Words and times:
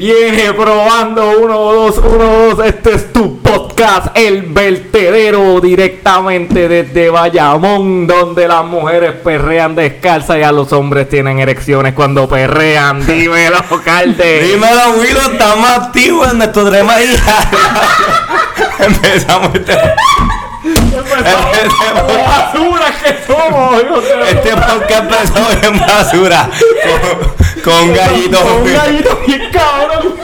Viene, 0.00 0.54
probando 0.54 1.40
uno, 1.40 1.58
dos, 1.58 1.98
uno, 1.98 2.24
dos. 2.24 2.64
Este 2.66 2.94
es 2.94 3.12
tu 3.12 3.42
podcast, 3.42 4.16
El 4.16 4.44
Vertedero, 4.44 5.60
directamente 5.60 6.70
desde 6.70 7.10
Bayamón, 7.10 8.06
donde 8.06 8.48
las 8.48 8.64
mujeres 8.64 9.12
perrean 9.22 9.74
descalzas 9.74 10.38
y 10.38 10.42
a 10.42 10.52
los 10.52 10.72
hombres 10.72 11.06
tienen 11.10 11.38
erecciones 11.38 11.92
cuando 11.92 12.26
perrean. 12.26 13.06
Dímelo, 13.06 13.58
Calde. 13.84 14.44
Dímelo, 14.44 14.92
Willow, 14.98 15.32
estamos 15.32 15.68
activos 15.68 16.32
en 16.32 16.38
nuestro 16.38 16.70
tema 16.70 16.94
Empezamos 18.78 19.54
este, 19.54 19.74
Empezamos. 20.64 22.12
¡Basura 22.26 22.86
que 23.02 23.16
somos! 23.26 23.82
este 24.30 24.50
podcast 24.50 24.92
empezó 25.02 25.66
en 25.66 25.78
basura. 25.78 26.48
Con, 27.62 27.72
con 27.74 27.94
gallito. 27.94 28.40
Con 28.40 28.52
un 28.62 28.72
gallito 28.74 29.20
bien 29.26 29.42
cabrón. 29.52 30.14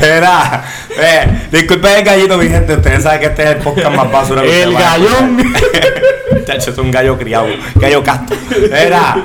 Era, 0.00 0.64
eh, 0.98 1.48
disculpen 1.52 1.98
el 1.98 2.04
gallito, 2.04 2.36
mi 2.38 2.48
gente. 2.48 2.74
Ustedes 2.74 3.02
saben 3.02 3.20
que 3.20 3.26
este 3.26 3.42
es 3.42 3.48
el 3.50 3.56
podcast 3.58 3.94
más 3.94 4.10
basura 4.10 4.42
que 4.42 4.62
El 4.62 4.72
gallón. 4.74 5.54
Chacho, 6.46 6.70
es 6.70 6.78
un 6.78 6.90
gallo 6.90 7.18
criado. 7.18 7.46
Gallo 7.74 8.02
casto. 8.02 8.34
Era. 8.72 9.22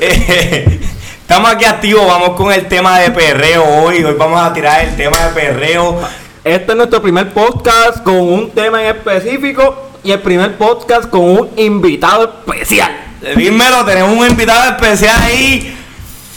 eh, 0.00 0.80
estamos 1.20 1.50
aquí 1.52 1.64
activos. 1.64 2.06
Vamos 2.06 2.30
con 2.30 2.52
el 2.52 2.66
tema 2.66 2.98
de 3.00 3.10
perreo 3.10 3.64
hoy. 3.64 4.02
Hoy 4.02 4.14
vamos 4.14 4.40
a 4.40 4.52
tirar 4.52 4.84
el 4.84 4.96
tema 4.96 5.16
de 5.18 5.28
perreo. 5.40 6.00
Este 6.42 6.72
es 6.72 6.76
nuestro 6.76 7.00
primer 7.02 7.30
podcast 7.30 8.02
con 8.02 8.16
un 8.16 8.50
tema 8.50 8.82
en 8.82 8.96
específico 8.96 9.90
y 10.02 10.12
el 10.12 10.20
primer 10.20 10.56
podcast 10.56 11.08
con 11.08 11.22
un 11.22 11.50
invitado 11.56 12.24
especial. 12.46 12.90
Dímelo, 13.36 13.84
tenemos 13.86 14.16
un 14.16 14.26
invitado 14.26 14.70
especial 14.70 15.22
ahí. 15.22 15.74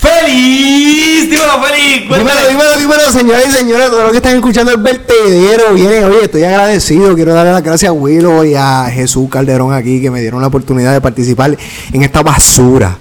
¡Feliz! 0.08 1.30
Dímelo, 1.30 1.64
feliz. 1.64 2.02
Dímelo, 2.02 2.48
dímelo, 2.50 2.78
dímelo, 2.78 3.12
señores 3.12 3.48
y 3.50 3.52
señores, 3.52 3.90
todos 3.90 4.04
los 4.04 4.12
que 4.12 4.18
están 4.18 4.36
escuchando 4.36 4.72
el 4.72 4.78
vertedero, 4.82 5.74
vienen, 5.74 6.06
oye, 6.06 6.24
estoy 6.24 6.44
agradecido, 6.44 7.14
quiero 7.16 7.34
darle 7.34 7.52
las 7.52 7.64
gracias 7.64 7.90
a 7.90 7.94
Willow 7.94 8.44
y 8.46 8.56
a 8.56 8.90
Jesús 8.92 9.30
Calderón 9.30 9.74
aquí 9.74 10.02
que 10.02 10.10
me 10.10 10.22
dieron 10.22 10.42
la 10.42 10.48
oportunidad 10.48 10.94
de 10.94 11.02
participar 11.02 11.58
en 11.92 12.04
esta 12.04 12.24
basura, 12.24 12.98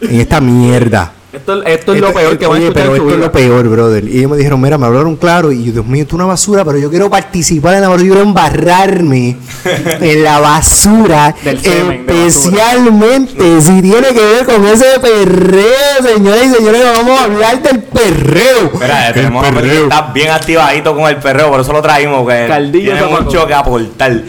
en 0.00 0.20
esta 0.20 0.40
mierda. 0.40 1.14
Esto, 1.32 1.62
esto 1.64 1.94
es 1.94 2.00
lo 2.00 2.12
peor 2.12 2.36
que 2.38 2.46
van 2.46 2.56
a 2.56 2.64
escuchar 2.64 2.82
pero 2.82 2.96
esto 2.96 3.10
es 3.10 3.18
lo 3.18 3.30
peor, 3.30 3.68
brother. 3.68 4.04
Y 4.04 4.18
ellos 4.18 4.30
me 4.32 4.36
dijeron, 4.36 4.60
mira, 4.60 4.76
me 4.78 4.86
hablaron 4.86 5.14
claro. 5.14 5.52
Y 5.52 5.64
yo, 5.64 5.72
Dios 5.72 5.86
mío, 5.86 6.02
esto 6.02 6.16
es 6.16 6.16
una 6.16 6.26
basura, 6.26 6.64
pero 6.64 6.78
yo 6.78 6.90
quiero 6.90 7.08
participar 7.08 7.74
en 7.74 7.82
la 7.82 7.88
basura. 7.88 8.08
Yo 8.08 8.14
quiero 8.14 8.28
embarrarme 8.28 9.36
en 10.00 10.24
la 10.24 10.40
basura. 10.40 11.32
Del 11.44 11.60
semen, 11.60 12.06
de 12.06 12.26
especialmente 12.26 13.60
si 13.60 13.80
tiene 13.80 14.08
que 14.08 14.20
ver 14.20 14.44
con 14.44 14.66
ese 14.66 14.98
perreo, 15.00 16.14
señores 16.14 16.46
y 16.46 16.54
señores. 16.54 16.82
Vamos 16.96 17.20
a 17.20 17.24
hablar 17.24 17.62
del 17.62 17.80
perreo. 17.80 18.70
Espera, 18.72 19.08
El 19.08 19.14
tenemos 19.14 19.46
a 19.46 19.52
Feliz 19.52 19.72
que 19.72 19.82
está 19.82 20.02
bien 20.12 20.30
activadito 20.30 20.96
con 20.96 21.08
el 21.08 21.16
perreo, 21.16 21.48
por 21.48 21.60
eso 21.60 21.72
lo 21.72 21.80
traímos, 21.80 22.28
que 22.28 22.46
Caldillo 22.48 22.92
tiene 22.92 23.06
mucho 23.06 23.46
que 23.46 23.54
aportar. 23.54 24.20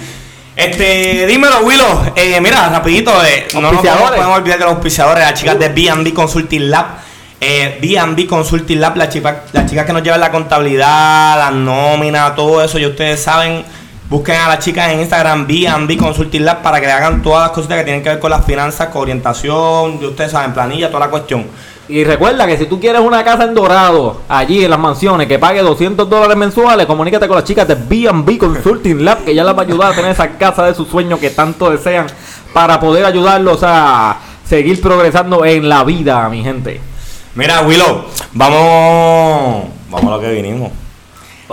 Este, 0.62 1.26
dímelo, 1.26 1.62
Willow. 1.62 2.14
Eh, 2.16 2.40
mira, 2.40 2.70
rapidito, 2.70 3.12
eh, 3.26 3.48
no 3.56 3.62
nos 3.62 3.82
podemos 3.82 4.38
olvidar 4.38 4.60
de 4.60 4.66
los 4.66 4.76
auspiciadores, 4.76 5.24
las 5.24 5.34
chicas 5.34 5.58
de 5.58 5.70
B&B 5.70 6.14
Consulting 6.14 6.70
Lab. 6.70 6.86
Eh, 7.40 7.80
B&B 7.82 8.28
Consulting 8.28 8.80
Lab, 8.80 8.96
las 8.96 9.10
chicas, 9.10 9.38
las 9.54 9.66
chicas 9.68 9.88
que 9.88 9.94
nos 9.94 10.04
llevan 10.04 10.20
la 10.20 10.30
contabilidad, 10.30 11.36
la 11.36 11.50
nómina, 11.50 12.36
todo 12.36 12.64
eso, 12.64 12.78
y 12.78 12.86
ustedes 12.86 13.24
saben, 13.24 13.66
busquen 14.08 14.36
a 14.36 14.50
las 14.50 14.60
chicas 14.60 14.92
en 14.92 15.00
Instagram 15.00 15.48
B&B 15.48 15.98
Consulting 15.98 16.46
Lab 16.46 16.62
para 16.62 16.80
que 16.80 16.86
le 16.86 16.92
hagan 16.92 17.24
todas 17.24 17.42
las 17.42 17.52
cositas 17.54 17.80
que 17.80 17.84
tienen 17.84 18.04
que 18.04 18.10
ver 18.10 18.20
con 18.20 18.30
las 18.30 18.46
finanzas, 18.46 18.90
con 18.90 19.02
orientación, 19.02 19.98
y 20.00 20.06
ustedes 20.06 20.32
saben, 20.32 20.54
planilla, 20.54 20.90
toda 20.90 21.00
la 21.08 21.10
cuestión. 21.10 21.48
Y 21.92 22.06
recuerda 22.06 22.48
que 22.48 22.58
si 22.58 22.68
tú 22.68 22.80
quieres 22.80 23.02
una 23.02 23.22
casa 23.22 23.44
en 23.44 23.54
Dorado, 23.54 24.22
allí 24.30 24.64
en 24.64 24.70
las 24.70 24.80
mansiones, 24.80 25.28
que 25.28 25.38
pague 25.38 25.62
200 25.62 26.10
dólares 26.10 26.38
mensuales, 26.38 26.86
comunícate 26.86 27.28
con 27.28 27.36
las 27.36 27.44
chicas 27.44 27.68
de 27.68 27.76
B&B 27.76 28.38
Consulting 28.38 29.04
Lab, 29.04 29.26
que 29.26 29.36
ya 29.36 29.44
las 29.44 29.54
va 29.54 29.64
a 29.64 29.66
ayudar 29.66 29.92
a 29.92 29.96
tener 29.96 30.12
esa 30.12 30.38
casa 30.38 30.64
de 30.64 30.74
sus 30.74 30.88
sueños 30.88 31.20
que 31.20 31.32
tanto 31.32 31.70
desean 31.70 32.08
para 32.54 32.80
poder 32.80 33.04
ayudarlos 33.04 33.60
a 33.64 34.20
seguir 34.46 34.80
progresando 34.80 35.44
en 35.44 35.68
la 35.68 35.84
vida, 35.84 36.30
mi 36.30 36.42
gente. 36.42 36.80
Mira, 37.36 37.60
Willow, 37.60 38.06
vamos. 38.32 39.66
Vamos 39.90 40.14
a 40.14 40.16
lo 40.16 40.22
que 40.22 40.32
vinimos. 40.32 40.72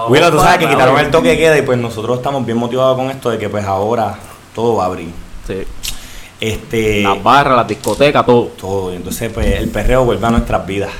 Willow, 0.09 0.31
tú 0.31 0.39
sabes 0.39 0.59
que 0.59 0.69
quitaron 0.69 1.01
el 1.01 1.11
toque 1.11 1.31
de 1.31 1.37
queda 1.37 1.59
y 1.59 1.63
pues 1.63 1.81
nosotros 1.81 2.19
estamos 2.19 2.47
bien 2.47 2.59
motivados 2.59 2.97
con 2.97 3.11
esto 3.11 3.31
de 3.31 3.39
que 3.39 3.49
pues 3.49 3.65
ahora 3.65 4.17
todo 4.55 4.77
va 4.77 4.85
a 4.85 4.87
abrir. 4.87 5.11
Sí. 5.49 5.65
Este. 6.41 7.03
Las 7.03 7.23
barras, 7.23 7.57
las 7.57 7.69
discotecas, 7.69 8.25
todo. 8.25 8.51
Todo. 8.61 8.93
Y 8.93 8.97
entonces 8.97 9.31
pues 9.33 9.47
el 9.61 9.69
perreo 9.71 10.05
vuelve 10.05 10.27
a 10.27 10.31
nuestras 10.31 10.67
vidas. 10.67 10.91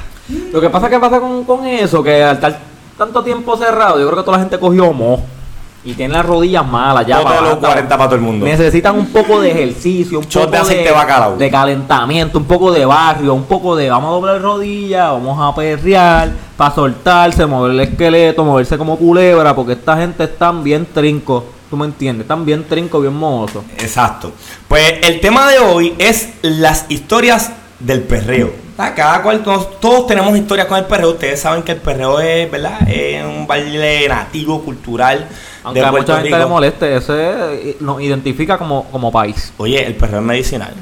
Lo 0.53 0.61
que 0.61 0.69
pasa 0.69 0.91
que 0.91 0.99
pasa 0.99 1.21
con, 1.21 1.45
con 1.45 1.67
eso, 1.67 2.03
que 2.03 2.23
al 2.23 2.37
estar 2.37 2.59
tanto 2.99 3.23
tiempo 3.23 3.57
cerrado, 3.57 3.99
yo 3.99 4.07
creo 4.07 4.19
que 4.19 4.25
toda 4.25 4.37
la 4.37 4.43
gente 4.43 4.59
cogió 4.59 4.93
mo 4.93 5.25
y 5.89 5.95
tiene 5.95 6.13
las 6.13 6.27
rodillas 6.27 6.67
malas 6.67 7.07
ya. 7.07 7.17
Todo 7.17 7.25
para 7.25 7.37
de 7.37 7.43
los 7.43 7.51
abajo. 7.53 7.67
40 7.67 7.97
para 7.97 8.09
todo 8.09 8.17
el 8.17 8.21
mundo. 8.21 8.45
Necesitan 8.45 8.99
un 8.99 9.07
poco 9.07 9.41
de 9.41 9.51
ejercicio, 9.51 10.19
un 10.19 10.25
Shot 10.29 10.45
poco 10.45 10.53
de 10.53 10.59
aceite 10.59 10.91
bacalao. 10.91 11.37
de 11.37 11.51
calentamiento, 11.51 12.39
un 12.39 12.45
poco 12.45 12.71
de 12.71 12.85
barrio, 12.85 13.33
un 13.33 13.45
poco 13.45 13.75
de 13.75 13.89
vamos 13.89 14.09
a 14.09 14.13
doblar 14.13 14.43
rodillas, 14.43 15.11
vamos 15.11 15.39
a 15.41 15.55
perrear, 15.55 16.31
para 16.59 16.75
soltarse, 16.75 17.47
mover 17.47 17.73
el 17.73 17.81
esqueleto, 17.81 18.45
moverse 18.45 18.77
como 18.77 18.99
culebra, 18.99 19.55
porque 19.55 19.73
esta 19.73 19.97
gente 19.97 20.25
están 20.25 20.63
bien 20.63 20.87
trinco, 20.93 21.47
tú 21.71 21.79
me 21.79 21.87
entiendes, 21.87 22.25
están 22.25 22.45
bien 22.45 22.65
trinco, 22.69 23.01
bien 23.01 23.15
mohoso. 23.15 23.65
Exacto. 23.79 24.33
Pues 24.69 24.93
el 25.05 25.21
tema 25.21 25.49
de 25.51 25.59
hoy 25.59 25.95
es 25.97 26.35
las 26.43 26.85
historias 26.91 27.51
del 27.81 28.03
perreo. 28.03 28.68
Ah, 28.81 28.95
Cada 28.95 29.23
cual, 29.23 29.43
todos, 29.43 29.81
todos 29.81 30.07
tenemos 30.07 30.37
historias 30.39 30.69
con 30.69 30.79
el 30.79 30.85
perreo. 30.85 31.11
Ustedes 31.11 31.41
saben 31.41 31.63
que 31.65 31.73
el 31.73 31.79
perreo 31.79 32.21
es, 32.21 32.49
¿verdad? 32.51 32.89
Es 32.89 33.25
un 33.25 33.45
baile 33.47 34.09
nativo, 34.09 34.63
cultural 34.65 35.27
Aunque 35.65 35.81
de 35.81 35.87
a 35.87 35.91
mucha 35.91 36.15
gente 36.15 36.29
Rico. 36.29 36.39
le 36.39 36.47
moleste, 36.47 36.97
ese 36.97 37.13
eh, 37.71 37.77
nos 37.81 38.01
identifica 38.01 38.57
como, 38.57 38.85
como 38.91 39.11
país. 39.11 39.53
Oye, 39.57 39.85
el 39.85 39.97
perreo 39.97 40.21
es 40.21 40.25
medicinal. 40.27 40.73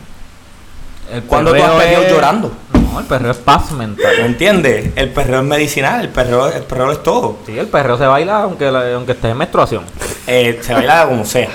El 1.10 1.22
¿Cuándo 1.22 1.52
tú 1.52 1.56
has 1.56 1.62
perreo 1.62 1.78
perreado 1.78 2.04
es- 2.04 2.12
llorando? 2.12 2.52
No, 2.92 3.00
el 3.00 3.06
perreo 3.06 3.30
es 3.30 3.36
paz 3.38 3.70
mental. 3.72 4.12
¿Me 4.18 4.26
entiendes? 4.26 4.90
El 4.96 5.10
perreo 5.10 5.40
es 5.40 5.46
medicinal, 5.46 6.00
el 6.02 6.08
perreo, 6.10 6.48
el 6.48 6.62
perreo 6.64 6.92
es 6.92 7.02
todo. 7.02 7.38
Sí, 7.46 7.58
el 7.58 7.66
perreo 7.68 7.96
se 7.96 8.06
baila 8.06 8.42
aunque, 8.42 8.70
la- 8.70 8.94
aunque 8.94 9.12
estés 9.12 9.30
en 9.30 9.38
menstruación. 9.38 9.84
Eh, 10.26 10.58
se 10.62 10.74
baila 10.74 11.06
como 11.08 11.24
sea. 11.24 11.48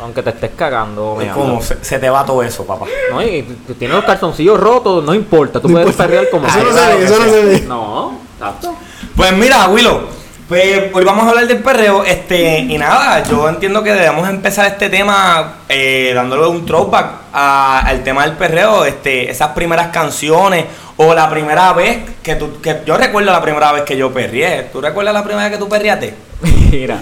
Aunque 0.00 0.22
te 0.22 0.30
estés 0.30 0.50
cagando. 0.56 1.20
Es 1.20 1.32
como 1.32 1.60
se, 1.62 1.82
se 1.84 1.98
te 1.98 2.08
va 2.10 2.24
todo 2.24 2.42
eso, 2.42 2.64
papá. 2.66 2.86
No, 3.10 3.22
y 3.22 3.42
tienes 3.78 3.96
los 3.96 4.04
calzoncillos 4.04 4.58
rotos, 4.58 5.04
no 5.04 5.14
importa, 5.14 5.60
tú 5.60 5.68
puedes 5.70 5.94
perrear 5.94 6.28
como 6.30 6.46
Eso 6.46 6.58
no 6.62 6.72
se 6.72 6.96
ve, 6.96 7.04
eso 7.04 7.18
no 7.18 7.24
se 7.24 7.44
ve. 7.44 7.60
No, 7.66 8.18
exacto. 8.38 8.74
Pues 9.16 9.32
mira, 9.32 9.68
Willow, 9.68 10.00
pues 10.48 10.90
hoy 10.94 11.04
vamos 11.04 11.26
a 11.26 11.30
hablar 11.30 11.46
del 11.46 11.58
perreo. 11.58 12.02
Este, 12.04 12.58
y 12.60 12.76
nada, 12.78 13.22
yo 13.24 13.48
entiendo 13.48 13.82
que 13.82 13.92
debemos 13.92 14.28
empezar 14.28 14.66
este 14.66 14.88
tema 14.88 15.58
eh, 15.68 16.12
dándole 16.14 16.46
un 16.46 16.64
throwback 16.66 17.06
a- 17.32 17.80
al 17.86 18.02
tema 18.02 18.22
del 18.26 18.32
perreo. 18.36 18.84
Este, 18.84 19.30
esas 19.30 19.48
primeras 19.50 19.88
canciones 19.88 20.64
o 20.96 21.14
la 21.14 21.28
primera 21.30 21.72
vez 21.72 21.98
que 22.22 22.34
tú. 22.36 22.60
Que 22.60 22.82
yo 22.86 22.96
recuerdo 22.96 23.30
la 23.30 23.40
primera 23.42 23.70
vez 23.72 23.82
que 23.84 23.96
yo 23.96 24.12
perrié. 24.12 24.68
¿Tú 24.72 24.80
recuerdas 24.80 25.14
la 25.14 25.22
primera 25.22 25.44
vez 25.48 25.52
que 25.56 25.62
tú 25.62 25.68
perriaste? 25.68 26.14
Mira, 26.70 26.98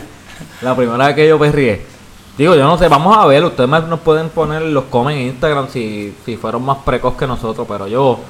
la 0.60 0.74
primera 0.76 1.06
vez 1.06 1.14
que 1.16 1.28
yo 1.28 1.38
perrié. 1.38 1.97
Digo, 2.38 2.54
yo 2.54 2.64
no 2.64 2.78
sé, 2.78 2.86
vamos 2.86 3.16
a 3.16 3.26
ver, 3.26 3.44
ustedes 3.44 3.68
nos 3.68 3.98
pueden 3.98 4.28
poner 4.28 4.62
los 4.62 4.84
comments 4.84 5.20
en 5.20 5.26
Instagram 5.26 5.66
si, 5.68 6.14
si 6.24 6.36
fueron 6.36 6.64
más 6.64 6.78
precoz 6.78 7.16
que 7.16 7.26
nosotros, 7.26 7.66
pero 7.68 7.88
yo, 7.88 8.20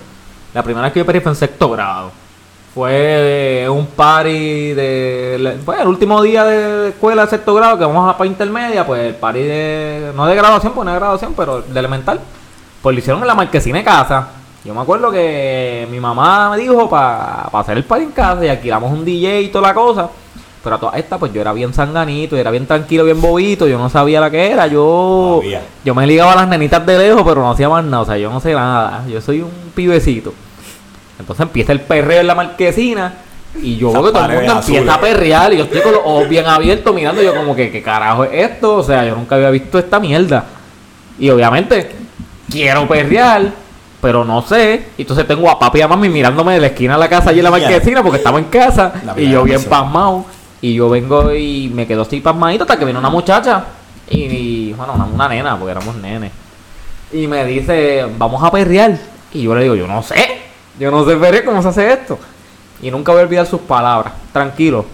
la 0.55 0.63
primera 0.63 0.91
que 0.91 1.01
yo 1.01 1.05
perrié 1.05 1.21
fue 1.21 1.33
en 1.33 1.37
sexto 1.37 1.69
grado. 1.69 2.11
Fue 2.75 3.67
un 3.69 3.87
party 3.87 4.73
de. 4.73 5.59
Fue 5.63 5.83
el 5.83 5.89
último 5.89 6.23
día 6.23 6.45
de 6.45 6.89
escuela 6.89 7.25
de 7.25 7.31
sexto 7.31 7.53
grado 7.55 7.77
que 7.77 7.85
vamos 7.85 8.09
a 8.09 8.17
para 8.17 8.31
intermedia, 8.31 8.87
pues 8.87 9.03
el 9.03 9.15
party 9.15 9.43
de. 9.43 10.13
No 10.17 10.27
de 10.27 10.35
graduación, 10.35 10.73
pues 10.73 10.87
no 10.87 10.93
de 10.93 10.99
graduación, 10.99 11.35
pero 11.37 11.61
de 11.61 11.79
elemental. 11.79 12.19
Pues 12.81 12.95
lo 12.95 12.99
hicieron 13.01 13.21
en 13.21 13.29
la 13.29 13.35
marquesina 13.35 13.79
de 13.79 13.85
casa. 13.85 14.29
Yo 14.65 14.75
me 14.75 14.81
acuerdo 14.81 15.11
que 15.11 15.87
mi 15.91 16.01
mamá 16.01 16.51
me 16.51 16.59
dijo 16.59 16.89
para 16.89 17.43
hacer 17.53 17.77
el 17.77 17.85
party 17.85 18.05
en 18.05 18.13
casa 18.13 18.45
y 18.45 18.49
alquilamos 18.49 18.91
un 18.91 19.05
DJ 19.05 19.43
y 19.43 19.49
toda 19.49 19.69
la 19.69 19.75
cosa. 19.75 20.09
Pero 20.69 20.77
a 20.77 20.81
todas 20.81 20.97
estas, 20.97 21.19
pues 21.19 21.33
yo 21.33 21.41
era 21.41 21.55
bien 21.55 21.73
sanganito, 21.73 22.37
era 22.37 22.51
bien 22.51 22.67
tranquilo, 22.67 23.03
bien 23.03 23.19
bobito, 23.23 23.67
yo 23.67 23.79
no 23.79 23.89
sabía 23.89 24.21
la 24.21 24.31
que 24.31 24.51
era. 24.51 24.67
Yo, 24.67 25.39
Sabía. 25.41 25.63
yo 25.83 25.95
me 25.95 26.07
ligaba 26.07 26.35
a 26.35 26.37
las 26.37 26.49
nenitas 26.49 26.85
de 26.85 26.99
lejos, 26.99 27.23
pero 27.25 27.41
no 27.41 27.51
hacía 27.51 27.71
más 27.71 27.83
nada. 27.83 28.03
O 28.03 28.05
sea, 28.05 28.19
yo 28.19 28.29
no 28.29 28.39
sé 28.39 28.53
nada. 28.53 29.03
Yo 29.09 29.19
soy 29.23 29.41
un 29.41 29.51
pibecito. 29.75 30.35
Entonces 31.19 31.43
empieza 31.43 31.73
el 31.73 31.81
perreo 31.81 32.21
en 32.21 32.27
la 32.27 32.35
marquesina. 32.35 33.15
Y 33.63 33.79
yo 33.79 33.91
veo 33.91 34.05
que 34.05 34.11
todo 34.11 34.27
el 34.27 34.37
mundo 34.37 34.53
empieza 34.59 34.93
a 34.93 35.01
perrear. 35.01 35.55
Y 35.55 35.57
yo 35.57 35.65
estoy 35.65 35.81
con 35.81 35.93
los 35.93 36.03
ojos 36.05 36.29
bien 36.29 36.45
abiertos 36.45 36.95
mirando. 36.95 37.23
Yo, 37.23 37.35
como 37.35 37.57
que, 37.57 37.71
¿qué 37.71 37.81
carajo 37.81 38.25
es 38.25 38.51
esto? 38.51 38.77
O 38.77 38.83
sea, 38.83 39.07
yo 39.07 39.17
nunca 39.17 39.37
había 39.37 39.49
visto 39.49 39.79
esta 39.79 39.99
mierda. 39.99 40.45
Y 41.19 41.31
obviamente, 41.31 41.93
quiero 42.51 42.87
perrear, 42.87 43.53
pero 44.03 44.23
no 44.23 44.43
sé. 44.43 44.89
Y 44.99 45.01
entonces 45.01 45.27
tengo 45.27 45.49
a 45.49 45.59
papi 45.59 45.79
y 45.79 45.81
a 45.81 45.89
mami 45.89 46.11
mirándome 46.11 46.53
de 46.53 46.61
la 46.61 46.67
esquina 46.67 46.93
de 46.93 47.01
la 47.01 47.09
casa 47.09 47.31
allí 47.31 47.39
en 47.39 47.45
la 47.45 47.53
marquesina 47.53 48.03
porque 48.03 48.19
estamos 48.19 48.43
en 48.43 48.49
casa. 48.49 48.93
La 49.07 49.19
y 49.19 49.31
yo 49.31 49.45
bien 49.45 49.65
pasmado. 49.65 50.27
Y 50.61 50.75
yo 50.75 50.89
vengo 50.89 51.33
y 51.33 51.71
me 51.73 51.87
quedo 51.87 52.03
así 52.03 52.21
pasmadito 52.21 52.65
hasta 52.65 52.79
que 52.79 52.85
viene 52.85 52.99
una 52.99 53.11
muchacha. 53.11 53.65
Y, 54.11 54.23
y, 54.25 54.73
bueno, 54.73 54.95
una, 54.95 55.05
una 55.05 55.29
nena, 55.29 55.57
porque 55.57 55.73
éramos 55.73 55.95
nenes. 55.97 56.33
Y 57.13 57.27
me 57.27 57.45
dice, 57.45 58.07
vamos 58.17 58.43
a 58.43 58.51
perrear. 58.51 58.99
Y 59.33 59.43
yo 59.43 59.55
le 59.55 59.63
digo, 59.63 59.75
yo 59.75 59.87
no 59.87 60.03
sé. 60.03 60.41
Yo 60.79 60.91
no 60.91 61.05
sé 61.05 61.17
perrear 61.17 61.45
cómo 61.45 61.63
se 61.63 61.69
hace 61.69 61.93
esto. 61.93 62.19
Y 62.83 62.91
nunca 62.91 63.13
voy 63.13 63.21
a 63.21 63.25
olvidar 63.25 63.47
sus 63.47 63.61
palabras. 63.61 64.13
Tranquilo. 64.33 64.85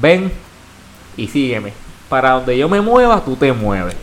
Ven 0.00 0.32
y 1.16 1.26
sígueme. 1.26 1.72
Para 2.08 2.32
donde 2.32 2.56
yo 2.56 2.68
me 2.68 2.80
mueva, 2.80 3.20
tú 3.24 3.36
te 3.36 3.52
mueves. 3.52 3.96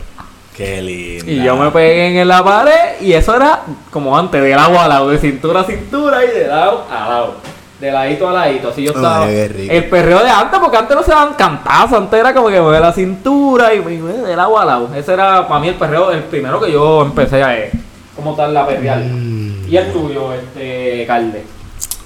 Qué 0.56 0.80
lindo. 0.80 1.30
Y 1.30 1.44
yo 1.44 1.56
me 1.56 1.70
pegué 1.70 2.20
en 2.20 2.28
la 2.28 2.42
pared 2.42 3.00
y 3.02 3.12
eso 3.12 3.36
era 3.36 3.62
como 3.90 4.16
antes, 4.16 4.40
de 4.42 4.50
lado 4.50 4.80
a 4.80 4.88
lado, 4.88 5.10
de 5.10 5.18
cintura 5.18 5.60
a 5.60 5.64
cintura 5.64 6.24
y 6.24 6.28
de 6.28 6.46
lado 6.48 6.86
a 6.90 7.08
lado. 7.08 7.34
De 7.80 7.92
ladito 7.92 8.28
a 8.28 8.32
ladito, 8.32 8.70
así 8.70 8.84
yo 8.84 8.92
estaba. 8.92 9.24
Ay, 9.24 9.34
qué 9.34 9.48
rico. 9.48 9.72
el 9.74 9.84
perreo 9.84 10.24
de 10.24 10.30
antes, 10.30 10.58
porque 10.58 10.78
antes 10.78 10.96
no 10.96 11.02
se 11.02 11.10
daban 11.10 11.34
cantazos, 11.34 11.98
antes 11.98 12.18
era 12.18 12.32
como 12.32 12.48
que 12.48 12.58
mueve 12.60 12.80
la 12.80 12.92
cintura 12.92 13.74
y, 13.74 13.78
y 13.78 13.98
de 13.98 14.34
lado 14.34 14.58
a 14.58 14.64
lado. 14.64 14.90
Ese 14.94 15.12
era 15.12 15.46
para 15.46 15.60
mí 15.60 15.68
el 15.68 15.74
perreo, 15.74 16.10
el 16.10 16.22
primero 16.22 16.58
que 16.58 16.72
yo 16.72 17.02
empecé 17.02 17.42
a 17.42 17.58
eh, 17.58 17.70
como 18.14 18.34
tal 18.34 18.54
la 18.54 18.66
perrear. 18.66 19.00
Mm. 19.00 19.68
Y 19.68 19.76
el 19.76 19.92
tuyo, 19.92 20.32
este 20.32 21.04
Calde. 21.06 21.44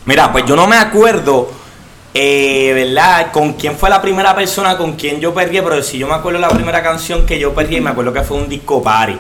Mira, 0.07 0.33
pues 0.33 0.45
yo 0.45 0.57
no 0.57 0.67
me 0.67 0.77
acuerdo, 0.77 1.49
eh, 2.15 2.73
¿verdad? 2.75 3.31
Con 3.31 3.53
quién 3.53 3.77
fue 3.77 3.91
la 3.91 4.03
primera 4.03 4.35
persona 4.35 4.77
con 4.77 4.95
quien 4.95 5.21
yo 5.21 5.33
perrié, 5.33 5.63
pero 5.63 5.81
si 5.83 5.99
yo 5.99 6.09
me 6.09 6.15
acuerdo 6.15 6.41
la 6.41 6.49
primera 6.49 6.83
canción 6.83 7.25
que 7.25 7.39
yo 7.39 7.55
perrié, 7.55 7.81
me 7.81 7.91
acuerdo 7.91 8.13
que 8.13 8.23
fue 8.23 8.39
un 8.39 8.49
disco 8.49 8.83
party. 8.83 9.19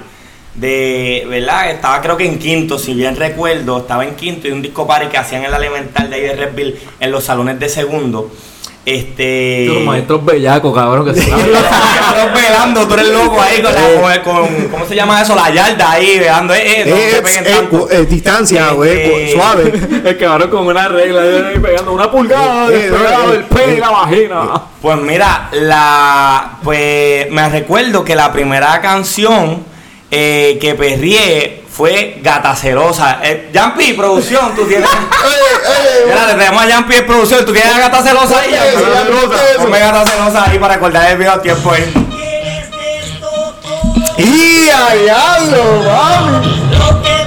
De, 0.60 1.24
¿verdad? 1.28 1.70
Estaba 1.70 2.00
creo 2.02 2.16
que 2.16 2.26
en 2.26 2.38
quinto, 2.38 2.78
si 2.78 2.92
bien 2.94 3.16
recuerdo, 3.16 3.78
estaba 3.78 4.04
en 4.04 4.14
quinto 4.14 4.46
y 4.46 4.50
un 4.52 4.60
disco 4.60 4.86
party 4.86 5.06
que 5.06 5.16
hacían 5.18 5.44
en 5.44 5.50
la 5.50 5.56
elemental 5.56 6.10
de 6.10 6.16
ahí 6.16 6.22
de 6.22 6.34
Redville 6.36 6.76
en 7.00 7.10
los 7.10 7.24
salones 7.24 7.58
de 7.58 7.68
segundo. 7.68 8.30
Este. 8.84 9.66
Los 9.66 9.82
maestros 9.84 10.24
bellacos, 10.24 10.74
cabrón, 10.74 11.04
que 11.04 11.20
se 11.20 11.30
Cabrón, 11.30 12.34
velando, 12.34 12.88
tú 12.88 12.94
eres 12.94 13.08
loco 13.12 13.40
ahí 13.40 13.60
con, 13.62 13.72
la, 13.74 14.22
con, 14.22 14.34
con- 14.46 14.68
¿cómo 14.68 14.86
se 14.86 14.94
llama 14.94 15.20
eso? 15.22 15.34
La 15.34 15.50
yarda 15.50 15.92
ahí, 15.92 16.18
velando, 16.18 16.54
eh, 16.54 16.62
eh, 16.64 16.84
no 16.86 16.96
Eh, 16.96 17.22
eh, 17.24 17.42
eh, 17.44 17.86
eh, 17.92 18.06
distancia, 18.08 18.70
güey, 18.72 19.32
suave. 19.32 19.72
El 20.04 20.18
cabrón 20.18 20.50
con 20.50 20.66
una 20.66 20.88
regla 20.88 21.22
ahí 21.22 21.58
pegando 21.58 21.92
una 21.92 22.10
pulgada 22.10 22.68
Eh, 22.68 22.78
despegado 22.90 23.34
eh, 23.34 23.44
pene 23.54 23.74
y 23.74 23.80
la 23.80 23.90
vagina. 23.90 24.62
Pues 24.80 24.96
mira, 24.98 25.48
la 25.52 26.58
pues 26.62 27.30
me 27.30 27.48
recuerdo 27.50 28.02
que 28.04 28.14
la 28.14 28.32
primera 28.32 28.80
canción 28.80 29.64
eh, 30.10 30.58
que 30.60 30.74
perrié 30.74 31.64
fue 31.70 32.18
Gata 32.22 32.54
Celosa. 32.54 33.20
Eh, 33.22 33.50
Yampi, 33.52 33.92
producción, 33.94 34.54
tú 34.54 34.66
tienes. 34.66 34.88
Le 36.06 36.32
tenemos 36.34 36.62
a 36.62 36.66
Yampi 36.66 36.94
en 36.94 37.06
producción, 37.06 37.44
tú 37.46 37.52
tienes 37.52 37.74
a 37.74 37.78
Gata 37.78 38.02
Celosa 38.02 38.40
ahí. 38.40 38.54
Ponme 39.58 39.78
Gata 39.78 40.04
Celosa 40.06 40.50
ahí 40.50 40.58
para 40.58 40.74
recordar 40.74 41.10
el 41.10 41.18
viejo 41.18 41.40
tiempo 41.40 41.72
ahí. 41.72 41.92
¡Y 44.18 44.68
a 44.68 44.94
diablo, 44.94 45.82
mami! 45.84 47.19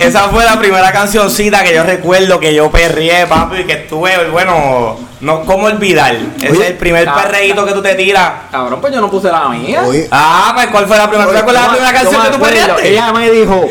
Esa 0.00 0.28
fue 0.28 0.44
la 0.44 0.58
primera 0.58 0.90
cancioncita 0.92 1.62
que 1.62 1.74
yo 1.74 1.82
recuerdo 1.82 2.40
que 2.40 2.54
yo 2.54 2.70
perrié, 2.70 3.26
papi, 3.26 3.64
que 3.64 3.72
estuve, 3.74 4.28
bueno, 4.30 4.96
no 5.20 5.42
cómo 5.44 5.66
olvidar. 5.66 6.14
Ese 6.38 6.50
Oye, 6.50 6.62
es 6.64 6.70
el 6.70 6.76
primer 6.76 7.08
perreíto 7.12 7.64
que 7.66 7.72
tú 7.72 7.82
te 7.82 7.94
tiras. 7.94 8.30
Cabrón, 8.50 8.80
pues 8.80 8.92
yo 8.94 9.00
no 9.00 9.10
puse 9.10 9.30
la 9.30 9.48
mía. 9.48 9.82
Oye, 9.84 10.08
Ah, 10.10 10.52
pues 10.54 10.68
¿cuál 10.68 10.86
fue 10.86 10.96
la 10.96 11.08
primera? 11.08 11.30
¿Cuál 11.30 11.44
fue 11.44 11.52
la 11.52 11.68
primera 11.70 11.92
canción 11.92 12.22
que 12.22 12.28
tú 12.30 12.38
perreaste? 12.40 12.88
Ella 12.88 13.12
me 13.12 13.30
dijo, 13.30 13.64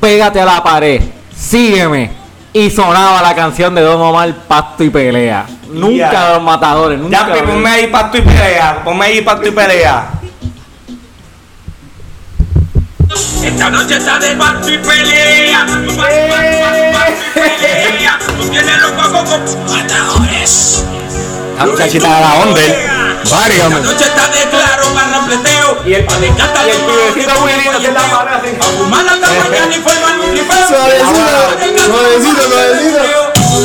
pégate 0.00 0.40
a 0.40 0.44
la 0.44 0.62
pared, 0.62 1.00
sígueme. 1.36 2.18
Y 2.52 2.68
sonaba 2.68 3.22
la 3.22 3.32
canción 3.36 3.72
de 3.76 3.80
Don 3.82 4.00
Omar, 4.00 4.34
Pasto 4.48 4.82
y 4.82 4.90
Pelea. 4.90 5.46
Nunca 5.68 6.10
Ya. 6.12 6.30
los 6.30 6.42
matadores, 6.42 6.98
nunca. 6.98 7.16
Ya, 7.16 7.28
pues, 7.28 7.42
ponme 7.44 7.70
ahí 7.70 7.86
pasto 7.86 8.18
y 8.18 8.22
pelea. 8.22 8.80
Ponme 8.84 9.04
ahí 9.04 9.20
pasto 9.20 9.46
y 9.48 9.50
pelea. 9.52 10.04
Esta 13.44 13.70
noche 13.70 13.96
está 13.96 14.18
de 14.18 14.36
pasto 14.36 14.70
y 14.70 14.78
pelea. 14.78 15.66
Tú 15.66 15.96
vas, 15.96 16.10
y 16.10 17.38
pelea. 17.38 18.18
Tú 18.38 18.48
tienes 18.48 18.78
los 18.78 18.92
cocos 18.92 19.30
con 19.30 19.40
matadores. 19.70 20.84
La 21.58 21.66
muchachita 21.66 22.14
de 22.14 22.20
la 22.20 22.34
onda. 22.34 22.60
Válgame. 23.30 23.76
Esta 23.76 23.92
noche 23.92 24.04
está 24.04 24.28
de 24.28 24.48
claro 24.50 24.94
para 24.94 25.08
rapleteo. 25.08 25.78
Y 25.84 25.94
el, 25.94 26.06
Le 26.20 26.26
encanta 26.26 26.66
y 26.66 26.70
el 26.70 26.76
pibecito 26.78 27.40
muy 27.40 27.52
lindo 27.52 27.78
que 27.80 27.86
es 27.86 27.92
la 27.92 28.00
pared 28.00 28.32
así. 28.34 28.48
A 28.58 28.64
fumar 28.64 29.06
hasta 29.06 29.28
mañana 29.28 29.74
y 29.74 29.80
forman 29.80 30.20
un 30.20 30.30
tripeo. 30.34 30.68
Suavecito, 30.68 31.84
suavecito, 31.86 32.42
suavecito. 32.48 33.02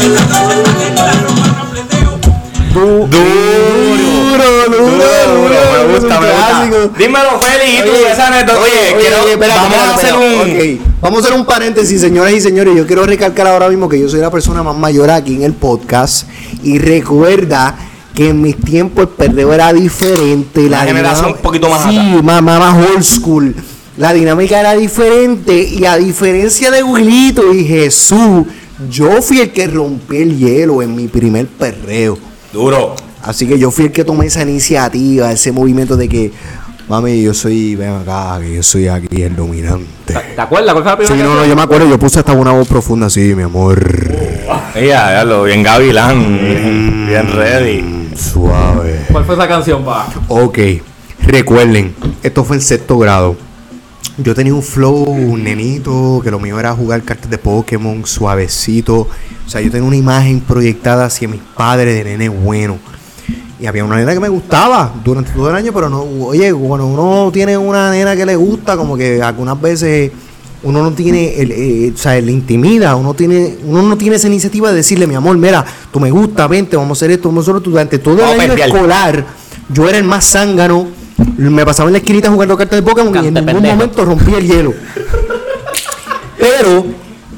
Esta 0.01 0.37
noche 0.45 0.55
está 0.55 0.73
de 0.73 0.87
claro 0.93 1.27
para 1.39 1.51
rapleteo. 1.59 2.11
Duro, 4.35 4.77
duro, 4.77 4.91
duro, 4.91 5.55
me 5.87 5.93
gusta, 5.93 6.19
me 6.19 6.27
gusta. 6.27 6.97
Dímelo, 6.97 7.39
Félix, 7.39 7.79
y 7.79 7.83
tú, 7.83 7.91
Oye, 7.91 8.11
esa 8.11 8.27
anécdota. 8.27 8.59
Oye, 8.59 8.95
quiero, 8.99 9.47
vamos 9.47 9.77
a 9.77 9.95
hacer 9.95 10.13
un. 10.13 10.81
Vamos 11.01 11.19
a 11.19 11.27
hacer 11.27 11.39
un 11.39 11.45
paréntesis, 11.45 12.01
señoras 12.01 12.33
y 12.33 12.41
señores. 12.41 12.75
Yo 12.75 12.85
quiero 12.85 13.05
recalcar 13.05 13.47
ahora 13.47 13.69
mismo 13.69 13.87
que 13.87 13.99
yo 13.99 14.09
soy 14.09 14.19
la 14.19 14.31
persona 14.31 14.63
más 14.63 14.75
mayor 14.75 15.09
aquí 15.09 15.35
en 15.35 15.43
el 15.43 15.53
podcast. 15.53 16.27
Y 16.63 16.79
recuerda 16.79 17.75
que 18.13 18.29
en 18.29 18.41
mis 18.41 18.57
tiempos 18.57 19.03
el 19.03 19.09
perreo 19.09 19.53
era 19.53 19.71
diferente. 19.71 20.61
Una 20.65 20.79
la 20.79 20.85
generación 20.85 21.25
un 21.27 21.37
poquito 21.37 21.69
más 21.69 21.89
Sí, 21.89 21.97
más, 22.23 22.41
más, 22.41 22.59
más 22.59 22.89
old 22.89 23.03
school. 23.03 23.55
La 23.97 24.13
dinámica 24.13 24.59
era 24.59 24.73
diferente. 24.73 25.61
Y 25.61 25.85
a 25.85 25.97
diferencia 25.97 26.71
de 26.71 26.83
Wilito 26.83 27.53
y 27.53 27.63
Jesús, 27.65 28.45
yo 28.89 29.21
fui 29.21 29.39
el 29.39 29.51
que 29.51 29.67
rompí 29.67 30.17
el 30.17 30.37
hielo 30.37 30.81
en 30.81 30.95
mi 30.95 31.07
primer 31.07 31.47
perreo. 31.47 32.17
Duro. 32.51 32.95
Así 33.25 33.47
que 33.47 33.57
yo 33.57 33.71
fui 33.71 33.85
el 33.85 33.91
que 33.91 34.03
tomé 34.03 34.27
esa 34.27 34.43
iniciativa, 34.43 35.31
ese 35.31 35.51
movimiento 35.51 35.97
de 35.97 36.07
que, 36.07 36.31
mami, 36.87 37.23
yo 37.23 37.33
soy, 37.33 37.75
ven 37.75 37.89
acá, 37.89 38.39
que 38.39 38.53
yo 38.53 38.61
soy 38.61 38.87
aquí 38.87 39.23
el 39.23 39.35
dominante. 39.35 40.13
¿Te 40.13 40.41
acuerdas 40.41 40.73
cuál 40.73 40.83
fue 40.83 40.91
la 40.91 40.97
Sí, 41.07 41.13
primera 41.13 41.29
no, 41.29 41.35
no, 41.35 41.45
yo 41.45 41.55
me 41.55 41.63
acuerdo, 41.63 41.89
yo 41.89 41.97
puse 41.97 42.19
hasta 42.19 42.33
una 42.33 42.51
voz 42.51 42.67
profunda 42.67 43.07
así, 43.07 43.33
mi 43.33 43.41
amor. 43.41 43.83
Ella, 44.75 45.11
ya 45.11 45.25
lo 45.25 45.43
bien 45.43 45.63
gavilán, 45.63 46.37
bien, 46.39 47.07
bien 47.07 47.31
ready. 47.33 47.81
Mm, 47.81 48.15
Suave. 48.15 49.05
¿Cuál 49.11 49.25
fue 49.25 49.33
esa 49.35 49.47
canción, 49.47 49.83
pa? 49.83 50.07
Ok, 50.27 50.59
recuerden, 51.25 51.95
esto 52.21 52.43
fue 52.43 52.57
en 52.57 52.61
sexto 52.61 52.99
grado. 52.99 53.35
Yo 54.17 54.35
tenía 54.35 54.53
un 54.53 54.63
flow, 54.63 55.03
un 55.09 55.43
nenito, 55.43 56.21
que 56.23 56.31
lo 56.31 56.39
mío 56.39 56.57
era 56.59 56.73
jugar 56.73 57.01
cartas 57.01 57.29
de 57.29 57.37
Pokémon 57.37 58.05
suavecito. 58.05 58.95
O 58.99 59.49
sea, 59.49 59.59
yo 59.61 59.69
tenía 59.71 59.85
una 59.87 59.97
imagen 59.97 60.39
proyectada 60.39 61.05
hacia 61.05 61.27
mis 61.27 61.41
padres 61.41 61.95
de 61.95 62.03
nene 62.03 62.29
bueno. 62.29 62.77
Y 63.65 63.67
había 63.67 63.83
una 63.83 63.95
nena 63.95 64.13
que 64.13 64.19
me 64.19 64.29
gustaba 64.29 64.93
durante 65.03 65.31
todo 65.31 65.49
el 65.49 65.55
año, 65.55 65.73
pero 65.73 65.89
no, 65.89 66.03
oye, 66.03 66.53
cuando 66.53 66.85
uno 66.85 67.31
tiene 67.33 67.57
una 67.57 67.89
nena 67.89 68.15
que 68.15 68.23
le 68.23 68.35
gusta, 68.35 68.77
como 68.77 68.95
que 68.95 69.23
algunas 69.23 69.59
veces 69.59 70.11
uno 70.61 70.83
no 70.83 70.91
tiene, 70.91 71.33
el, 71.41 71.51
eh, 71.51 71.91
o 71.91 71.97
sea, 71.97 72.21
le 72.21 72.31
intimida, 72.31 72.95
uno 72.95 73.15
tiene, 73.15 73.57
uno 73.65 73.81
no 73.81 73.97
tiene 73.97 74.17
esa 74.17 74.27
iniciativa 74.27 74.69
de 74.69 74.75
decirle, 74.75 75.07
mi 75.07 75.15
amor, 75.15 75.35
mira, 75.39 75.65
tú 75.91 75.99
me 75.99 76.11
gusta, 76.11 76.45
vente, 76.45 76.77
vamos 76.77 76.91
a 76.91 76.93
hacer 76.99 77.09
esto, 77.09 77.29
vamos 77.29 77.41
a 77.41 77.45
hacer 77.49 77.55
esto. 77.57 77.71
Durante 77.71 77.97
todo 77.97 78.17
Vamos 78.17 78.35
el 78.35 78.51
año 78.51 78.53
escolar, 78.53 79.25
yo 79.69 79.89
era 79.89 79.97
el 79.97 80.03
más 80.03 80.29
zángano, 80.29 80.85
me 81.35 81.65
pasaba 81.65 81.89
en 81.89 81.93
la 81.93 81.97
esquinita 81.97 82.29
jugando 82.29 82.55
cartas 82.55 82.77
de 82.77 82.83
Pokémon 82.83 83.15
y 83.15 83.17
en 83.17 83.33
ningún 83.33 83.45
pendejo. 83.47 83.75
momento 83.75 84.05
rompí 84.05 84.31
el 84.35 84.47
hielo. 84.47 84.73
Pero 86.37 86.85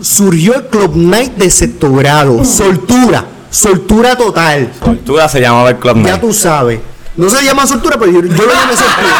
surgió 0.01 0.55
el 0.55 0.65
Club 0.65 0.93
Night 0.93 1.37
de 1.37 1.49
sexto 1.49 1.93
grado, 1.93 2.43
soltura, 2.43 3.23
soltura 3.57 4.15
total. 4.15 4.71
Cultura 4.79 5.27
se 5.27 5.39
llamaba 5.41 5.69
el 5.69 5.77
Club 5.77 5.97
Ya 5.97 6.01
Night. 6.11 6.21
tú 6.21 6.33
sabes. 6.33 6.79
No 7.15 7.29
se 7.29 7.43
llama 7.43 7.65
soltura, 7.65 7.97
pero 7.99 8.11
yo, 8.11 8.19
yo 8.21 8.27
lo 8.45 8.53
llamé 8.53 8.75
soltura. 8.75 9.15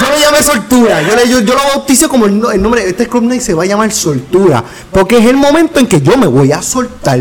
Yo 0.00 0.06
lo 0.10 0.18
llamé 0.18 0.42
soltura. 0.42 1.02
Yo, 1.02 1.16
le- 1.16 1.28
yo, 1.30 1.40
yo 1.40 1.54
lo 1.54 1.60
bauticé 1.74 2.08
como 2.08 2.26
el, 2.26 2.42
el 2.54 2.62
nombre. 2.62 2.88
Este 2.88 3.06
Club 3.06 3.24
Night 3.24 3.42
se 3.42 3.54
va 3.54 3.64
a 3.64 3.66
llamar 3.66 3.92
soltura. 3.92 4.64
Porque 4.90 5.18
es 5.18 5.26
el 5.26 5.36
momento 5.36 5.78
en 5.80 5.86
que 5.86 6.00
yo 6.00 6.16
me 6.16 6.26
voy 6.26 6.52
a 6.52 6.62
soltar. 6.62 7.20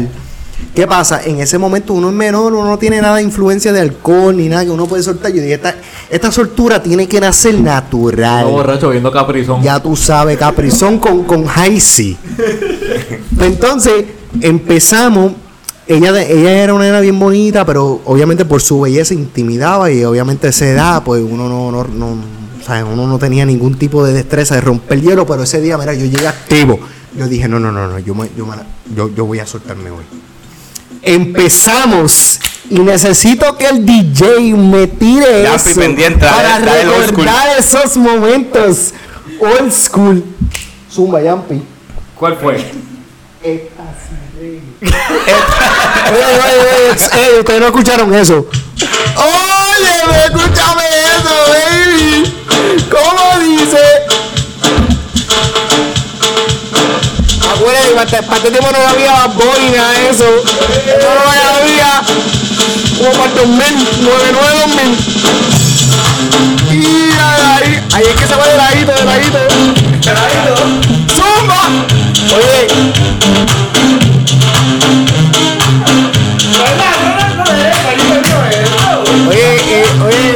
¿Qué 0.74 0.86
pasa? 0.88 1.22
En 1.24 1.40
ese 1.40 1.58
momento 1.58 1.94
uno 1.94 2.10
es 2.10 2.14
menor, 2.16 2.54
uno 2.54 2.66
no 2.70 2.78
tiene 2.78 3.00
nada 3.02 3.16
de 3.18 3.24
influencia 3.24 3.72
de 3.72 3.80
alcohol 3.80 4.36
ni 4.36 4.50
nada 4.50 4.64
que 4.66 4.72
uno 4.72 4.86
puede 4.88 5.04
soltar. 5.04 5.32
Yo 5.32 5.42
dije, 5.42 5.54
esta, 5.54 5.76
esta 6.10 6.32
soltura 6.34 6.82
tiene 6.84 7.08
que 7.08 7.20
nacer 7.22 7.56
natural. 7.60 8.46
No, 8.46 8.52
borracho 8.52 8.90
viendo 8.90 9.10
Caprizón. 9.12 9.62
Ya 9.62 9.80
tú 9.82 9.96
sabes, 9.96 10.38
Caprizón 10.38 11.00
con, 11.00 11.24
con 11.24 11.46
High 11.46 11.80
C. 11.80 12.18
Entonces, 13.40 14.06
empezamos. 14.42 15.34
Ella, 15.88 16.20
ella 16.22 16.52
era 16.64 16.74
una 16.74 16.86
nena 16.86 17.00
bien 17.00 17.20
bonita, 17.20 17.64
pero 17.66 18.02
obviamente 18.06 18.44
por 18.46 18.62
su 18.62 18.82
belleza 18.82 19.14
intimidaba 19.14 19.92
y 19.92 20.04
obviamente 20.04 20.48
a 20.48 20.50
esa 20.50 20.66
edad, 20.68 21.04
pues 21.04 21.22
uno 21.22 21.48
no, 21.48 21.72
no, 21.72 21.84
no, 21.84 22.08
o 22.60 22.66
sea, 22.66 22.84
uno 22.84 23.06
no 23.08 23.20
tenía 23.20 23.46
ningún 23.46 23.78
tipo 23.78 24.04
de 24.04 24.14
destreza 24.14 24.56
de 24.56 24.62
romper 24.62 24.98
el 24.98 25.04
hielo, 25.04 25.28
pero 25.28 25.44
ese 25.44 25.62
día, 25.62 25.78
mira, 25.78 25.94
yo 25.94 26.06
llegué 26.06 26.28
activo. 26.28 26.80
Yo 27.16 27.28
dije, 27.28 27.48
no, 27.48 27.60
no, 27.60 27.72
no, 27.72 27.88
no, 27.88 28.00
yo, 28.00 28.16
me- 28.16 28.30
yo, 28.36 28.46
me 28.48 28.56
la- 28.56 28.66
yo, 28.96 29.10
yo 29.14 29.26
voy 29.26 29.40
a 29.40 29.46
soltarme 29.46 29.92
hoy. 29.92 30.04
Empezamos 31.04 32.40
y 32.70 32.80
necesito 32.80 33.56
que 33.56 33.68
el 33.68 33.86
DJ 33.86 34.56
me 34.56 34.88
tire 34.88 35.44
Ya, 35.44 35.56
eso 35.56 35.70
estoy 35.70 35.84
pendiente, 35.84 36.26
dale, 36.26 36.44
para 36.66 36.66
dale 36.66 37.06
recordar 37.08 37.48
esos 37.60 37.96
momentos 37.96 38.92
old 39.40 39.72
school. 39.72 40.24
Zumba, 40.92 41.22
Yampi. 41.22 41.62
¿Cuál 42.18 42.38
fue? 42.38 42.72
Eh, 43.48 43.70
ustedes 47.40 47.60
no 47.60 47.68
escucharon 47.68 48.12
eso. 48.16 48.48
Oye, 49.16 49.96
escúchame 50.26 50.84
eso, 51.14 51.36
baby. 51.52 52.34
¿Cómo 52.90 53.40
dice? 53.40 53.84
Acuérdate, 57.54 58.24
para 58.24 58.38
este 58.38 58.50
tiempo 58.50 58.72
no 58.72 58.80
había 58.90 59.28
de 59.92 60.10
eso. 60.10 60.26
No 61.02 61.10
lo 61.14 61.22
había. 61.60 62.02
Como 62.98 63.12
para 63.12 63.26
el 63.26 63.36
2000, 63.36 64.02
99 64.02 64.60
2000. 64.74 64.98
Y 66.72 66.84
ahí, 67.14 67.70
ahí 67.94 68.06
es 68.10 68.16
que 68.16 68.26
se 68.26 68.36
va 68.36 68.48
de 68.48 68.58
ladito, 68.58 68.92
de 68.92 69.06
ladito. 69.06 69.38
De 69.38 70.14
ladito. 70.14 70.56
¡Zumba! 71.16 71.95
Oye, 72.34 72.68
Oye, 79.28 79.42
eh, 79.42 79.86
oye, 80.06 80.36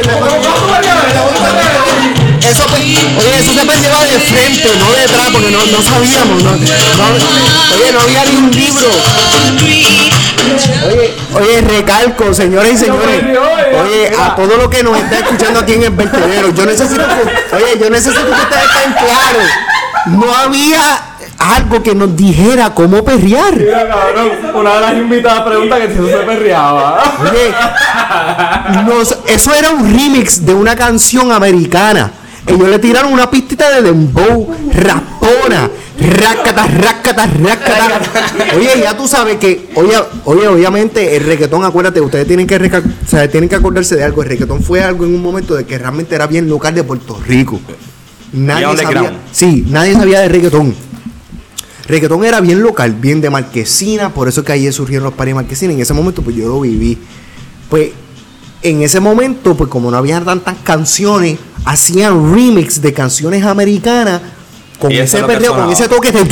eso, 2.48 2.64
oye, 2.74 3.38
eso 3.38 3.52
se 3.54 3.64
perdió 3.66 3.90
de 3.90 4.20
frente, 4.20 4.68
no 4.78 4.90
de 4.92 5.02
atrás, 5.02 5.28
porque 5.32 5.50
no, 5.50 5.58
no 5.66 5.82
sabíamos, 5.82 6.42
no, 6.42 6.50
no- 6.50 6.56
oye, 6.56 7.92
no 7.92 8.00
había 8.00 8.24
ni 8.26 8.36
un 8.36 8.50
libro. 8.50 8.86
Oye, 10.88 11.14
oye, 11.34 11.60
recalco, 11.62 12.34
señores 12.34 12.74
y 12.74 12.78
señores, 12.78 13.22
oye, 13.84 14.12
a 14.18 14.34
todo 14.34 14.56
lo 14.56 14.68
que 14.68 14.82
nos 14.82 14.96
está 14.98 15.18
escuchando 15.18 15.60
aquí 15.60 15.74
en 15.74 15.84
el 15.84 15.90
vertedero, 15.90 16.50
yo 16.50 16.66
necesito, 16.66 17.02
oye, 17.52 17.78
yo 17.80 17.90
necesito 17.90 18.24
que 18.24 18.30
ustedes 18.32 18.64
estén 18.64 18.92
claros, 18.92 19.48
no 20.06 20.34
había 20.34 21.02
algo 21.40 21.82
que 21.82 21.94
nos 21.94 22.14
dijera 22.16 22.74
cómo 22.74 23.02
perrear. 23.04 23.56
Mira, 23.56 23.88
cabrón, 23.88 24.28
una 24.54 24.74
de 24.74 24.80
las 24.82 24.94
invitadas 24.94 25.42
pregunta 25.42 25.78
que 25.80 25.86
si 25.88 25.92
eso 25.94 26.06
se 26.08 26.16
perreaba. 26.18 27.02
Oye, 27.22 28.84
nos- 28.86 29.16
eso 29.26 29.54
era 29.54 29.70
un 29.70 29.84
remix 29.92 30.44
de 30.44 30.54
una 30.54 30.76
canción 30.76 31.32
americana. 31.32 32.12
Ellos 32.46 32.68
le 32.68 32.78
tiraron 32.78 33.12
una 33.12 33.30
pistita 33.30 33.70
de 33.70 33.82
dembow, 33.82 34.48
rapona, 34.74 35.70
rácata, 36.00 36.66
rácata, 36.66 37.26
rácata. 37.42 38.00
Oye, 38.56 38.70
ya 38.82 38.96
tú 38.96 39.06
sabes 39.06 39.36
que, 39.36 39.70
oye, 39.74 39.94
oye, 40.24 40.48
obviamente 40.48 41.16
el 41.16 41.24
reggaetón, 41.24 41.64
acuérdate, 41.64 42.00
ustedes 42.00 42.26
tienen 42.26 42.46
que, 42.46 42.56
o 42.56 43.08
sea, 43.08 43.28
tienen 43.28 43.48
que 43.48 43.56
acordarse 43.56 43.94
de 43.96 44.04
algo. 44.04 44.22
El 44.22 44.28
reggaetón 44.30 44.62
fue 44.62 44.82
algo 44.82 45.04
en 45.04 45.14
un 45.14 45.22
momento 45.22 45.54
de 45.54 45.64
que 45.64 45.78
realmente 45.78 46.14
era 46.14 46.26
bien 46.26 46.48
local 46.48 46.74
de 46.74 46.82
Puerto 46.82 47.18
Rico. 47.26 47.60
Nadie 48.32 48.64
sabía, 48.84 49.12
sí, 49.32 49.64
nadie 49.68 49.94
sabía 49.94 50.20
de 50.20 50.28
reggaetón. 50.28 50.74
Reggaetón 51.90 52.24
era 52.24 52.40
bien 52.40 52.62
local, 52.62 52.92
bien 52.94 53.20
de 53.20 53.30
Marquesina, 53.30 54.10
por 54.14 54.28
eso 54.28 54.44
que 54.44 54.52
ahí 54.52 54.70
surgieron 54.72 55.04
los 55.04 55.14
paris 55.14 55.30
de 55.32 55.36
Marquesina. 55.36 55.72
En 55.72 55.80
ese 55.80 55.92
momento, 55.92 56.22
pues 56.22 56.36
yo 56.36 56.48
lo 56.48 56.60
viví. 56.60 56.98
Pues 57.68 57.90
en 58.62 58.82
ese 58.82 59.00
momento, 59.00 59.54
pues 59.56 59.68
como 59.70 59.90
no 59.90 59.96
había 59.96 60.20
tantas 60.20 60.56
canciones, 60.62 61.38
hacían 61.64 62.34
remix 62.34 62.80
de 62.82 62.92
canciones 62.92 63.44
americanas 63.44 64.20
con 64.78 64.90
ese 64.92 65.22
perreo, 65.24 65.54
con 65.54 65.70
ese 65.70 65.88
toque 65.88 66.10
de 66.10 66.24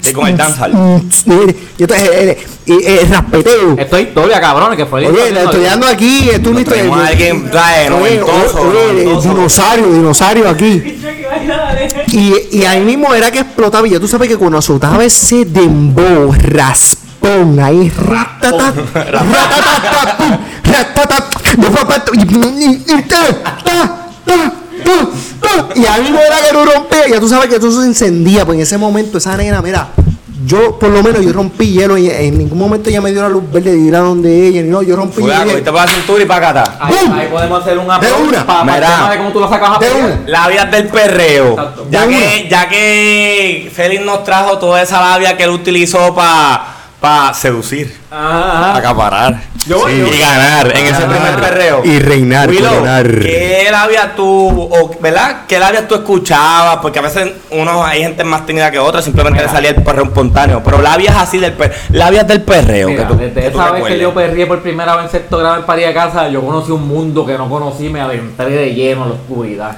Sí, 0.00 0.12
con 0.12 0.26
el 0.28 0.36
tum, 0.36 1.00
Y 1.78 1.82
entonces 1.82 2.08
el, 2.08 2.28
el- 2.28 2.36
el- 2.66 2.98
el 2.98 3.08
raspeteo. 3.08 3.76
Esto 3.78 3.96
es 3.96 4.08
historia, 4.08 4.40
cabrones, 4.40 4.76
que 4.76 4.86
fue 4.86 5.06
Oye, 5.06 5.28
estoy 5.42 5.62
dando 5.62 5.86
aquí, 5.88 6.28
esto 6.30 6.40
es 6.42 6.46
una 6.48 6.60
historia. 6.60 7.06
Alguien, 7.06 7.50
trae, 7.50 7.90
Oye, 7.90 8.20
dinosaurio, 9.22 9.92
dinosaurio 9.92 10.48
aquí. 10.48 10.98
Y, 12.08 12.58
y 12.58 12.64
ahí 12.64 12.80
mismo 12.80 13.14
era 13.14 13.30
que 13.30 13.40
explotaba. 13.40 13.86
Y 13.86 13.90
ya 13.90 14.00
tú 14.00 14.08
sabes 14.08 14.28
que 14.28 14.36
cuando 14.36 14.58
azotaba 14.58 15.04
ese 15.04 15.44
dembow, 15.44 16.32
raspón, 16.32 17.58
ahí, 17.60 17.90
ta, 18.40 18.50
ta, 18.50 18.72
ta. 18.72 20.40
y 25.74 25.86
ahí 25.86 26.02
mismo 26.02 26.18
era 26.18 26.36
que 26.46 26.52
no 26.52 26.64
rompía. 26.64 27.08
Ya 27.08 27.20
tú 27.20 27.28
sabes 27.28 27.48
que 27.48 27.56
eso 27.56 27.70
se 27.80 27.86
encendía. 27.86 28.44
Pues 28.44 28.56
en 28.56 28.62
ese 28.62 28.78
momento, 28.78 29.18
esa 29.18 29.36
nena, 29.36 29.62
mira. 29.62 29.88
Yo, 30.46 30.78
por 30.78 30.90
lo 30.90 31.02
menos, 31.02 31.24
yo 31.24 31.32
rompí 31.32 31.72
hielo 31.72 31.98
y 31.98 32.08
en 32.10 32.38
ningún 32.38 32.58
momento 32.58 32.88
ella 32.90 33.00
me 33.00 33.10
dio 33.10 33.22
la 33.22 33.28
luz 33.28 33.42
verde 33.52 33.72
de 33.72 33.78
ir 33.78 33.94
a 33.96 33.98
donde 34.00 34.46
ella. 34.46 34.62
ni 34.62 34.68
No, 34.68 34.82
yo 34.82 34.94
rompí 34.94 35.20
Fue 35.22 35.32
a 35.34 35.38
hielo. 35.38 35.50
cogiste 35.50 35.72
para 35.72 35.86
la 35.86 35.92
cintura 35.92 36.22
y 36.22 36.26
para 36.26 36.50
acá. 36.50 36.76
Ahí, 36.80 36.94
ahí 37.12 37.28
podemos 37.28 37.60
hacer 37.60 37.76
un 37.78 37.84
una. 37.84 37.98
para, 37.98 38.14
para 38.46 38.60
el 38.60 38.66
Mira. 38.66 38.86
tema 38.96 39.10
de 39.10 39.16
cómo 39.18 39.30
tú 39.32 39.40
lo 39.40 39.48
sacas 39.48 39.70
a 39.76 39.78
De 39.80 39.90
una. 39.92 40.20
Labias 40.26 40.70
del 40.70 40.88
perreo. 40.88 41.48
Exacto. 41.50 41.86
Ya 41.90 42.06
De 42.06 42.08
que, 42.14 42.48
ya 42.48 42.68
que 42.68 43.72
Félix 43.74 44.04
nos 44.04 44.22
trajo 44.24 44.58
toda 44.58 44.80
esa 44.80 45.00
labia 45.00 45.36
que 45.36 45.42
él 45.42 45.50
utilizó 45.50 46.14
para 46.14 46.74
seducir, 47.34 47.96
Ajá, 48.10 48.58
ajá. 48.70 48.76
acaparar 48.76 49.40
Yo- 49.66 49.86
sí, 49.88 49.98
yo- 49.98 50.06
y 50.06 50.18
ganar 50.18 50.66
en 50.76 50.84
ese 50.86 51.00
Ganar. 51.02 51.08
primer 51.08 51.40
perreo. 51.40 51.84
Y 51.84 51.98
reinar, 52.00 52.48
Willow, 52.48 52.68
coronar. 52.70 53.06
¿qué 53.20 53.68
labia 53.70 54.14
tú, 54.16 54.24
o, 54.70 54.90
verdad? 55.00 55.42
¿Qué 55.46 55.58
labia 55.60 55.86
tú 55.86 55.94
escuchabas? 55.94 56.78
Porque 56.78 56.98
a 56.98 57.02
veces 57.02 57.30
uno, 57.50 57.84
hay 57.84 58.02
gente 58.02 58.24
más 58.24 58.44
tímida 58.46 58.70
que 58.70 58.78
otra, 58.78 59.00
simplemente 59.02 59.40
le 59.42 59.48
salía 59.48 59.70
el 59.70 59.82
perreo 59.82 60.04
espontáneo. 60.04 60.62
Pero 60.64 60.82
labias 60.82 61.16
así 61.16 61.38
del 61.38 61.52
perreo, 61.52 61.76
labias 61.90 62.26
del 62.26 62.42
perreo. 62.42 62.88
Mira, 62.88 63.06
que 63.06 63.12
tú, 63.14 63.18
desde 63.18 63.42
que 63.42 63.50
tú 63.50 63.60
esa 63.60 63.70
vez 63.72 63.84
que 63.84 63.98
yo 63.98 64.12
perrié 64.14 64.46
por 64.46 64.60
primera 64.60 64.96
vez 64.96 65.04
en 65.06 65.10
sexto 65.12 65.38
grado 65.38 65.56
en 65.58 65.66
París 65.66 65.86
de 65.86 65.94
casa, 65.94 66.28
yo 66.28 66.42
conocí 66.42 66.72
un 66.72 66.88
mundo 66.88 67.24
que 67.24 67.38
no 67.38 67.48
conocí, 67.48 67.88
me 67.90 68.00
adentré 68.00 68.50
de 68.50 68.74
lleno 68.74 69.04
en 69.04 69.08
la 69.10 69.14
oscuridad. 69.14 69.76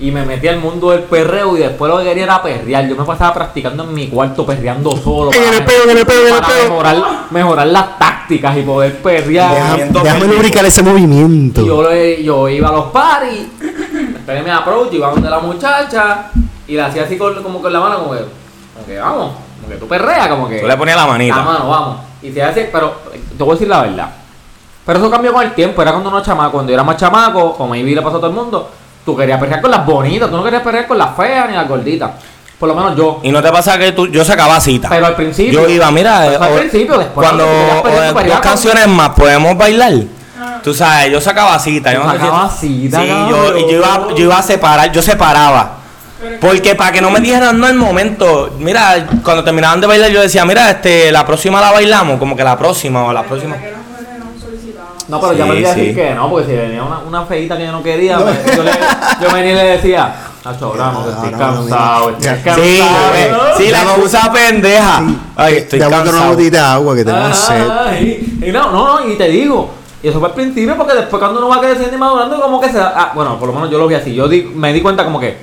Y 0.00 0.12
me 0.12 0.24
metí 0.24 0.46
al 0.46 0.60
mundo 0.60 0.90
del 0.90 1.00
perreo 1.02 1.56
y 1.56 1.60
después 1.60 1.90
lo 1.90 1.98
que 1.98 2.04
quería 2.04 2.22
era 2.24 2.40
perrear. 2.42 2.86
Yo 2.86 2.94
me 2.94 3.04
pasaba 3.04 3.34
practicando 3.34 3.82
en 3.82 3.92
mi 3.94 4.06
cuarto, 4.06 4.46
perreando 4.46 4.92
solo. 4.96 5.32
En 5.32 5.38
para 5.42 5.56
el 5.56 5.60
me- 5.60 5.66
peo, 5.66 5.82
en 5.90 5.98
el 5.98 6.06
peo, 6.06 6.20
en 6.20 6.26
el 6.34 6.40
para 6.40 6.46
peo. 6.46 6.62
mejorar, 6.70 6.96
mejorar 7.30 7.66
las 7.66 7.98
tácticas 7.98 8.56
y 8.56 8.62
poder 8.62 8.96
perrear. 9.02 9.76
Deja- 9.76 10.00
déjame 10.02 10.26
lubricar 10.28 10.64
ese 10.64 10.82
movimiento. 10.84 11.62
Y 11.62 11.66
yo, 11.66 11.82
le- 11.90 12.22
yo 12.22 12.48
iba 12.48 12.68
a 12.68 12.72
los 12.72 12.84
paris, 12.92 13.48
esperé 14.16 14.42
mi 14.42 14.50
approach, 14.50 14.92
iba 14.92 15.10
donde 15.10 15.28
la 15.28 15.40
muchacha 15.40 16.30
y 16.68 16.74
le 16.74 16.82
hacía 16.82 17.02
así 17.02 17.18
con, 17.18 17.42
como 17.42 17.60
con 17.60 17.72
la 17.72 17.80
mano, 17.80 17.98
como 17.98 18.12
que, 18.12 18.18
como 18.74 18.86
que 18.86 18.98
vamos, 18.98 19.32
como 19.60 19.68
que 19.72 19.76
tú 19.80 19.88
perreas, 19.88 20.28
como 20.28 20.48
que. 20.48 20.60
Tú 20.60 20.66
le 20.68 20.76
ponías 20.76 20.96
la 20.96 21.06
manita. 21.08 21.36
La 21.38 21.42
mano, 21.42 21.68
vamos. 21.68 21.96
Y 22.22 22.30
se 22.32 22.40
hace, 22.40 22.68
pero 22.72 22.94
te 23.36 23.42
voy 23.42 23.50
a 23.50 23.54
decir 23.54 23.68
la 23.68 23.82
verdad. 23.82 24.10
Pero 24.86 24.98
eso 25.00 25.10
cambió 25.10 25.32
con 25.32 25.42
el 25.42 25.54
tiempo, 25.54 25.82
era 25.82 25.90
cuando 25.90 26.08
uno 26.08 26.22
chamaco, 26.22 26.52
cuando 26.52 26.70
yo 26.70 26.74
era 26.74 26.84
más 26.84 26.96
chamaco, 26.96 27.54
como 27.56 27.70
maybe 27.70 27.94
le 27.96 28.00
pasó 28.02 28.16
a 28.18 28.20
todo 28.20 28.30
el 28.30 28.36
mundo, 28.36 28.70
tú 29.04 29.16
querías 29.16 29.38
perrear 29.40 29.60
con 29.60 29.70
las 29.70 29.84
bonitas, 29.86 30.28
tú 30.30 30.36
no 30.36 30.44
querías 30.44 30.62
perrear 30.62 30.86
con 30.86 30.98
las 30.98 31.16
feas 31.16 31.48
ni 31.48 31.54
las 31.56 31.68
gorditas. 31.68 32.10
Por 32.58 32.68
lo 32.68 32.74
menos 32.74 32.96
yo. 32.96 33.20
Y 33.22 33.30
no 33.30 33.40
te 33.40 33.50
pasa 33.52 33.78
que 33.78 33.92
tú, 33.92 34.08
yo 34.08 34.24
sacaba 34.24 34.60
cita. 34.60 34.88
Pero 34.88 35.06
al 35.06 35.14
principio. 35.14 35.60
Yo 35.62 35.68
iba, 35.68 35.90
mira, 35.92 36.24
Pero 36.26 36.42
al 36.42 36.52
o- 36.52 36.56
principio, 36.56 36.98
después. 36.98 37.24
cuando 37.26 37.44
o 37.46 37.82
dos 37.88 38.12
con- 38.12 38.40
canciones 38.40 38.88
más 38.88 39.10
podemos 39.10 39.56
bailar. 39.56 39.92
Tú 40.62 40.74
sabes, 40.74 41.12
yo 41.12 41.20
sacaba 41.20 41.56
cita. 41.58 41.92
Yo 41.92 42.04
sacabas 42.04 42.58
cita, 42.58 43.00
Sí, 43.00 43.06
yo, 43.08 43.56
iba, 43.56 44.08
yo 44.16 44.24
iba 44.24 44.38
a 44.38 44.42
separar, 44.42 44.90
yo 44.90 45.00
separaba. 45.02 45.74
Porque 46.40 46.74
para 46.74 46.90
que 46.90 47.00
no 47.00 47.10
me 47.10 47.20
dijeran 47.20 47.60
no 47.60 47.68
el 47.68 47.74
momento, 47.76 48.50
mira, 48.58 49.06
cuando 49.22 49.44
terminaban 49.44 49.80
de 49.80 49.86
bailar 49.86 50.10
yo 50.10 50.20
decía, 50.20 50.44
mira, 50.44 50.68
este, 50.68 51.12
la 51.12 51.24
próxima 51.24 51.60
la 51.60 51.70
bailamos, 51.70 52.18
como 52.18 52.34
que 52.36 52.42
la 52.42 52.58
próxima 52.58 53.04
o 53.04 53.12
la 53.12 53.22
próxima. 53.22 53.56
No, 55.08 55.20
pero 55.20 55.32
ya 55.32 55.44
Sí, 55.44 55.50
me 55.50 55.56
iba 55.60 55.70
a 55.70 55.74
decir 55.74 55.88
sí. 55.90 55.94
que 55.94 56.14
no, 56.14 56.28
porque 56.30 56.46
si 56.46 56.52
venía 56.52 56.82
una, 56.82 56.98
una 56.98 57.22
feita 57.24 57.56
que 57.56 57.64
yo 57.64 57.72
no 57.72 57.82
quería, 57.82 58.18
pues, 58.18 58.56
yo, 58.56 58.62
le, 58.62 58.70
yo 59.22 59.32
venía 59.32 59.52
y 59.52 59.54
le 59.54 59.64
decía, 59.64 60.14
Nacho, 60.44 60.70
Brano, 60.70 61.02
que 61.04 61.10
estoy 61.10 61.30
No, 61.30 61.38
no, 61.38 61.46
no, 61.54 61.56
cansado, 61.60 62.10
estoy 62.10 62.24
Ya. 62.24 62.36
Sí, 62.36 62.42
cansado. 62.44 63.14
eh, 63.14 63.32
sí, 63.56 63.68
la 63.70 63.82
excusa 63.84 64.32
pendeja. 64.32 65.02
Ay, 65.36 65.54
estoy 65.56 65.78
dar 65.78 65.88
una 65.88 66.02
cansado. 66.04 66.30
botita 66.32 66.58
de 66.58 66.64
agua 66.66 66.94
que 66.96 67.04
tengo 67.04 67.32
sed. 67.34 67.70
Ajá, 67.70 67.98
y, 68.00 68.38
y 68.46 68.52
no, 68.52 68.70
no, 68.70 69.00
no, 69.00 69.08
y 69.08 69.16
te 69.16 69.28
digo, 69.28 69.70
y 70.02 70.08
eso 70.08 70.18
fue 70.20 70.28
al 70.28 70.34
principio 70.34 70.76
porque 70.76 70.94
después 70.94 71.18
cuando 71.20 71.38
uno 71.38 71.48
va 71.48 71.60
creciendo 71.60 71.96
y 71.96 71.98
madurando, 71.98 72.40
como 72.40 72.60
que 72.60 72.68
se 72.68 72.76
da, 72.78 72.92
ah, 72.94 73.12
bueno, 73.14 73.38
por 73.38 73.48
lo 73.48 73.54
menos 73.54 73.70
yo 73.70 73.78
lo 73.78 73.86
vi 73.88 73.94
así, 73.94 74.14
yo 74.14 74.28
di- 74.28 74.42
me 74.54 74.72
di 74.74 74.80
cuenta 74.82 75.04
como 75.04 75.18
que 75.18 75.38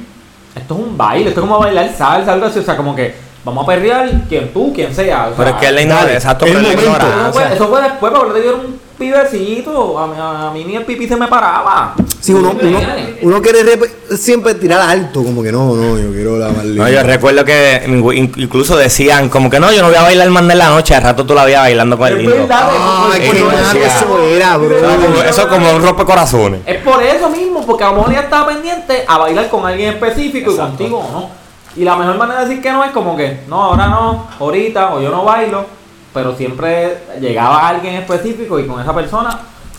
esto 0.55 0.73
es 0.75 0.79
un 0.79 0.95
baile, 0.97 1.29
esto 1.29 1.41
es 1.41 1.47
como 1.47 1.59
bailar 1.59 1.91
salsa, 1.97 2.33
algo 2.33 2.45
así, 2.45 2.59
o 2.59 2.63
sea, 2.63 2.77
como 2.77 2.95
que 2.95 3.24
vamos 3.45 3.63
a 3.63 3.67
perrear 3.67 4.09
quien 4.27 4.51
tú, 4.51 4.73
quien 4.73 4.93
sea. 4.93 5.27
o 5.31 5.35
Pero 5.35 5.49
sea, 5.51 5.55
es 5.55 5.55
que 5.61 5.65
es 5.67 5.71
la 5.71 5.77
Dale, 5.77 5.83
ignorancia, 5.83 6.15
exacto, 6.15 6.45
el 6.45 6.51
pero 6.53 6.67
es 6.67 6.75
la 6.75 6.75
momento. 6.75 6.91
eso 6.91 6.99
fue, 6.99 7.07
ignorancia. 7.07 7.53
eso 7.55 7.67
fue 7.67 7.81
después, 7.83 8.11
porque 8.13 8.33
te 8.33 8.41
dieron 8.41 8.59
un 8.61 8.79
pibecito, 8.97 9.99
a, 9.99 10.07
mí- 10.07 10.13
a 10.17 10.51
mí 10.53 10.63
ni 10.65 10.75
el 10.77 10.83
pipí 10.85 11.07
se 11.07 11.15
me 11.15 11.27
paraba. 11.27 11.93
Sí, 12.19 12.33
uno, 12.33 12.51
¿Sí 12.59 12.65
me 12.65 12.69
uno, 12.75 12.79
uno 13.21 13.41
quiere 13.41 13.79
siempre 14.17 14.55
tirar 14.55 14.81
alto, 14.81 15.23
como 15.23 15.43
que 15.43 15.51
no, 15.51 15.75
no, 15.75 15.97
yo 15.99 16.11
quiero 16.11 16.37
la 16.39 16.47
más 16.47 16.63
No, 16.65 16.89
yo 16.89 17.03
recuerdo 17.03 17.45
que 17.45 17.83
in- 17.85 18.31
incluso 18.37 18.75
decían, 18.77 19.29
como 19.29 19.49
que 19.49 19.59
no, 19.59 19.71
yo 19.71 19.81
no 19.81 19.87
voy 19.89 19.97
a 19.97 20.01
bailar 20.01 20.29
más 20.31 20.41
en 20.49 20.57
la 20.57 20.69
noche, 20.69 20.95
al 20.95 21.03
rato 21.03 21.23
tú 21.25 21.35
la 21.35 21.45
veías 21.45 21.61
bailando 21.61 21.97
con 21.97 22.07
el 22.07 22.13
Es 22.13 22.19
lindo. 22.21 22.35
verdad, 22.35 22.69
Ah, 22.71 23.09
es 23.15 23.23
eso 23.25 24.19
era, 24.23 24.57
bro. 24.57 24.75
Eso 24.75 24.89
es 24.89 24.95
como- 25.05 25.21
Eso 25.21 25.41
es 25.41 25.47
como 25.47 25.71
un 25.75 25.81
rompecorazones. 25.83 26.61
Es 26.65 26.81
por 26.81 27.03
eso 27.03 27.29
mismo, 27.29 27.63
porque 27.65 27.83
a 27.83 27.89
lo 27.91 27.97
mejor 27.97 28.11
ella 28.11 28.21
estaba 28.21 28.47
pendiente 28.47 29.03
a 29.07 29.17
bailar 29.19 29.49
con 29.49 29.65
alguien 29.65 29.93
específico 29.93 30.51
Exacto. 30.51 30.73
y 30.83 30.89
contigo 30.89 31.09
no. 31.11 31.44
Y 31.75 31.83
la 31.83 31.95
mejor 31.95 32.17
manera 32.17 32.41
de 32.41 32.47
decir 32.47 32.63
que 32.63 32.71
no 32.71 32.83
es 32.83 32.91
como 32.91 33.17
que, 33.17 33.41
no, 33.47 33.61
ahora 33.61 33.87
no, 33.87 34.27
ahorita, 34.39 34.93
o 34.93 35.01
yo 35.01 35.09
no 35.09 35.25
bailo, 35.25 35.65
pero 36.13 36.35
siempre 36.35 36.97
llegaba 37.19 37.67
alguien 37.67 37.95
específico 37.95 38.59
y 38.59 38.65
con 38.65 38.79
esa 38.79 38.95
persona, 38.95 39.37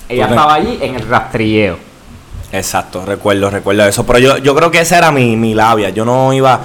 ella 0.08 0.26
estaba 0.26 0.54
allí 0.54 0.78
en 0.82 0.94
el 0.94 1.08
rastrilleo. 1.08 1.78
Exacto, 2.52 3.04
recuerdo, 3.04 3.50
recuerdo 3.50 3.84
eso. 3.86 4.04
Pero 4.06 4.18
yo, 4.18 4.38
yo 4.38 4.54
creo 4.54 4.70
que 4.70 4.80
esa 4.80 4.98
era 4.98 5.10
mi, 5.10 5.36
mi 5.36 5.54
labia. 5.54 5.90
Yo 5.90 6.04
no 6.04 6.32
iba. 6.32 6.60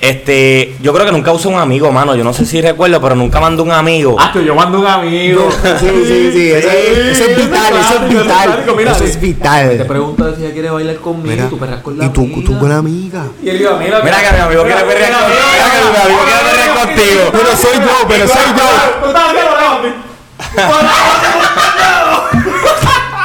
Este, 0.00 0.76
yo 0.80 0.94
creo 0.94 1.04
que 1.04 1.12
nunca 1.12 1.30
usé 1.30 1.46
un 1.48 1.56
amigo, 1.58 1.92
mano. 1.92 2.14
Yo 2.16 2.24
no 2.24 2.32
sé 2.32 2.46
si 2.46 2.62
recuerdo, 2.62 3.00
pero 3.02 3.14
nunca 3.14 3.38
mandé 3.38 3.60
un 3.62 3.70
amigo. 3.70 4.16
Ah, 4.18 4.30
que 4.32 4.42
yo 4.42 4.54
mando 4.54 4.80
un 4.80 4.86
amigo. 4.86 5.50
Sí, 5.78 5.86
sí, 6.06 6.30
sí. 6.32 6.50
Eso, 6.52 6.68
eso 6.70 7.24
es 7.24 7.36
vital, 7.36 7.74
eso 7.76 7.94
es 7.96 8.08
vital. 8.08 8.64
Mira, 8.76 8.92
Eso 8.92 9.04
es 9.04 9.12
Te 9.12 9.26
vital. 9.26 9.84
pregunta 9.86 10.34
si 10.34 10.42
ella 10.44 10.52
quiere 10.54 10.70
bailar 10.70 10.96
conmigo 10.96 11.28
Mira, 11.30 11.44
y 11.44 11.48
tú 11.50 11.58
perras 11.58 11.82
con 11.82 11.98
la 11.98 12.06
y 12.06 12.08
tú, 12.08 12.22
amiga. 12.22 12.42
tú 12.46 12.58
con 12.58 12.68
la 12.70 12.76
amiga. 12.78 13.24
Y 13.42 13.48
él 13.50 13.60
iba, 13.60 13.76
mira, 13.76 14.00
Mira 14.02 14.16
que 14.22 14.32
mi 14.36 14.40
amigo 14.40 14.62
quiere 14.64 14.80
perrear 14.84 15.12
contigo. 15.12 15.40
Mira 15.52 15.66
que 15.70 15.78
mi 15.90 15.96
amigo 16.02 16.20
quiere 16.24 16.40
perrear 16.50 16.74
contigo. 16.78 17.22
Pero 17.32 17.56
soy 17.56 17.76
yo, 17.76 18.08
pero 18.08 18.26
soy 18.28 18.46
yo. 18.56 18.68
Tú 19.02 19.06
estás 19.08 19.24
haciendo 19.28 19.50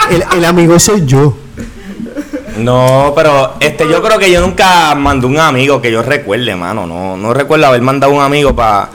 El, 0.10 0.38
el 0.38 0.46
amigo 0.46 0.78
soy 0.80 1.06
yo. 1.06 1.38
No, 2.58 3.14
pero 3.16 3.56
este, 3.60 3.88
yo 3.90 4.02
creo 4.02 4.18
que 4.18 4.32
yo 4.32 4.42
nunca 4.42 4.96
mandé 4.96 5.28
un 5.28 5.40
amigo 5.40 5.82
que 5.82 5.92
yo 5.92 6.02
recuerde, 6.02 6.56
mano. 6.56 6.86
No, 6.86 7.18
no 7.18 7.34
recuerdo 7.34 7.68
haber 7.68 7.82
mandado 7.82 8.14
un 8.14 8.22
amigo 8.22 8.56
para 8.56 8.90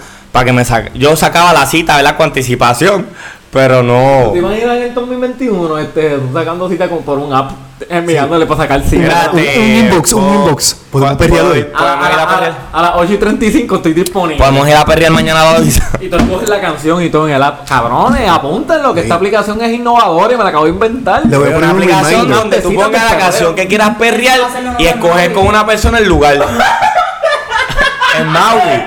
que 0.45 0.53
me 0.53 0.65
saque. 0.65 0.91
Yo 0.99 1.17
sacaba 1.17 1.53
la 1.53 1.67
cita, 1.67 1.97
¿verdad? 1.97 2.17
Con 2.17 2.27
anticipación, 2.27 3.07
pero 3.53 3.83
no. 3.83 4.31
¿Te 4.33 4.39
imaginas 4.39 4.77
en 4.77 4.83
el 4.83 4.95
2021 4.95 5.79
este, 5.79 6.19
sacando 6.33 6.69
cita 6.69 6.89
con, 6.89 7.03
por 7.03 7.19
un 7.19 7.33
app, 7.35 7.51
enviándole 7.89 8.47
para 8.47 8.63
sacar 8.63 8.81
cita? 8.83 9.31
Un- 9.33 9.39
un 9.41 9.77
inbox, 9.77 10.13
un 10.13 10.35
inbox. 10.35 10.77
Podemos 10.91 11.15
po- 11.15 11.19
perrear 11.19 11.45
hoy. 11.47 11.67
A, 11.75 11.79
a- 11.79 11.97
Podemos 11.97 12.07
ir 12.09 12.19
a 12.19 12.79
a- 12.79 12.83
las 12.83 12.93
8 12.97 13.13
y 13.13 13.17
35 13.17 13.77
estoy 13.77 13.93
disponible. 13.93 14.39
Podemos 14.39 14.69
ir 14.69 14.75
a 14.77 14.85
perrear 14.85 15.11
mañana 15.13 15.41
a 15.43 15.45
la 15.53 15.59
avisa. 15.59 15.89
Y 16.01 16.09
tú 16.09 16.17
escoges 16.17 16.49
la 16.49 16.61
canción 16.61 17.03
y 17.03 17.11
todo 17.11 17.27
en 17.29 17.35
el 17.35 17.43
app. 17.43 17.69
Cabrones, 17.69 18.29
apúntenlo, 18.29 18.95
que 18.95 19.01
esta 19.01 19.15
aplicación 19.17 19.61
es 19.63 19.73
innovadora 19.73 20.33
y 20.33 20.37
me 20.37 20.45
la 20.45 20.51
acabo 20.51 20.65
de 20.67 20.71
inventar. 20.71 21.23
Le 21.27 21.37
voy 21.37 21.47
a 21.53 21.57
Una 21.57 21.71
poner 21.71 21.71
un 21.71 21.83
aplicación 21.83 22.31
donde 22.31 22.61
tú 22.61 22.75
pongas 22.75 23.11
la 23.13 23.19
canción 23.19 23.55
que 23.55 23.67
quieras 23.67 23.97
perrear 23.97 24.41
y 24.79 24.87
escoger 24.87 25.33
con 25.33 25.47
una 25.49 25.67
persona 25.67 25.99
el 25.99 26.07
lugar. 26.09 26.35
en 28.19 28.27
Maui. 28.29 28.85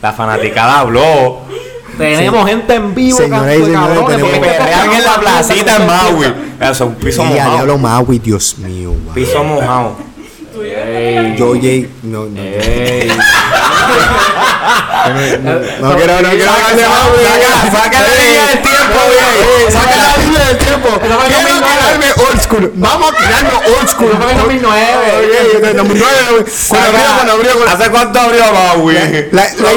La 0.00 0.12
fanaticada 0.12 0.80
habló. 0.80 1.38
Tenemos 1.98 2.48
gente 2.48 2.74
en 2.74 2.94
vivo, 2.94 3.18
Señoras 3.18 3.56
y 3.56 3.64
señores, 3.64 4.06
tenemos- 4.06 4.30
Perrean 4.38 4.92
en 4.92 5.04
la 5.04 5.14
placita 5.20 5.76
en 5.76 5.86
Maui. 5.86 6.26
Eso 6.60 6.70
es 6.72 6.80
un 6.80 6.94
piso 6.94 7.22
Y 7.22 7.26
mojado. 7.26 7.52
diablo 7.52 7.78
Maui, 7.78 8.18
Dios 8.18 8.56
mío. 8.58 8.94
Piso 9.14 9.42
mojado. 9.44 9.96
Ey, 10.60 11.36
Yo, 11.36 11.52
Jay, 11.54 11.88
no, 12.02 12.24
no. 12.24 12.40
ey. 12.42 13.08
No 15.80 15.96
quiero, 15.96 16.20
no 16.20 16.28
quiero 16.30 16.52
que 16.52 16.74
se 16.76 16.88
Maui. 16.88 17.24
saca, 17.24 17.70
saca 17.82 18.00
la 18.02 18.14
línea 18.14 18.46
del 18.48 18.58
tiempo, 18.62 18.98
bien. 19.08 19.72
Saca 19.72 19.96
la 19.96 20.16
línea 20.22 20.44
del 20.48 20.58
tiempo. 20.58 20.88
fue 20.88 20.96
en 20.96 21.00
Quiero 21.08 21.42
2009. 21.42 21.66
tirarme 21.78 22.06
old 22.28 22.37
school. 22.48 22.72
Vamos 22.74 23.12
a 23.12 23.16
tirarnos 23.16 23.62
old 23.78 23.88
school. 23.88 24.10
En 24.30 24.36
2009. 24.38 24.86
Oye, 25.18 25.70
en 25.70 25.76
2009, 25.76 26.44
Cuando 26.68 26.86
abrió, 26.88 27.14
cuando 27.14 27.32
abrió, 27.32 27.52
cuando- 27.54 27.74
¿Hace 27.74 27.90
cuánto 27.90 28.20
abrió 28.20 28.44
Maui? 28.52 28.94
La, 29.32 29.46
la, 29.58 29.72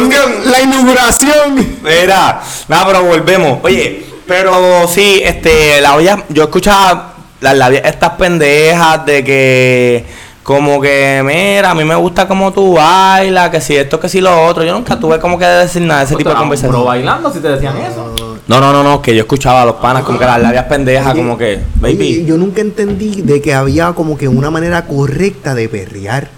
la 0.46 0.62
inauguración. 0.62 1.78
Mira, 1.84 2.42
nada, 2.68 2.86
pero 2.88 3.04
volvemos. 3.04 3.60
Oye, 3.64 4.06
pero 4.28 4.88
sí, 4.88 5.22
este, 5.24 5.82
la 5.82 5.96
olla, 5.96 6.24
yo 6.30 6.44
escuchaba 6.44 7.14
las 7.42 7.56
labias, 7.58 7.84
estas 7.86 8.12
pendejas 8.12 9.06
de 9.06 9.24
que, 9.24 10.06
como 10.44 10.82
que, 10.82 11.22
mira, 11.26 11.72
a 11.72 11.76
mí 11.76 11.84
me 11.84 11.96
gusta 11.96 12.28
como 12.28 12.52
tú 12.52 12.74
bailas, 12.74 13.50
que 13.52 13.62
si 13.62 13.76
esto, 13.76 14.00
que 14.00 14.10
si 14.10 14.22
lo 14.22 14.46
otro. 14.46 14.64
Yo 14.64 14.74
nunca 14.74 15.00
tuve 15.00 15.20
como 15.20 15.38
que 15.38 15.46
decir 15.46 15.82
nada 15.84 16.00
de 16.00 16.06
ese 16.08 16.16
tipo 16.16 16.30
de 16.30 16.34
Pero 16.36 16.40
conversación. 16.42 16.86
bailando 16.86 17.32
si 17.32 17.40
te 17.40 17.48
decían 17.50 17.78
eso. 17.78 18.16
No, 18.48 18.60
no, 18.60 18.74
no, 18.74 18.84
no, 18.84 19.02
que 19.02 19.14
yo 19.16 19.22
escuchaba 19.22 19.62
a 19.62 19.66
los 19.66 19.76
panas 19.76 20.04
como 20.04 20.18
que 20.18 20.26
las 20.26 20.42
labias 20.42 20.66
pendejas, 20.66 21.14
como 21.16 21.38
que, 21.38 21.60
Oye, 21.84 21.94
baby. 21.96 22.26
yo 22.26 22.38
nunca 22.38 22.62
entendí 22.62 23.22
de 23.22 23.40
que 23.40 23.54
había 23.54 23.94
como 23.94 24.18
que 24.18 24.28
una 24.28 24.50
manera 24.50 24.86
correcta 24.88 25.54
de 25.54 25.70
perrear. 25.70 26.30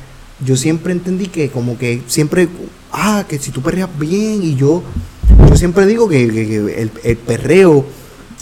Yo 0.46 0.58
siempre 0.58 0.92
entendí 0.92 1.28
que 1.28 1.50
como 1.50 1.78
que 1.78 2.02
siempre, 2.08 2.50
ah, 2.92 3.24
que 3.28 3.40
si 3.40 3.52
tú 3.52 3.62
perreas 3.62 3.88
bien 3.98 4.44
y 4.44 4.56
yo, 4.56 4.84
yo 5.50 5.56
siempre 5.56 5.86
digo 5.86 6.10
que, 6.10 6.28
que- 6.28 6.48
que 6.48 6.58
el, 6.82 6.92
el 7.06 7.18
perreo, 7.18 7.86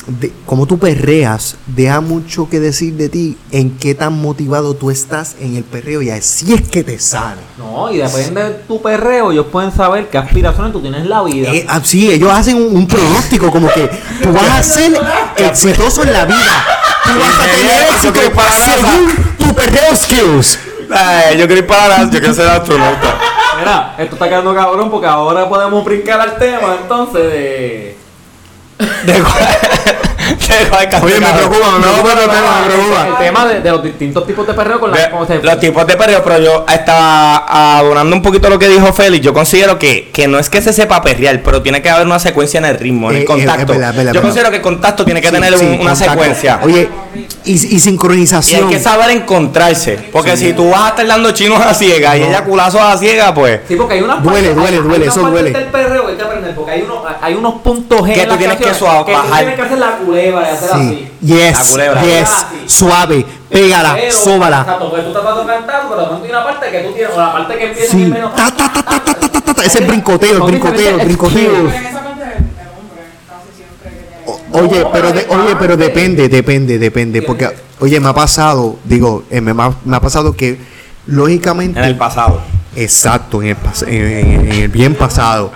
de, 0.07 0.31
como 0.45 0.65
tú 0.65 0.79
perreas, 0.79 1.55
deja 1.67 2.01
mucho 2.01 2.49
que 2.49 2.59
decir 2.59 2.93
de 2.95 3.09
ti 3.09 3.37
en 3.51 3.77
qué 3.77 3.95
tan 3.95 4.19
motivado 4.19 4.73
tú 4.73 4.91
estás 4.91 5.35
en 5.39 5.55
el 5.55 5.63
perreo 5.63 6.01
y 6.01 6.09
así 6.09 6.53
es 6.53 6.67
que 6.67 6.83
te 6.83 6.99
sale. 6.99 7.41
No, 7.57 7.91
y 7.91 7.97
depende 7.97 8.43
de 8.43 8.49
tu 8.67 8.81
perreo, 8.81 9.31
ellos 9.31 9.47
pueden 9.51 9.71
saber 9.71 10.09
qué 10.09 10.17
aspiraciones 10.17 10.73
tú 10.73 10.81
tienes 10.81 11.01
en 11.01 11.09
la 11.09 11.23
vida. 11.23 11.53
Eh, 11.53 11.65
ah, 11.67 11.81
sí, 11.83 12.11
ellos 12.11 12.31
hacen 12.31 12.57
un, 12.57 12.75
un 12.75 12.87
pronóstico 12.87 13.51
como 13.51 13.67
que 13.69 13.89
tú 14.21 14.31
vas 14.31 14.49
a 14.49 14.63
ser 14.63 14.99
exitoso 15.37 16.03
en 16.03 16.13
la 16.13 16.25
vida. 16.25 16.65
Tú 17.03 17.19
vas 17.19 17.39
a 17.39 17.57
tener 17.57 17.89
éxito 17.89 18.35
para 18.35 18.57
la 18.57 18.65
según 18.65 19.35
tu 19.37 19.55
perreo 19.55 19.95
skills. 19.95 20.59
Ay, 20.93 21.37
yo 21.37 21.47
quiero 21.47 21.61
ir 21.61 21.67
para 21.67 21.87
la, 21.87 22.03
yo 22.03 22.19
quiero 22.19 22.33
ser 22.33 22.47
astronauta. 22.47 23.17
Mira, 23.59 23.95
esto 23.97 24.15
está 24.15 24.27
quedando 24.27 24.53
cabrón 24.53 24.89
porque 24.89 25.07
ahora 25.07 25.47
podemos 25.47 25.85
brincar 25.85 26.19
al 26.19 26.37
tema 26.37 26.77
entonces 26.81 27.23
de. 27.31 28.00
De 29.05 29.13
cuál- 29.21 29.47
Oye, 31.03 31.19
me 31.19 31.27
preocupa, 31.33 31.71
me 31.77 31.81
preocupa 31.87 32.13
el 32.13 32.29
tema, 32.29 32.61
me 32.61 32.73
preocupa. 32.73 33.07
El 33.07 33.25
tema 33.25 33.45
de, 33.47 33.61
de 33.61 33.71
los 33.71 33.83
distintos 33.83 34.25
tipos 34.27 34.45
de 34.47 34.53
perreo 34.53 34.79
con 34.79 34.91
la. 34.91 34.97
De- 34.97 35.27
se- 35.27 35.41
los 35.43 35.59
tipos 35.59 35.85
de 35.87 35.95
perreo, 35.97 36.23
pero 36.23 36.39
yo 36.39 36.65
estaba 36.71 37.77
adorando 37.77 38.15
un 38.15 38.21
poquito 38.21 38.49
lo 38.49 38.59
que 38.59 38.67
dijo 38.69 38.91
Félix. 38.93 39.23
Yo 39.25 39.33
considero 39.33 39.77
que, 39.79 40.09
que 40.13 40.27
no 40.27 40.37
es 40.39 40.49
que 40.49 40.61
se 40.61 40.73
sepa 40.73 41.01
perrear, 41.01 41.41
pero 41.43 41.61
tiene 41.61 41.81
que 41.81 41.89
haber 41.89 42.05
una 42.05 42.19
secuencia 42.19 42.59
en 42.59 42.65
el 42.65 42.77
ritmo, 42.77 43.09
en 43.09 43.17
Eh, 43.17 43.19
el 43.19 43.23
eh, 43.23 43.25
contacto. 43.25 43.73
es 43.73 43.79
verdad, 43.79 44.13
yo 44.13 44.21
considero 44.21 44.49
que 44.51 44.57
el 44.57 44.61
contacto 44.61 45.03
tiene 45.05 45.21
que 45.21 45.27
Sí, 45.29 45.33
tener 45.33 45.57
sí, 45.57 45.65
un- 45.65 45.71
una 45.81 45.91
contacto. 45.91 46.11
secuencia. 46.11 46.59
Oye, 46.63 46.89
y, 47.45 47.51
y 47.51 47.55
y 47.71 47.73
hay 47.73 47.79
sincronización. 47.79 48.69
que 48.69 48.79
saber 48.79 49.09
encontrarse. 49.11 49.97
Porque 50.11 50.37
si 50.37 50.53
tú 50.53 50.69
vas 50.69 50.81
a 50.83 50.89
estar 50.89 51.07
dando 51.07 51.31
chinos 51.31 51.59
a 51.65 51.73
ciega 51.73 52.15
y 52.17 52.23
ella 52.23 52.43
culazos 52.43 52.81
a 52.81 52.97
ciega, 52.97 53.33
pues. 53.33 53.61
Sí, 53.67 53.75
porque 53.75 53.95
hay 53.95 54.01
unas 54.01 54.21
Duele, 54.23 54.49
partes- 54.49 54.55
duele, 54.55 54.67
hay- 54.69 54.75
hay 54.75 54.81
duele, 54.87 55.03
unas 55.05 55.15
eso 55.17 55.27
duele. 55.29 55.51
del 55.51 55.65
perreo 55.65 56.05
que 56.05 56.11
hay 56.11 56.17
que 56.17 56.23
aprender 56.23 56.55
porque 56.55 56.71
hay 56.71 56.81
hay 57.31 57.37
unos 57.37 57.55
puntos 57.61 58.01
G 58.01 58.13
Que 58.13 58.21
en 58.21 58.23
tú 58.25 58.29
las 58.29 58.37
tienes 58.37 58.57
que 58.57 58.73
suave- 58.73 59.05
que 59.05 59.11
tú 59.13 59.17
bajar. 59.17 59.37
tienes 59.39 59.55
que 59.55 59.61
hacer 59.61 59.77
la 59.79 59.97
culebra 59.97 60.41
y 60.41 60.53
hacer 60.53 60.69
Sí. 60.69 60.75
así. 60.75 61.11
La 61.21 61.27
Yes, 61.35 61.69
culebra. 61.71 62.01
yes, 62.03 62.45
suave, 62.67 63.25
pégala, 63.49 63.93
Pero, 63.95 64.11
sóbala. 64.17 64.59
Exacto, 64.61 64.89
porque 64.89 65.01
tú 65.03 65.07
estás 65.09 65.21
tratando 65.23 65.43
de 65.51 65.57
cantar, 65.57 65.81
pero 65.89 65.99
de 66.01 66.05
momento 66.07 66.25
hay 66.25 66.31
una 66.31 66.43
parte 66.43 66.71
que 66.71 66.79
tú 66.79 66.91
tienes, 66.93 67.13
o 67.15 67.19
la 67.19 67.33
parte 67.33 67.57
que 67.57 67.65
empieza 67.67 67.91
Sí, 67.91 68.03
en 68.03 68.09
menos. 68.11 68.35
ta, 68.35 68.51
ta, 68.55 68.71
ta, 68.73 68.83
ta, 68.83 69.03
ta, 69.03 69.13
ta, 69.29 69.41
ta, 69.41 69.53
ta, 69.53 69.63
ese 69.63 69.79
brincoteo, 69.81 70.37
el 70.37 70.41
brincoteo, 70.43 70.99
el 70.99 71.05
brincoteo. 71.05 71.51
el, 71.51 71.55
el 71.57 71.65
hombre 71.65 71.75
casi 73.27 73.55
siempre 73.55 73.89
que 74.23 74.31
O- 74.31 74.37
tiene. 74.37 74.67
Oye, 74.67 74.85
pero, 74.93 75.11
de- 75.11 75.21
es 75.21 75.27
oye, 75.29 75.55
pero 75.59 75.77
depende, 75.77 76.29
depende, 76.29 76.79
depende. 76.79 77.21
Porque, 77.21 77.49
oye, 77.79 77.99
me 77.99 78.09
ha 78.09 78.13
pasado, 78.13 78.77
digo, 78.83 79.23
eh, 79.29 79.41
me, 79.41 79.51
ha- 79.61 79.73
me 79.85 79.95
ha 79.97 79.99
pasado 80.01 80.33
que, 80.35 80.59
lógicamente, 81.07 81.79
En 81.79 81.85
el 81.85 81.97
pasado. 81.97 82.41
exacto, 82.75 83.41
en 83.41 83.49
el, 83.49 83.57
en- 83.87 84.51
en 84.51 84.61
el 84.63 84.67
bien 84.69 84.95
pasado, 84.95 85.51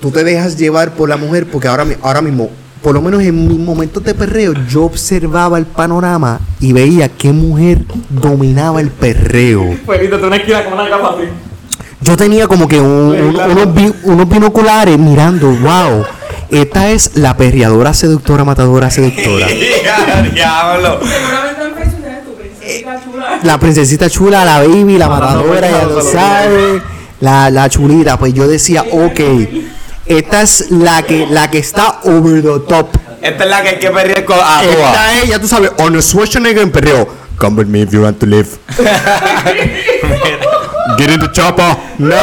tú 0.00 0.10
te 0.10 0.24
dejas 0.24 0.56
llevar 0.56 0.92
por 0.92 1.08
la 1.08 1.16
mujer 1.16 1.46
porque 1.50 1.68
ahora, 1.68 1.86
ahora 2.02 2.20
mismo, 2.20 2.50
por 2.82 2.94
lo 2.94 3.02
menos 3.02 3.22
en 3.22 3.48
mis 3.48 3.58
momentos 3.58 4.02
de 4.04 4.14
perreo, 4.14 4.54
yo 4.68 4.84
observaba 4.84 5.58
el 5.58 5.66
panorama 5.66 6.40
y 6.60 6.72
veía 6.72 7.08
qué 7.08 7.32
mujer 7.32 7.80
dominaba 8.08 8.80
el 8.80 8.90
perreo. 8.90 9.76
Pues 9.86 10.08
tú 10.10 10.26
una 10.26 10.36
esquina 10.36 10.64
con 10.64 10.74
una 10.74 10.88
capa 10.88 11.10
así. 11.16 11.28
Yo 12.00 12.16
tenía 12.16 12.46
como 12.46 12.68
que 12.68 12.78
un- 12.80 12.86
un- 12.88 13.36
unos, 13.40 13.74
bi- 13.74 13.92
unos 14.04 14.28
binoculares 14.28 14.96
mirando, 14.98 15.48
wow, 15.50 16.04
esta 16.48 16.90
es 16.90 17.16
la 17.16 17.36
perreadora 17.36 17.92
seductora, 17.92 18.44
matadora 18.44 18.88
seductora. 18.90 19.46
Diablo. 20.32 21.00
Chula. 23.04 23.40
La 23.42 23.58
princesita 23.58 24.08
chula, 24.10 24.44
la 24.44 24.58
baby, 24.60 24.96
la 24.98 25.08
matadora, 25.08 25.70
ya 25.70 25.84
lo 25.86 26.00
sabe. 26.00 26.82
La, 27.20 27.50
la 27.50 27.68
chulita, 27.68 28.18
pues 28.18 28.32
yo 28.34 28.46
decía, 28.46 28.82
ok, 28.90 29.20
esta 30.08 30.42
es 30.42 30.70
la 30.70 31.02
que, 31.02 31.26
la 31.26 31.50
que 31.50 31.58
está 31.58 32.00
over 32.04 32.42
the 32.42 32.60
top. 32.66 32.88
Esta 33.20 33.44
es 33.44 33.50
la 33.50 33.62
que 33.62 33.68
hay 33.68 33.78
que 33.78 33.90
perrear 33.90 34.24
con 34.24 34.38
a. 34.40 34.64
Esta 34.64 35.18
es, 35.18 35.28
ya 35.28 35.38
tú 35.38 35.46
sabes, 35.46 35.70
on 35.78 36.00
Schwarzenegger 36.00 36.62
en 36.62 36.70
perreo. 36.70 37.08
Come 37.36 37.58
with 37.58 37.66
me 37.68 37.82
if 37.82 37.92
you 37.92 38.02
want 38.02 38.18
to 38.18 38.26
live. 38.26 38.48
Get 40.98 41.10
in 41.10 41.20
the 41.20 41.30
chopper. 41.30 41.76
No. 41.98 42.16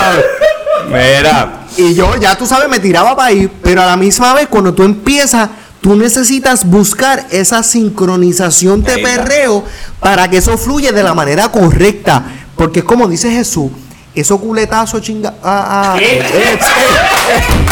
Mira. 0.89 1.67
Y 1.77 1.93
yo, 1.93 2.15
ya 2.17 2.35
tú 2.35 2.45
sabes, 2.45 2.67
me 2.69 2.79
tiraba 2.79 3.15
para 3.15 3.29
ahí, 3.29 3.49
pero 3.61 3.81
a 3.81 3.85
la 3.85 3.97
misma 3.97 4.33
vez, 4.33 4.47
cuando 4.47 4.73
tú 4.73 4.83
empiezas, 4.83 5.49
tú 5.81 5.95
necesitas 5.95 6.65
buscar 6.65 7.27
esa 7.31 7.63
sincronización 7.63 8.81
de 8.83 8.97
perreo 8.97 9.63
para 9.99 10.29
que 10.29 10.37
eso 10.37 10.57
fluya 10.57 10.91
de 10.91 11.03
la 11.03 11.13
manera 11.13 11.49
correcta. 11.49 12.23
Porque 12.55 12.79
es 12.79 12.85
como 12.85 13.07
dice 13.07 13.29
Jesús, 13.29 13.69
esos 14.15 14.39
culetazos 14.39 15.01
chinga. 15.01 15.33
Ah, 15.43 15.93
ah, 15.95 15.97
eh, 16.01 16.21
eh, 16.21 16.57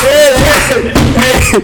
eh, 0.06 0.34
eh, 1.24 1.64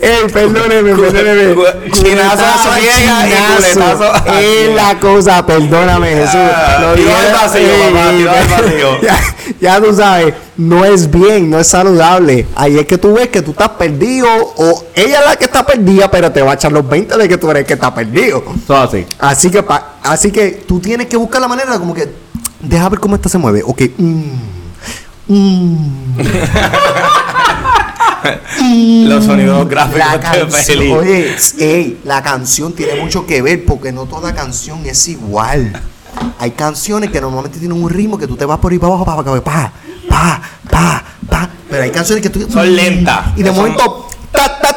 eh, 0.00 0.26
perdóneme, 0.32 0.94
perdóneme. 0.94 1.54
Chinazo 1.92 2.44
a 2.44 2.76
ciega 2.78 3.26
y 3.26 3.32
culetazo 3.56 4.12
Es 4.40 4.74
la 4.74 4.98
cosa, 5.00 5.44
perdóname, 5.46 6.08
Jesús. 6.10 6.34
Ah, 6.34 6.78
Lo 6.80 6.88
al 7.16 7.32
vacío, 7.32 7.68
papá, 7.92 8.08
al 8.08 8.24
vacío. 8.48 9.00
ya, 9.02 9.18
ya 9.60 9.80
tú 9.80 9.94
sabes, 9.94 10.34
no 10.56 10.84
es 10.84 11.10
bien, 11.10 11.50
no 11.50 11.58
es 11.58 11.66
saludable. 11.66 12.46
Ahí 12.54 12.78
es 12.78 12.86
que 12.86 12.98
tú 12.98 13.14
ves 13.14 13.28
que 13.28 13.42
tú 13.42 13.52
estás 13.52 13.70
perdido 13.70 14.28
o 14.56 14.84
ella 14.94 15.20
es 15.20 15.26
la 15.26 15.36
que 15.36 15.44
está 15.46 15.64
perdida, 15.64 16.10
pero 16.10 16.30
te 16.30 16.42
va 16.42 16.52
a 16.52 16.54
echar 16.54 16.72
los 16.72 16.86
20 16.88 17.16
de 17.16 17.28
que 17.28 17.38
tú 17.38 17.50
eres 17.50 17.62
el 17.62 17.66
que 17.66 17.74
está 17.74 17.94
perdido. 17.94 18.42
Todo 18.66 18.76
así. 18.82 19.06
Así 19.18 19.50
que 19.50 19.62
pa- 19.62 19.94
así 20.02 20.30
que 20.30 20.62
tú 20.66 20.78
tienes 20.80 21.06
que 21.06 21.16
buscar 21.16 21.40
la 21.40 21.48
manera 21.48 21.78
como 21.78 21.94
que 21.94 22.08
Deja 22.62 22.88
ver 22.88 23.00
cómo 23.00 23.16
esta 23.16 23.28
se 23.28 23.38
mueve. 23.38 23.62
Ok. 23.64 23.82
mm, 23.98 24.22
mm, 25.28 25.34
mm. 26.16 26.28
Los 29.08 29.24
sonidos 29.24 29.68
gráficos 29.68 29.98
La 29.98 30.18
de 30.64 30.92
oye, 30.92 31.36
ey, 31.58 32.00
la 32.04 32.22
canción 32.22 32.72
tiene 32.72 33.00
mucho 33.00 33.26
que 33.26 33.42
ver 33.42 33.64
porque 33.64 33.90
no 33.92 34.06
toda 34.06 34.34
canción 34.34 34.86
es 34.86 35.08
igual. 35.08 35.72
Hay 36.38 36.52
canciones 36.52 37.10
que 37.10 37.20
normalmente 37.20 37.58
tienen 37.58 37.82
un 37.82 37.90
ritmo 37.90 38.18
que 38.18 38.26
tú 38.26 38.36
te 38.36 38.44
vas 38.44 38.58
por 38.58 38.70
ahí 38.70 38.78
para 38.78 38.94
abajo, 38.94 39.04
pa, 39.04 39.16
pa, 39.16 39.42
pa, 39.42 39.72
pa, 40.08 40.42
pa, 40.70 41.04
pa, 41.28 41.50
pero 41.68 41.82
hay 41.82 41.90
canciones 41.90 42.22
que 42.22 42.30
tú 42.30 42.48
Son 42.50 42.74
lentas. 42.74 43.36
Y 43.36 43.42
de 43.42 43.50
momento 43.50 44.08
ta, 44.30 44.58
ta. 44.60 44.71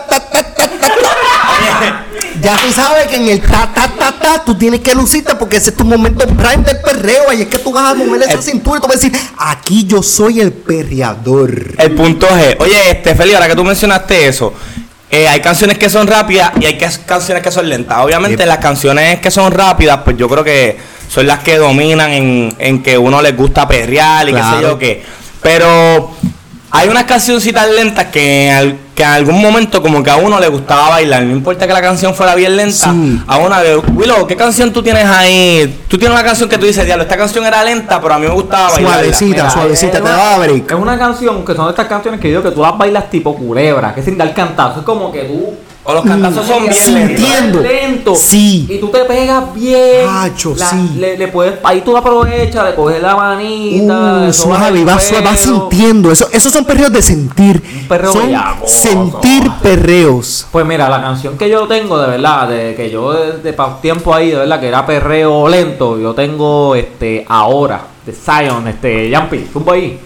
Ya 2.42 2.58
tú 2.58 2.72
sabes 2.74 3.08
que 3.08 3.16
en 3.16 3.28
el 3.30 3.42
ta 3.42 3.72
ta 3.74 3.88
ta 3.88 4.12
ta 4.20 4.44
tú 4.44 4.56
tienes 4.56 4.82
que 4.82 4.94
lucirte 4.94 5.36
porque 5.36 5.58
ese 5.58 5.70
es 5.72 5.78
tu 5.78 5.86
momento 5.86 6.26
prime 6.28 6.64
del 6.64 6.80
perreo. 6.82 7.30
Ahí 7.30 7.42
es 7.44 7.48
que 7.48 7.58
tú 7.60 7.72
vas 7.72 7.92
a 7.92 7.96
mover 7.96 8.22
esa 8.24 8.34
El- 8.34 8.44
cintura 8.44 8.78
y 8.78 8.82
tú 8.82 8.88
vas 8.88 8.98
a 8.98 9.00
decir, 9.00 9.14
aquí 9.38 9.86
yo 9.86 10.04
soy 10.04 10.42
el 10.42 10.52
perreador. 10.52 11.74
El 11.78 11.92
punto 11.96 12.28
G. 12.28 12.58
Oye, 12.60 12.92
este, 12.92 13.16
Feli, 13.16 13.34
ahora 13.34 13.48
que 13.48 13.56
tú 13.56 13.64
mencionaste 13.64 14.28
eso, 14.28 14.54
eh, 15.10 15.28
hay 15.28 15.40
canciones 15.40 15.78
que 15.78 15.90
son 15.90 16.08
rápidas 16.08 16.52
y 16.60 16.66
hay 16.66 16.78
que- 16.78 16.90
canciones 17.06 17.42
que 17.44 17.52
son 17.52 17.70
lentas. 17.70 18.00
Obviamente, 18.00 18.46
las 18.46 18.58
canciones 18.58 19.20
que 19.20 19.32
son 19.32 19.52
rápidas, 19.52 20.00
pues 20.04 20.18
yo 20.18 20.28
creo 20.28 20.44
que 20.44 20.78
son 21.10 21.28
las 21.28 21.40
que 21.40 21.58
dominan 21.58 22.12
en, 22.12 22.56
en 22.60 22.84
que 22.84 22.98
uno 22.98 23.22
les 23.22 23.36
gusta 23.38 23.68
perrear 23.68 24.28
y 24.28 24.32
qué 24.34 24.38
sé 24.40 24.44
Claro. 24.44 24.62
yo 24.70 24.78
qué. 24.80 25.04
Pero 25.42 26.12
hay 26.72 26.90
unas 26.90 27.04
cancioncitas 27.06 27.70
lentas 27.70 28.08
que 28.08 28.52
que 28.96 29.04
en 29.04 29.10
algún 29.10 29.42
momento 29.42 29.82
como 29.82 30.02
que 30.02 30.10
a 30.10 30.16
uno 30.16 30.40
le 30.40 30.48
gustaba 30.48 30.90
bailar. 30.90 31.24
No 31.24 31.34
importa 31.36 31.68
que 31.68 31.74
la 31.74 31.82
canción 31.82 32.16
fuera 32.16 32.34
bien 32.34 32.56
lenta. 32.56 32.92
Sí. 32.92 33.22
A 33.28 33.38
una 33.38 33.62
de, 33.62 33.76
Willow, 33.76 34.26
¿qué 34.26 34.38
canción 34.38 34.72
tú 34.72 34.82
tienes 34.82 35.06
ahí? 35.06 35.82
Tú 35.90 35.98
tienes 35.98 36.18
una 36.18 36.26
canción 36.26 36.48
que 36.50 36.58
tú 36.58 36.66
dices, 36.66 36.86
diablo, 36.86 37.04
esta 37.04 37.18
canción 37.18 37.46
era 37.46 37.62
lenta, 37.64 38.00
pero 38.02 38.14
a 38.14 38.20
mí 38.20 38.26
me 38.26 38.34
gustaba 38.34 38.70
bailar. 38.72 38.94
Suavecita, 38.94 39.26
Mira, 39.26 39.50
suavecita, 39.50 39.98
te 39.98 40.02
una- 40.02 40.12
da 40.16 40.38
break. 40.40 40.72
Es 40.72 40.78
una 40.78 40.98
canción 40.98 41.44
que 41.44 41.54
son 41.54 41.66
de 41.66 41.72
estas 41.72 41.88
canciones 41.88 42.22
que 42.22 42.32
yo 42.32 42.40
digo 42.40 42.50
que 42.50 42.56
tú 42.56 42.62
las 42.62 42.78
bailas 42.78 43.10
tipo 43.10 43.36
culebra, 43.36 43.94
que 43.94 44.02
sin 44.02 44.18
dar 44.18 44.34
cantazo. 44.34 44.80
Es 44.80 44.86
como 44.86 45.12
que 45.12 45.24
tú. 45.24 45.54
O 45.88 45.94
los 45.94 46.04
cantazos 46.04 46.48
son 46.48 46.64
bien 46.68 46.74
lentos. 46.74 47.16
Sintiendo. 47.20 47.62
lento. 47.62 48.16
Sí. 48.16 48.66
Y 48.68 48.80
tú 48.80 48.88
te 48.90 49.06
pegas 49.06 49.54
bien. 49.54 50.08
Hacho, 50.10 50.56
La- 50.58 50.70
sí. 50.72 50.96
Le, 50.98 51.16
le 51.16 51.28
puedes, 51.28 51.60
ahí 51.64 51.82
tú 51.82 51.96
aprovechas, 51.96 52.66
le 52.66 52.74
coges 52.76 53.00
la 53.00 53.16
manita. 53.16 54.26
Uh, 54.28 54.34
suave, 54.34 54.80
el 54.82 54.88
va, 54.90 55.00
suave, 55.00 55.24
va 55.24 55.32
pelo. 55.36 55.38
sintiendo. 55.70 56.12
Eso, 56.12 56.28
esos 56.32 56.52
son 56.52 56.66
perreos 56.66 56.92
de 56.92 57.04
sentir. 57.04 57.62
Un 57.82 57.88
perreo 57.88 58.14
son 58.14 58.32
sentir 58.66 59.52
perreos. 59.62 60.48
Pues 60.52 60.66
mira, 60.66 60.90
la 60.90 61.00
canción 61.00 61.38
que 61.38 61.48
yo 61.52 61.68
tengo, 61.68 62.00
de 62.00 62.08
verdad, 62.08 62.48
de 62.50 62.74
que 62.76 62.90
yo 62.90 63.14
desde 63.14 63.54
pa- 63.54 63.80
tiempo 63.80 64.12
ahí, 64.12 64.32
de 64.32 64.38
verdad, 64.38 64.60
que 64.60 64.68
era 64.70 64.84
perreo 64.88 65.48
lento, 65.48 66.00
yo 66.00 66.16
tengo 66.16 66.74
este 66.74 67.26
ahora, 67.30 67.80
de 68.04 68.12
Zion, 68.12 68.68
este, 68.68 69.16
Jumpy, 69.16 69.48
zumba 69.54 69.74
ahí. 69.74 70.00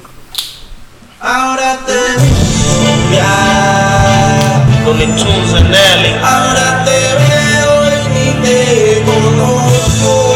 Ahora 1.22 1.80
te 1.86 1.94
veo 1.94 3.14
ya. 3.14 4.46
Tunes 4.86 5.54
and 5.54 5.70
Nelly. 5.70 6.14
Ahora 6.24 6.84
te 6.86 7.00
veo 7.20 7.74
y 7.92 8.10
ni 8.10 8.30
te 8.42 9.04
conozco. 9.06 10.36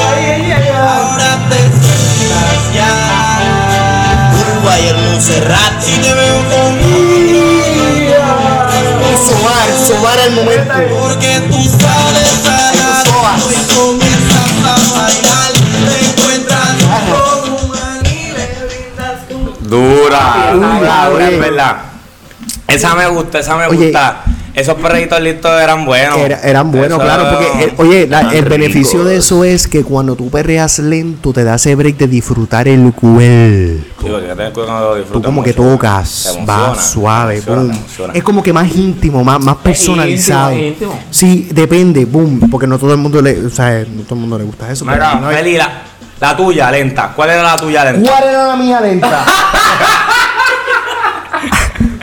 Ahora 0.77 1.31
te 1.49 1.59
sientas 1.79 2.63
ya. 2.73 2.93
Uruguay, 4.41 4.87
el 4.89 4.97
Montserrat. 4.97 5.81
Si 5.81 5.93
te 6.01 6.13
veo 6.13 6.39
conmigo. 6.49 7.43
Y 9.01 9.15
sobar, 9.25 9.67
sobar 9.87 10.19
el 10.27 10.31
momento. 10.33 10.73
Porque 10.99 11.31
tú 11.49 11.63
sales 11.63 12.45
a 12.45 12.49
la 12.75 13.37
y 13.49 13.73
comienzas 13.73 14.51
a 14.65 14.75
bailar. 14.99 15.51
Te 15.87 15.95
encuentras 16.05 16.75
con 17.09 17.53
un 17.53 17.69
man 17.69 18.01
y 18.05 18.31
le 18.33 18.45
brindas 18.67 19.27
tu 19.29 19.35
Dura, 19.67 20.51
Dura, 20.53 21.09
dura, 21.09 21.29
es 21.29 21.39
verdad. 21.39 21.92
Esa 22.73 22.95
me 22.95 23.07
gusta, 23.07 23.39
esa 23.39 23.55
me 23.57 23.67
Oye. 23.67 23.85
gusta. 23.85 24.23
Esos 24.55 24.75
perritos 24.75 25.19
listos 25.19 25.51
eran 25.59 25.83
buenos. 25.83 26.15
Era- 26.19 26.39
eran 26.41 26.71
buenos, 26.71 26.99
Eso- 26.99 27.07
claro, 27.07 27.27
porque, 27.27 27.63
eh, 27.65 27.73
oye, 27.77 28.07
la- 28.07 28.31
el 28.33 28.45
beneficio 28.45 29.03
de 29.03 29.15
eso 29.17 29.43
es 29.43 29.67
que 29.67 29.83
cuando 29.83 30.15
tú 30.15 30.29
perreas 30.29 30.77
lento, 30.77 31.33
te 31.33 31.43
da 31.43 31.55
ese 31.55 31.73
break 31.73 31.97
de 31.97 32.07
disfrutar 32.07 32.67
el 32.67 32.93
cuerpo. 32.93 33.23
Sí, 34.03 34.07
porque 34.09 35.07
Tú 35.11 35.21
como 35.23 35.43
que 35.43 35.53
tocas, 35.53 36.23
Te 36.35 36.37
emociona, 36.39 36.67
va 36.69 36.75
suave, 36.75 37.33
emociona, 37.37 37.61
boom. 37.61 37.71
emociona. 37.71 38.13
Es 38.13 38.23
como 38.23 38.43
que 38.43 38.53
más 38.53 38.75
íntimo, 38.75 39.23
más, 39.23 39.39
más 39.39 39.55
personalizado. 39.57 40.51
íntimo, 40.53 40.67
íntimo. 40.67 40.99
Sí, 41.09 41.49
depende, 41.51 42.05
boom, 42.05 42.41
porque 42.51 42.67
no 42.67 42.77
todo 42.77 42.91
el 42.91 42.99
mundo 42.99 43.21
le, 43.23 43.47
o 43.47 43.49
sea, 43.49 43.83
no 43.89 44.03
todo 44.03 44.13
el 44.15 44.21
mundo 44.21 44.37
le 44.37 44.43
gusta 44.43 44.71
eso. 44.71 44.85
Mira, 44.85 45.15
no 45.15 45.29
hay- 45.29 45.37
Feli, 45.37 45.57
la, 45.57 45.81
la 46.19 46.37
tuya, 46.37 46.69
lenta. 46.69 47.11
¿Cuál 47.15 47.31
era 47.31 47.41
la 47.41 47.57
tuya, 47.57 47.85
lenta? 47.91 48.07
¿Cuál 48.11 48.23
era 48.29 48.47
la 48.49 48.55
mía 48.55 48.79
lenta? 48.81 49.25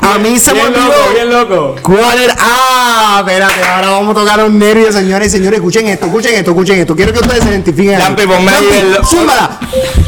A 0.02 0.18
mí 0.18 0.38
se 0.38 0.52
me 0.54 0.62
olvidó. 0.62 1.24
loco. 1.26 1.76
¿Cuál 1.82 2.18
era? 2.20 2.34
Ah, 2.38 3.16
espérate, 3.20 3.62
ahora 3.64 3.90
vamos 3.90 4.16
a 4.16 4.20
tocar 4.20 4.38
los 4.38 4.50
nervios, 4.50 4.94
señores 4.94 5.28
y 5.28 5.30
señores. 5.30 5.58
Escuchen 5.58 5.86
esto, 5.88 6.06
escuchen 6.06 6.34
esto, 6.34 6.50
escuchen 6.50 6.78
esto. 6.80 6.96
Quiero 6.96 7.12
que 7.12 7.20
ustedes 7.20 7.42
se 7.44 7.50
identifiquen. 7.50 7.98
Lampi, 7.98 8.26
ponme 8.26 8.50
ahí 8.50 8.64
Lampi, 8.64 8.96
el- 8.96 9.06
Zúmbala. 9.06 9.58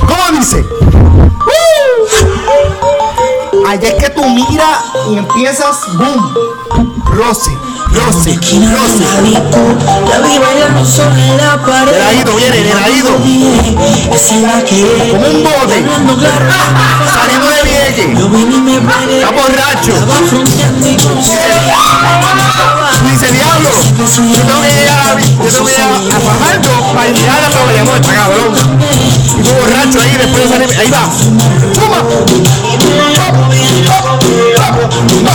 ¿Cómo 0.00 0.38
dice? 0.38 0.64
Allá 3.68 3.88
es 3.88 3.94
que 3.94 4.10
tú 4.10 4.24
miras 4.28 4.78
y 5.10 5.16
empiezas, 5.18 5.76
boom. 5.94 6.34
Esquina 8.26 8.70
de 8.70 8.76
Rosy. 8.76 9.02
la 10.08 10.18
vi 10.20 10.38
bailando 10.38 10.84
sobre 10.84 11.36
la 11.36 11.58
pared. 11.64 11.92
Viene, 12.36 12.72
Como 15.10 15.26
un 15.28 15.44
bote. 15.44 15.84
Saliendo 17.14 17.48
de 17.48 17.61
Vieques. 17.94 18.18
yo 18.18 18.28
vine 18.28 18.56
y 18.56 18.60
me 18.60 18.80
pegué. 18.80 19.18
Está 19.18 19.30
borracho. 19.30 19.92
Dice, 23.10 23.32
diablo. 23.32 23.70
Yo 23.98 24.40
tengo 24.42 24.62
que 24.62 24.68
llegar 24.68 24.98
a, 24.98 25.20
yo 25.20 25.50
tengo 25.50 25.64
que 25.66 25.72
llegar 25.72 25.90
a 25.92 26.20
Fajardo 26.20 26.94
para 26.94 27.08
llegar 27.08 27.44
a 27.44 27.48
la 27.48 27.64
Bayamón, 27.66 27.96
está 27.96 28.14
cabrón. 28.14 28.54
Y 29.38 29.42
tú 29.42 29.50
borracho 29.54 30.00
ahí, 30.00 30.16
después 30.18 30.42
de 30.42 30.48
salir, 30.48 30.78
ahí 30.78 30.90
va. 30.90 31.10
¡Toma! 31.74 31.98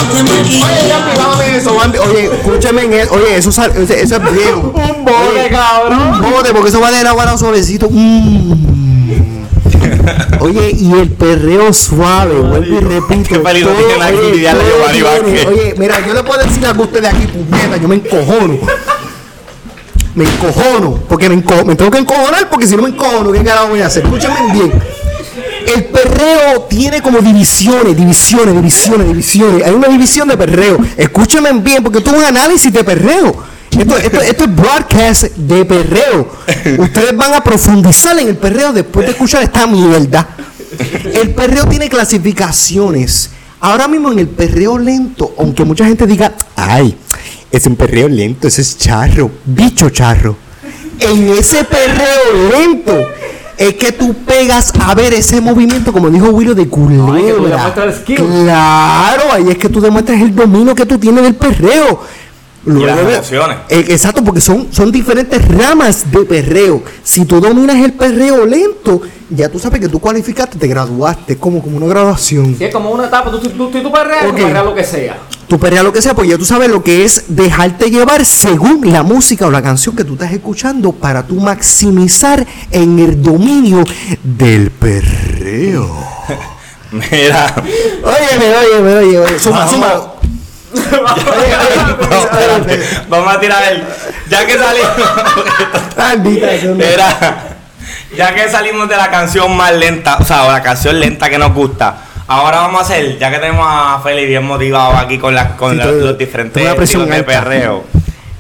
Oye, 0.08 0.88
ya 0.88 1.06
pegame 1.06 1.58
eso, 1.58 1.76
Bambi. 1.76 1.98
Oye, 2.00 2.26
escúchame 2.34 2.84
en 2.84 2.94
eso. 2.94 3.14
Oye, 3.14 3.38
eso, 3.38 3.52
sal- 3.52 3.74
ese- 3.76 4.02
eso 4.02 4.16
es 4.16 4.34
viejo. 4.34 4.60
Un 4.74 5.06
bote, 5.06 5.50
cabrón. 5.52 6.24
Un 6.26 6.32
bote, 6.32 6.54
porque 6.54 6.70
eso 6.70 6.80
va 6.80 6.92
de 6.92 7.08
agua 7.08 7.38
suavecito. 7.38 7.90
Mm. 7.92 8.87
Oye, 10.40 10.72
y 10.72 10.92
el 10.94 11.10
perreo 11.10 11.74
suave, 11.74 12.36
vuelvo 12.40 12.76
y 12.76 12.80
repito. 12.80 13.30
Qué 13.30 13.40
peligro 13.40 13.72
tiene 13.72 14.04
aquí 14.04 14.18
oye, 14.18 14.40
Giovanni 15.00 15.02
Vázquez. 15.02 15.80
Mira, 15.80 16.06
yo 16.08 16.14
le 16.14 16.24
puedo 16.24 16.44
decir 16.44 16.66
algo 16.66 16.84
a 16.84 16.86
ustedes 16.86 17.14
aquí, 17.14 17.28
puñeta, 17.28 17.78
yo 17.78 17.88
me 17.88 17.96
encojono. 17.96 18.58
Me 20.16 20.24
encojono, 20.24 21.00
porque 21.08 21.30
me, 21.30 21.36
enco- 21.44 21.64
me 21.64 21.76
tengo 21.76 21.92
que 21.92 22.00
encojonar, 22.00 22.50
porque 22.50 22.66
si 22.68 22.76
no 22.76 22.82
me 22.84 22.90
encojono, 22.90 23.32
¿qué 23.32 23.44
carajo 23.44 23.68
voy 23.70 23.82
a 23.82 23.88
hacer? 23.88 24.04
Escúchame 24.04 24.52
bien. 24.54 24.74
El 25.76 25.84
perreo 25.86 26.62
tiene 26.70 27.02
como 27.02 27.20
divisiones, 27.20 27.96
divisiones, 27.96 28.56
divisiones, 28.56 29.08
divisiones. 29.10 29.64
Hay 29.68 29.74
una 29.74 29.90
división 29.90 30.28
de 30.28 30.38
perreo. 30.38 30.78
Escúchame 30.96 31.52
bien, 31.60 31.84
porque 31.84 32.00
es 32.00 32.06
un 32.08 32.24
análisis 32.24 32.72
de 32.74 32.84
perreo. 32.84 33.36
Esto, 33.72 33.98
esto, 33.98 34.22
esto 34.22 34.44
es 34.46 34.56
broadcast 34.56 35.24
de 35.36 35.66
perreo. 35.66 36.30
Ustedes 36.80 37.16
van 37.16 37.34
a 37.34 37.44
profundizar 37.44 38.18
en 38.20 38.30
el 38.30 38.38
perreo 38.38 38.74
después 38.74 39.06
de 39.06 39.12
escuchar 39.12 39.44
esta 39.44 39.68
mierda. 39.68 40.28
El 41.14 41.34
perreo 41.34 41.66
tiene 41.68 41.90
clasificaciones. 41.90 43.32
Ahora 43.60 43.88
mismo 43.88 44.12
en 44.12 44.20
el 44.20 44.28
perreo 44.28 44.78
lento, 44.78 45.34
aunque 45.38 45.66
mucha 45.66 45.86
gente 45.86 46.06
diga, 46.06 46.34
ay, 46.56 46.96
es 47.52 47.66
un 47.66 47.76
perreo 47.76 48.08
lento, 48.08 48.48
ese 48.48 48.62
es 48.62 48.78
charro, 48.78 49.32
bicho 49.46 49.90
charro. 49.90 50.36
En 51.00 51.30
ese 51.30 51.64
perreo 51.64 52.50
lento 52.52 53.08
es 53.58 53.74
que 53.74 53.92
tú 53.92 54.14
pegas 54.14 54.72
a 54.80 54.94
ver 54.94 55.14
ese 55.14 55.42
movimiento, 55.42 55.92
como 55.92 56.10
dijo 56.10 56.28
Willow, 56.30 56.54
de 56.54 56.62
Ay, 56.62 56.68
que 56.68 56.72
tú 56.74 56.80
culebra. 56.86 57.74
Claro, 58.16 59.24
ahí 59.34 59.50
es 59.50 59.58
que 59.58 59.70
tú 59.70 59.82
demuestras 59.82 60.22
el 60.22 60.36
dominio 60.36 60.76
que 60.76 60.86
tú 60.86 60.98
tienes 61.00 61.24
del 61.24 61.36
perreo. 61.36 62.02
Las 62.68 62.98
de- 62.98 63.14
emociones. 63.16 63.58
eh, 63.70 63.86
exacto, 63.90 64.24
porque 64.24 64.42
son, 64.42 64.68
son 64.72 64.92
diferentes 64.92 65.46
ramas 65.48 66.10
de 66.12 66.26
perreo. 66.26 66.84
Si 67.04 67.26
tú 67.26 67.40
dominas 67.40 67.78
el 67.78 67.94
perreo 67.94 68.46
lento, 68.46 69.02
ya 69.30 69.50
tú 69.50 69.60
sabes 69.60 69.80
que 69.82 69.90
tú 69.90 70.00
cualificaste, 70.00 70.58
te 70.58 70.68
graduaste, 70.68 71.34
es 71.34 71.40
como, 71.40 71.62
como 71.62 71.78
una 71.78 71.88
graduación. 71.88 72.56
Si 72.58 72.64
es 72.66 72.74
como 72.74 72.92
una 72.92 73.08
etapa, 73.08 73.30
tú, 73.32 73.40
tú, 73.40 73.50
tú, 73.50 73.82
tú 73.82 73.92
perreas, 73.92 74.26
Ok. 74.26 74.36
tú 74.38 74.44
perreas 74.44 74.66
lo 74.66 74.76
que 74.76 74.84
sea. 74.84 75.18
Tú 75.48 75.58
perreas 75.60 75.84
lo 75.86 75.94
que 75.94 76.02
sea, 76.02 76.14
pues 76.14 76.30
ya 76.30 76.38
tú 76.38 76.44
sabes 76.44 76.70
lo 76.70 76.84
que 76.84 77.06
es 77.06 77.24
dejarte 77.30 77.90
llevar 77.90 78.26
según 78.26 78.82
la 78.92 79.04
música 79.04 79.48
o 79.48 79.52
la 79.52 79.62
canción 79.62 79.96
que 79.96 80.04
tú 80.04 80.14
estás 80.14 80.34
escuchando 80.34 80.92
para 80.92 81.26
tú 81.26 81.36
maximizar 81.36 82.46
en 82.72 83.00
el 83.00 83.22
dominio 83.22 83.84
del 84.24 84.72
perreo. 84.72 85.90
Mira. 86.92 87.54
Óyeme, 88.04 88.56
óyeme, 88.56 88.96
óyeme, 88.96 89.18
óyeme. 89.20 89.40
Suma, 89.40 89.68
suma. 89.68 90.14
Vamos 93.10 93.36
a 93.36 93.40
tirar 93.40 93.64
el. 93.72 93.84
Ya 94.30 94.46
que 94.46 94.58
salimos. 94.58 94.92
Mira. 96.76 97.44
Ya 98.16 98.34
que 98.34 98.50
salimos 98.50 98.88
de 98.90 98.96
la 98.98 99.10
canción 99.12 99.56
más 99.56 99.72
lenta, 99.74 100.18
o 100.20 100.24
sea, 100.24 100.48
la 100.48 100.62
canción 100.64 101.00
lenta 101.00 101.30
que 101.30 101.38
nos 101.38 101.54
gusta. 101.54 101.98
Ahora 102.28 102.60
vamos 102.62 102.82
a 102.82 102.84
hacer, 102.84 103.18
ya 103.18 103.30
que 103.32 103.38
tenemos 103.40 103.66
a 103.70 104.00
Feli 104.04 104.26
bien 104.26 104.46
motivado 104.46 104.98
aquí 104.98 105.18
con, 105.18 105.34
con 105.58 105.72
Sí, 105.72 105.78
la- 105.78 105.84
tengo- 105.86 106.06
los 106.08 106.18
diferentes 106.18 106.62
estilos 106.66 107.08
de 107.08 107.16
alta. 107.16 107.26
perreo. 107.26 107.86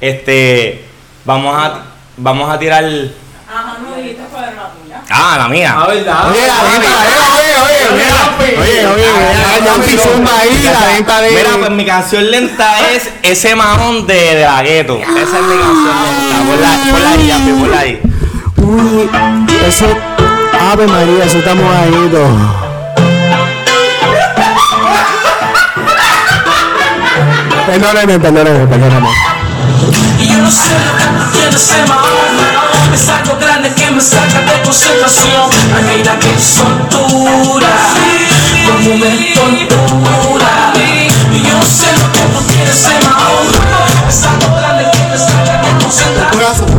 Este, 0.01 0.85
vamos 1.25 1.55
a, 1.57 1.83
vamos 2.17 2.53
a 2.53 2.59
tirar. 2.59 2.83
Ajá, 2.83 3.77
no 3.81 3.95
dijiste 3.95 4.23
cuál 4.31 4.43
era 4.43 4.53
la 4.55 4.69
tuya. 4.71 5.01
Ah, 5.09 5.35
la 5.37 5.47
mía. 5.47 5.73
Ah, 5.77 5.87
¿verdad? 5.87 6.29
Oye, 6.31 6.47
la 6.47 6.53
oye, 7.93 8.87
oye, 8.87 9.05
ahí, 10.39 10.63
la 10.63 10.87
venta 10.93 11.21
de. 11.21 11.31
Mira, 11.31 11.49
pues 11.59 11.71
mi 11.71 11.85
canción 11.85 12.29
lenta 12.29 12.89
es 12.91 13.09
ese 13.23 13.55
mahón 13.55 14.05
de, 14.07 14.35
de 14.35 14.43
la 14.43 14.61
gueto. 14.61 14.97
Esa 14.97 15.07
es 15.11 15.43
mi 15.43 15.57
canción 15.57 15.95
lenta. 16.03 16.35
Ponla, 16.47 16.69
ponla 16.91 17.09
ahí, 17.11 17.27
Yapi, 17.27 17.51
ponla 17.51 17.79
ahí. 17.79 18.01
Uy, 18.57 19.09
eso. 19.67 19.85
Ave 20.59 20.87
María, 20.87 21.23
eso 21.25 21.37
está 21.37 21.53
mojadito. 21.53 22.27
Perdóneme, 27.67 28.19
perdóneme, 28.19 28.65
perdóneme. 28.67 29.09
Y 30.19 30.27
yo 30.27 30.37
no 30.37 30.49
sé 30.49 30.73
lo 30.73 30.97
que 30.97 31.03
tú 31.03 31.31
tienes 31.31 31.75
en 31.75 32.56
mano 32.87 32.95
Es 32.95 33.09
algo 33.09 33.37
grande 33.39 33.73
que 33.73 33.91
me 33.91 34.01
saca 34.01 34.41
de 34.41 34.61
concentración 34.63 35.49
mira 35.95 36.17
que 36.19 36.39
soltura 36.39 37.67
Como 38.65 38.97
me 38.97 39.33
tortura 39.35 40.73
Y 41.31 41.41
yo 41.41 41.61
sé 41.63 41.91
lo 41.93 42.11
que 42.11 42.19
tú 42.19 42.43
tienes 42.53 42.85
en 42.85 43.09
mano 43.09 44.07
Es 44.07 44.23
algo 44.23 44.55
grande 44.55 44.85
que 44.91 44.99
me 45.11 45.17
saca 45.17 45.61
de 45.61 45.83
concentración 45.83 46.77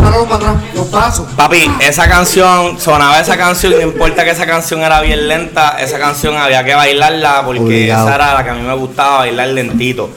pasos. 0.91 1.27
Papi, 1.37 1.71
esa 1.81 2.09
canción, 2.09 2.79
sonaba 2.81 3.21
esa 3.21 3.37
canción, 3.37 3.73
no 3.75 3.81
importa 3.81 4.25
que 4.25 4.31
esa 4.31 4.47
canción 4.47 4.81
era 4.81 5.01
bien 5.01 5.29
lenta, 5.29 5.77
esa 5.79 5.99
canción 5.99 6.37
había 6.37 6.65
que 6.65 6.75
bailarla 6.75 7.43
porque 7.45 7.61
Obligado. 7.61 8.07
esa 8.07 8.15
era 8.15 8.35
la 8.35 8.45
que 8.45 8.51
a 8.51 8.55
mí 8.55 8.63
me 8.63 8.75
gustaba 8.75 9.19
bailar 9.19 9.49
lentito. 9.49 10.11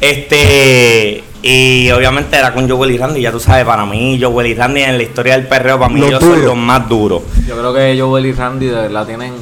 Este, 0.00 1.24
y 1.46 1.90
obviamente 1.90 2.38
era 2.38 2.54
con 2.54 2.68
Joel 2.68 2.92
y 2.92 2.96
Randy, 2.98 3.20
ya 3.20 3.30
tú 3.30 3.38
sabes, 3.38 3.64
para 3.66 3.84
mí 3.84 4.18
Joel 4.20 4.46
y 4.46 4.54
Randy 4.54 4.82
en 4.82 4.96
la 4.96 5.02
historia 5.02 5.34
del 5.36 5.46
perreo, 5.46 5.78
para 5.78 5.92
mí 5.92 6.00
Los 6.00 6.08
ellos 6.08 6.20
son 6.22 6.44
los 6.44 6.56
más 6.56 6.88
duros. 6.88 7.22
Yo 7.46 7.54
creo 7.58 7.74
que 7.74 8.00
Joel 8.00 8.26
y 8.26 8.32
Randy 8.32 8.66
de 8.66 8.72
verdad 8.74 9.06
tienen 9.06 9.34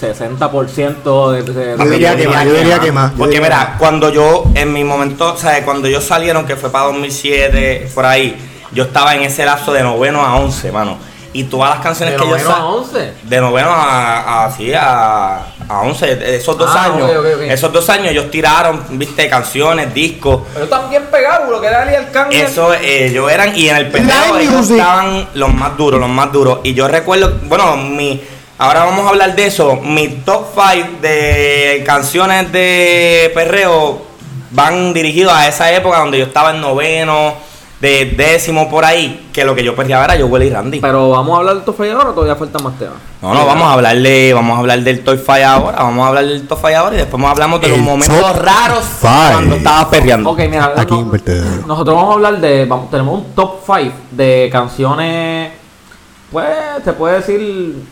60% 0.00 1.30
de, 1.32 1.42
de- 1.42 1.76
de- 1.76 1.84
Yo 1.84 1.90
diría 1.90 2.16
que 2.16 2.28
más, 2.28 2.44
yo 2.44 2.52
diría 2.54 2.78
que 2.78 2.92
más. 2.92 3.12
yo 3.12 3.18
Porque 3.18 3.40
mira, 3.40 3.74
cuando 3.78 4.10
yo, 4.12 4.44
en 4.54 4.72
mi 4.72 4.84
momento, 4.84 5.34
o 5.34 5.36
sea, 5.36 5.62
cuando 5.64 5.88
ellos 5.88 6.04
salieron, 6.04 6.46
que 6.46 6.56
fue 6.56 6.70
para 6.70 6.84
2007, 6.86 7.90
por 7.94 8.06
ahí, 8.06 8.36
yo 8.72 8.84
estaba 8.84 9.14
en 9.14 9.22
ese 9.22 9.44
lapso 9.44 9.72
de 9.72 9.82
noveno 9.82 10.22
a 10.24 10.36
11, 10.36 10.72
mano. 10.72 10.96
Y 11.32 11.44
todas 11.44 11.70
las 11.70 11.80
canciones 11.80 12.14
de 12.14 12.18
que 12.20 12.24
ellos 12.28 12.42
noveno 12.42 12.56
a 12.56 12.66
11. 12.70 13.12
de 13.24 13.40
noveno 13.40 13.70
a, 13.70 14.44
a, 14.46 14.50
sí, 14.56 14.72
a, 14.74 15.46
a 15.70 15.82
11, 15.82 16.16
de 16.16 16.36
esos 16.36 16.58
dos 16.58 16.68
Ah, 16.74 16.86
años, 16.86 17.08
esos 17.48 17.72
dos 17.72 17.88
años 17.90 18.08
ellos 18.08 18.28
tiraron, 18.30 18.82
viste, 18.90 19.28
canciones, 19.28 19.94
discos, 19.94 20.42
Pero 20.52 20.66
también 20.68 21.04
pegados, 21.06 21.48
lo 21.48 21.60
que 21.60 21.68
era 21.68 21.82
Ali 21.82 21.94
Arcángel. 21.94 22.40
eso 22.40 22.74
eh, 22.74 23.06
ellos 23.06 23.30
eran, 23.30 23.56
y 23.56 23.68
en 23.68 23.76
el 23.76 23.86
perreo 23.88 24.36
ellos 24.36 24.52
music. 24.52 24.76
estaban 24.78 25.28
los 25.34 25.54
más 25.54 25.76
duros, 25.76 26.00
los 26.00 26.08
más 26.08 26.32
duros. 26.32 26.58
Y 26.64 26.74
yo 26.74 26.88
recuerdo, 26.88 27.38
bueno, 27.44 27.76
mi, 27.76 28.20
ahora 28.58 28.84
vamos 28.84 29.06
a 29.06 29.10
hablar 29.10 29.36
de 29.36 29.46
eso, 29.46 29.76
mi 29.76 30.08
top 30.08 30.46
5 30.54 30.88
de 31.02 31.84
canciones 31.86 32.50
de 32.50 33.30
perreo 33.32 34.02
van 34.50 34.92
dirigidos 34.92 35.32
a 35.32 35.46
esa 35.46 35.70
época 35.70 35.98
donde 36.00 36.18
yo 36.18 36.24
estaba 36.24 36.50
en 36.50 36.60
noveno, 36.60 37.34
de 37.80 38.04
décimo 38.16 38.68
por 38.68 38.84
ahí, 38.84 39.30
que 39.32 39.42
lo 39.44 39.54
que 39.54 39.64
yo 39.64 39.74
perreaba 39.74 40.04
era 40.04 40.22
Joel 40.22 40.42
y 40.42 40.50
Randy. 40.50 40.80
Pero 40.80 41.10
vamos 41.10 41.34
a 41.34 41.38
hablar 41.38 41.56
de 41.56 41.60
tu 41.62 41.70
ahora 41.82 42.10
o 42.10 42.12
todavía 42.12 42.36
faltan 42.36 42.62
más 42.62 42.78
temas. 42.78 42.96
No, 43.22 43.32
no, 43.32 43.46
vamos 43.46 43.64
a 43.68 43.72
hablarle, 43.72 44.34
vamos 44.34 44.56
a 44.56 44.60
hablar 44.60 44.80
del 44.82 45.02
Top 45.02 45.16
5 45.18 45.32
ahora, 45.46 45.78
vamos 45.78 46.04
a 46.04 46.08
hablar 46.08 46.26
del 46.26 46.46
Top 46.46 46.58
5 46.62 46.76
ahora 46.78 46.94
y 46.94 46.98
después 46.98 47.24
hablamos 47.24 47.60
de 47.60 47.68
los 47.68 47.78
El 47.78 47.84
momentos 47.84 48.20
Top 48.20 48.36
raros 48.42 48.84
Five. 48.84 49.32
cuando 49.32 49.54
estabas 49.56 49.84
perreando. 49.86 50.30
Ok, 50.30 50.38
mira, 50.50 50.72
Aquí 50.76 50.94
no- 50.94 51.66
nosotros 51.66 51.96
vamos 51.96 52.10
a 52.10 52.14
hablar 52.14 52.38
de. 52.40 52.66
Vamos, 52.66 52.90
tenemos 52.90 53.14
un 53.18 53.34
top 53.34 53.60
5 53.64 53.94
de 54.10 54.48
canciones. 54.52 55.52
Pues 56.30 56.46
se 56.84 56.92
puede 56.92 57.16
decir. 57.16 57.82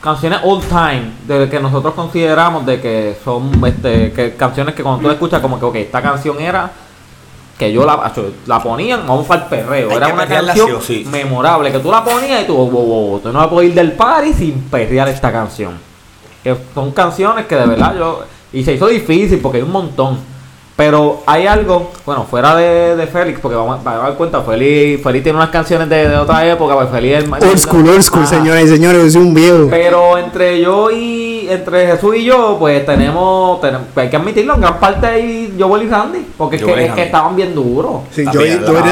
Canciones 0.00 0.38
old 0.44 0.62
time, 0.68 1.10
de 1.26 1.48
que 1.50 1.58
nosotros 1.58 1.92
consideramos 1.92 2.64
de 2.64 2.80
que 2.80 3.18
son 3.24 3.50
este, 3.66 4.12
que 4.12 4.36
canciones 4.36 4.76
que 4.76 4.84
cuando 4.84 5.02
tú 5.02 5.10
escuchas, 5.10 5.40
como 5.40 5.58
que, 5.58 5.64
ok, 5.64 5.74
esta 5.74 6.00
canción 6.00 6.40
era 6.40 6.70
que 7.58 7.72
yo 7.72 7.84
la, 7.84 8.12
la 8.46 8.62
ponían, 8.62 9.00
vamos 9.06 9.26
para 9.26 9.42
el 9.42 9.48
perreo. 9.48 9.90
Hay 9.90 9.96
Era 9.96 10.08
una 10.14 10.26
canción 10.28 10.68
sí 10.68 10.72
o 10.72 10.80
sí. 10.80 11.08
memorable 11.10 11.72
que 11.72 11.80
tú 11.80 11.90
la 11.90 12.04
ponías 12.04 12.42
y 12.42 12.46
tú, 12.46 12.54
wow, 12.54 12.70
wow, 12.70 12.84
wow, 13.08 13.18
tú 13.20 13.28
no 13.32 13.38
vas 13.38 13.48
a 13.48 13.50
poder 13.50 13.68
ir 13.70 13.74
del 13.74 13.92
party 13.92 14.32
sin 14.32 14.52
perrear 14.62 15.08
esta 15.08 15.32
canción. 15.32 15.72
Que 16.44 16.56
son 16.72 16.92
canciones 16.92 17.46
que 17.46 17.56
de 17.56 17.66
verdad 17.66 17.94
yo. 17.98 18.22
Y 18.52 18.62
se 18.64 18.74
hizo 18.74 18.86
difícil 18.86 19.40
porque 19.40 19.58
hay 19.58 19.64
un 19.64 19.72
montón. 19.72 20.18
Pero 20.76 21.24
hay 21.26 21.44
algo, 21.48 21.90
bueno, 22.06 22.22
fuera 22.30 22.54
de, 22.54 22.94
de 22.94 23.06
Félix, 23.08 23.40
porque 23.40 23.56
vamos, 23.56 23.82
vamos 23.82 24.00
a 24.00 24.06
dar 24.10 24.16
cuenta, 24.16 24.42
Félix, 24.42 25.02
Félix 25.02 25.24
tiene 25.24 25.36
unas 25.36 25.50
canciones 25.50 25.88
de, 25.88 26.08
de 26.08 26.16
otra 26.16 26.46
época, 26.48 26.76
pues 26.76 26.88
Félix 26.90 27.18
es 27.18 27.24
el- 27.24 27.32
Old 27.48 27.58
school, 27.58 27.88
old 27.88 28.02
school, 28.02 28.22
Ajá. 28.22 28.36
señoras 28.36 28.62
y 28.62 28.68
señores, 28.68 29.12
soy 29.12 29.22
un 29.22 29.34
viejo. 29.34 29.66
Pero 29.68 30.16
entre 30.18 30.60
yo 30.60 30.88
y 30.92 31.27
entre 31.50 31.86
Jesús 31.86 32.16
y 32.16 32.24
yo, 32.24 32.56
pues 32.58 32.84
tenemos, 32.86 33.60
tenemos 33.60 33.86
hay 33.96 34.08
que 34.10 34.16
admitirlo, 34.16 34.54
en 34.54 34.60
gran 34.60 34.78
parte 34.80 35.06
ahí 35.06 35.54
Joel 35.58 35.82
y 35.84 35.88
Randy, 35.88 36.26
porque 36.36 36.56
es 36.56 36.62
que, 36.64 36.70
y 36.70 36.84
es 36.84 36.92
que 36.92 37.02
estaban 37.04 37.34
bien 37.36 37.54
duros. 37.54 38.02
Sí, 38.10 38.24
yo, 38.32 38.40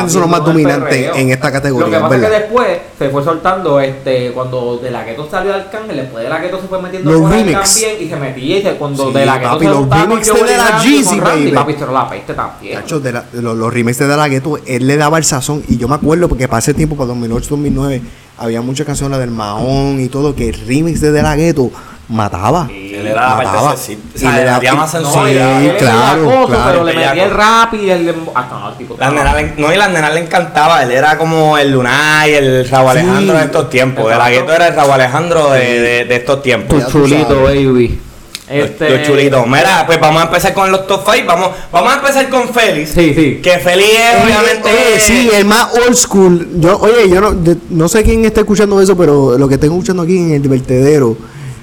son 0.09 0.21
los 0.23 0.31
más 0.31 0.45
dominantes 0.45 1.11
en 1.15 1.31
esta 1.31 1.51
categoría, 1.53 1.87
Lo 1.87 1.93
que 1.93 2.01
pasa 2.01 2.17
es 2.17 2.23
que 2.23 2.29
después 2.41 2.79
se 2.99 3.09
fue 3.11 3.25
soltando, 3.25 3.81
este, 3.81 4.33
cuando 4.33 4.79
De 4.79 4.91
La 4.91 5.05
Ghetto 5.05 5.29
salió 5.31 5.55
Arcángel, 5.55 5.97
después 5.97 6.25
De 6.25 6.31
La 6.31 6.39
Ghetto 6.39 6.61
se 6.61 6.69
fue 6.69 6.81
metiendo 6.81 7.11
Los 7.13 7.23
también 7.23 7.49
y 7.49 8.09
se 8.09 8.17
metía 8.17 8.59
y 8.59 8.63
se, 8.63 8.73
cuando 8.77 9.09
Sí, 9.09 9.13
De 9.15 9.27
La 9.27 9.39
Ghetto 9.39 9.51
papi, 9.53 9.65
se 9.67 9.71
los 9.73 9.89
remix 9.91 10.27
de 10.27 10.33
y 10.33 10.43
De 10.45 10.57
La 10.57 10.79
Jeezy, 10.81 11.21
baby. 11.21 11.53
papi, 11.53 11.73
se 11.75 11.87
la 11.87 12.09
peste 12.09 12.35
también. 12.35 12.75
Chacho, 12.81 13.01
de 13.01 13.13
la- 13.13 13.25
de 13.33 13.43
los, 13.43 13.57
los 13.57 13.73
remakes 13.73 13.99
de 13.99 14.17
la 14.17 14.29
Gueto, 14.29 14.59
él 14.67 14.87
le 14.87 14.97
daba 14.97 15.19
el 15.19 15.25
sazón. 15.25 15.63
Y 15.69 15.77
yo 15.77 15.89
me 15.89 15.95
acuerdo 15.95 16.29
porque 16.29 16.49
para 16.49 16.59
ese 16.59 16.75
tiempo, 16.75 16.97
para 16.97 17.09
2008, 17.09 17.47
2009, 17.51 18.03
había 18.39 18.61
muchas 18.61 18.87
canciones 18.87 19.13
la 19.17 19.19
del 19.19 19.31
Mahón 19.31 20.01
y 20.01 20.09
todo, 20.09 20.35
que 20.35 20.49
el 20.49 20.67
remix 20.67 21.01
de 21.01 21.11
De 21.13 21.23
La 21.23 21.37
Gueto 21.37 21.71
mataba. 22.09 22.69
Él 22.71 23.07
era 23.07 23.21
la 23.21 23.37
parte 23.37 23.45
mataba. 23.51 23.75
Y 23.75 24.19
sea, 24.19 24.37
le 24.45 24.51
metía 24.53 24.75
más 24.75 24.95
y- 24.95 24.97
y 24.99 25.01
Sí, 25.03 25.71
claro, 25.79 26.31
acoso, 26.31 26.47
claro. 26.49 26.65
pero 26.71 26.85
le 26.85 26.93
metía 26.95 27.25
el 27.25 27.31
rap 27.31 27.75
y 27.75 27.91
el... 27.91 28.15
Ah, 28.35 28.47
no, 28.51 28.69
el 28.71 28.77
tipo 28.77 28.95
estaba- 28.95 29.11
nenas 29.13 29.35
le- 29.35 29.55
no, 29.57 29.73
y 29.73 29.77
las 29.77 29.91
nenas 29.91 30.15
le 30.15 30.21
encantaba. 30.21 30.83
Él 30.83 30.93
era 30.93 31.19
como 31.19 31.59
el 31.59 31.73
Lunay, 31.73 32.35
el 32.35 32.69
Raúl 32.69 32.93
Sí. 32.93 32.99
Alejandro 32.99 33.37
de 33.39 33.45
estos 33.45 33.71
tiempos. 33.71 34.05
De 34.05 34.11
la 34.11 34.17
Exacto. 34.31 34.41
gueto 34.41 34.53
era 34.55 34.69
el 34.69 34.75
Raúl 34.77 34.93
Alejandro 34.93 35.51
de, 35.51 35.81
de- 35.81 36.05
de 36.05 36.17
estos 36.17 36.43
tiempos. 36.43 36.79
Tu 36.85 36.91
tú 36.91 36.99
chulito, 37.03 37.29
sabes. 37.29 37.43
baby. 37.67 38.01
Los- 38.49 38.59
Este... 38.71 38.91
Los 38.99 39.03
chulitos. 39.09 39.45
Mira, 39.49 39.83
pues 39.87 39.99
vamos 39.99 40.23
a 40.23 40.27
empezar 40.27 40.55
con 40.55 40.71
los 40.71 40.87
top 40.87 41.01
5. 41.13 41.27
Vamos, 41.27 41.51
vamos 41.73 41.93
a 41.93 41.97
empezar 41.97 42.29
con 42.29 42.49
Félix. 42.55 42.91
Sí, 42.91 43.13
sí. 43.13 43.41
Que 43.43 43.59
Félix 43.59 43.89
es 43.91 43.99
Eh, 43.99 44.23
obviamente. 44.25 44.69
oye, 44.69 45.01
sí, 45.01 45.31
el 45.35 45.45
más 45.47 45.67
old 45.75 45.97
school. 45.97 46.49
Yo, 46.61 46.79
oye, 46.79 47.09
yo 47.11 47.21
no, 47.21 47.33
de- 47.33 47.57
no 47.71 47.89
sé 47.89 48.05
quién 48.05 48.25
está 48.25 48.43
escuchando 48.43 48.81
eso, 48.81 48.97
pero 48.97 49.37
lo 49.37 49.49
que 49.49 49.55
estoy 49.55 49.69
escuchando 49.69 50.05
aquí 50.05 50.17
en 50.17 50.35
el 50.35 50.49
vertedero, 50.49 51.17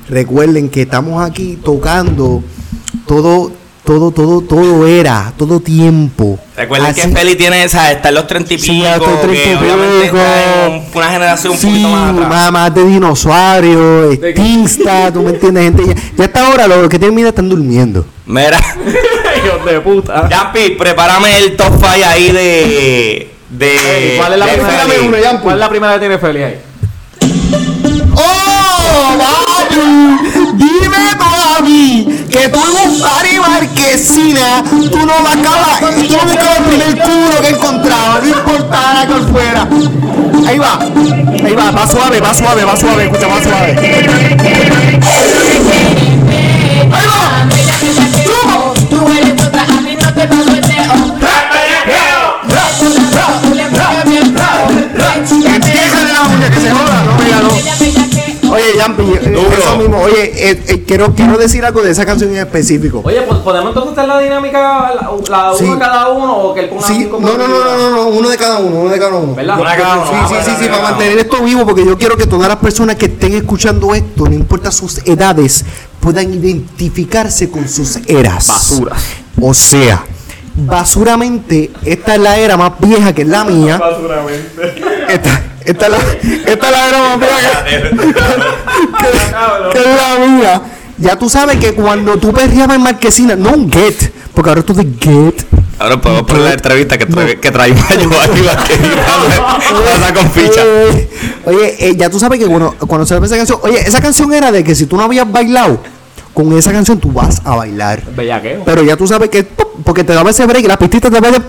recuerden 0.09 0.69
que 0.69 0.83
estamos 0.83 1.23
aquí 1.23 1.57
tocando 1.63 2.43
todo, 3.07 3.51
todo, 3.83 4.11
todo, 4.11 4.41
todo 4.41 4.87
era, 4.87 5.33
todo 5.37 5.59
tiempo. 5.59 6.39
Recuerden 6.55 6.93
que 6.93 7.01
Así- 7.01 7.11
Félix 7.13 7.37
tiene 7.37 7.63
esa, 7.63 7.91
está 7.91 8.09
en 8.09 8.15
los 8.15 8.27
30 8.27 8.53
y 8.53 8.57
pico. 8.57 8.65
Sí, 8.73 8.85
hasta 8.85 9.11
el 9.11 9.19
30 9.21 9.33
y 9.35 9.43
que 9.43 10.05
pico. 10.05 10.17
un- 10.67 10.83
una 10.97 11.09
generación 11.09 11.53
un 11.53 11.59
Sí, 11.59 11.67
poquito 11.67 11.89
más 11.89 12.13
atrás. 12.13 12.29
más, 12.29 12.51
más 12.51 12.75
de 12.75 12.85
dinosaurio, 12.85 14.11
extinta, 14.11 15.11
tú 15.11 15.21
me 15.23 15.31
entiendes, 15.31 15.63
gente. 15.63 15.85
Ya, 15.87 15.95
ya 16.17 16.25
hasta 16.25 16.45
ahora 16.47 16.67
los 16.67 16.87
que 16.89 16.99
tienen 16.99 17.15
vida 17.15 17.29
están 17.29 17.49
durmiendo. 17.49 18.05
Mira, 18.25 18.59
Hijos 19.45 19.65
de 19.65 19.79
puta. 19.81 20.29
Yampi, 20.29 20.69
prepárame 20.77 21.37
el 21.39 21.55
top 21.57 21.73
5 21.73 21.87
ahí 22.07 22.31
de. 22.31 23.29
de 23.49 24.15
¿Cuál 24.17 24.33
es 24.33 24.39
la 24.39 24.45
de 24.45 24.53
primera? 24.53 25.19
Yampi. 25.21 25.43
¿Cuál 25.43 25.55
es 25.55 25.59
la 25.59 25.69
primera 25.69 25.93
que 25.95 25.99
tiene 25.99 26.17
Feli 26.19 26.43
ahí? 26.43 26.59
¡Oh, 28.15 29.17
papi! 29.17 29.52
Dime 29.73 31.15
tú 31.17 31.25
a 31.57 31.61
mí 31.61 32.25
que 32.29 32.49
tú 32.49 32.59
party 33.01 33.39
marquesina, 33.39 34.63
tú 34.63 34.97
no 34.99 35.19
me 35.19 35.29
acabas, 35.41 35.81
me 35.81 36.33
acabas 36.33 36.57
el 36.57 36.63
primer 36.63 36.97
culo 36.99 37.41
que 37.41 37.49
encontraba, 37.49 38.19
no 38.21 38.27
importara 38.27 39.07
que 39.07 39.13
fuera. 39.31 39.67
Ahí 40.47 40.57
va, 40.59 40.79
ahí 41.45 41.53
va, 41.53 41.71
va 41.71 41.87
suave, 41.87 42.19
va 42.19 42.33
suave, 42.33 42.63
va 42.63 42.77
suave, 42.77 43.05
escucha, 43.05 43.27
va 43.27 43.41
suave. 43.41 43.75
Ahí 46.91 47.05
va. 47.07 47.47
Tú 48.89 49.07
eres 49.11 49.41
otra, 49.43 49.63
a 49.63 49.81
mí 49.81 49.97
no 50.01 50.13
te 50.13 50.27
paso 50.27 50.49
el 50.49 50.61
dedo. 50.61 50.93
Empieza 55.45 56.03
de 56.03 56.13
la 56.13 56.21
uña, 56.23 56.49
que 56.49 56.59
se 56.59 56.71
joda, 56.71 57.03
no, 57.05 57.12
Yampi, 58.87 59.03
eso 59.13 59.77
mismo. 59.77 59.97
Oye, 60.01 60.49
eh, 60.51 60.63
eh, 60.67 60.83
quiero, 60.87 61.13
quiero 61.13 61.37
decir 61.37 61.63
algo 61.65 61.81
de 61.81 61.91
esa 61.91 62.05
canción 62.05 62.31
en 62.31 62.37
específico. 62.37 63.01
Oye, 63.03 63.21
pues, 63.21 63.39
¿podemos 63.39 63.69
entonces 63.69 63.93
hacer 63.97 64.07
la 64.07 64.19
dinámica, 64.19 64.59
la, 64.93 65.11
la 65.29 65.53
Sí. 65.57 65.63
uno 65.65 65.79
cada 65.79 66.09
uno 66.09 66.37
o 66.37 66.53
que 66.53 66.61
él 66.61 66.69
ponga 66.69 66.87
Sí, 66.87 66.93
cinco 67.03 67.19
no, 67.21 67.37
no, 67.37 67.47
no, 67.47 67.63
no, 67.63 67.77
no, 67.77 67.89
no, 67.91 68.07
uno 68.07 68.29
de 68.29 68.37
cada 68.37 68.59
uno, 68.59 68.79
uno 68.81 68.89
de 68.89 68.99
cada 68.99 69.15
uno. 69.15 69.35
¿Verdad? 69.35 69.59
Una 69.59 69.75
cada 69.75 69.95
uno. 69.95 70.05
Sí, 70.05 70.11
Ah, 70.15 70.27
sí, 70.29 70.35
sí, 70.51 70.55
sí, 70.63 70.69
para 70.69 70.83
mantener 70.83 71.17
esto 71.17 71.41
vivo, 71.43 71.65
porque 71.65 71.85
yo 71.85 71.97
quiero 71.97 72.17
que 72.17 72.25
todas 72.27 72.47
las 72.47 72.57
personas 72.57 72.95
que 72.95 73.05
estén 73.05 73.33
escuchando 73.33 73.93
esto, 73.93 74.25
no 74.25 74.33
importa 74.33 74.71
sus 74.71 74.99
edades, 75.05 75.63
puedan 75.99 76.33
identificarse 76.33 77.49
con 77.49 77.67
sus 77.69 77.97
eras. 78.07 78.47
Basuras. 78.47 79.03
O 79.41 79.53
sea, 79.53 80.03
basuramente, 80.55 81.71
esta 81.85 82.15
es 82.15 82.21
la 82.21 82.37
era 82.37 82.57
más 82.57 82.73
vieja 82.79 83.13
que 83.13 83.23
es 83.23 83.27
la 83.27 83.43
mía. 83.43 83.79
Esta, 85.09 85.41
esta 85.65 85.85
es 85.85 85.91
la, 85.91 85.97
esta 86.51 86.65
es 86.67 86.71
la 86.71 86.89
era 86.89 86.99
más 86.99 87.19
vieja 87.19 87.63
que, 87.65 87.81
que 89.71 89.79
es 89.79 89.85
la 89.85 90.25
mía. 90.25 90.61
Ya 90.97 91.17
tú 91.17 91.29
sabes 91.29 91.57
que 91.57 91.73
cuando 91.73 92.17
tú 92.17 92.31
perreabas 92.31 92.77
en 92.77 92.83
Marquesina, 92.83 93.35
no 93.35 93.51
un 93.51 93.71
get, 93.71 94.11
porque 94.33 94.49
ahora 94.49 94.61
tú 94.61 94.73
de 94.73 94.87
get. 94.99 95.43
Ahora 95.79 95.99
podemos 95.99 96.23
poner 96.23 96.43
la 96.43 96.53
entrevista 96.53 96.97
que, 96.97 97.05
tra 97.05 97.35
que 97.35 97.51
traímos 97.51 97.83
a 97.89 97.95
Giovanni 97.95 98.41
Vázquez 98.41 98.79
y 98.79 99.99
pasa 99.99 100.13
con 100.13 100.31
ficha. 100.31 100.61
Eh, 100.63 101.09
oye, 101.45 101.75
eh, 101.79 101.95
ya 101.97 102.09
tú 102.09 102.19
sabes 102.19 102.39
que 102.39 102.45
cuando, 102.45 102.75
cuando 102.87 103.05
se 103.05 103.19
ve 103.19 103.25
esa 103.25 103.37
canción, 103.37 103.59
oye, 103.63 103.79
esa 103.79 103.99
canción 103.99 104.31
era 104.33 104.51
de 104.51 104.63
que 104.63 104.75
si 104.75 104.85
tú 104.85 104.95
no 104.95 105.03
habías 105.03 105.29
bailado, 105.29 105.79
con 106.33 106.57
esa 106.57 106.71
canción 106.71 106.99
tú 106.99 107.11
vas 107.11 107.41
a 107.45 107.55
bailar. 107.55 108.03
Bellaqueo. 108.15 108.63
Pero 108.65 108.83
ya 108.83 108.97
tú 108.97 109.07
sabes 109.07 109.29
que, 109.29 109.43
porque 109.43 110.03
te 110.03 110.13
daba 110.13 110.29
ese 110.31 110.45
break 110.45 110.65
y 110.65 110.67
la 110.67 110.77
pistita 110.77 111.09
te 111.09 111.19
va 111.19 111.31
de... 111.31 111.41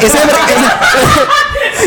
Ese 0.00 0.16
break, 0.16 0.48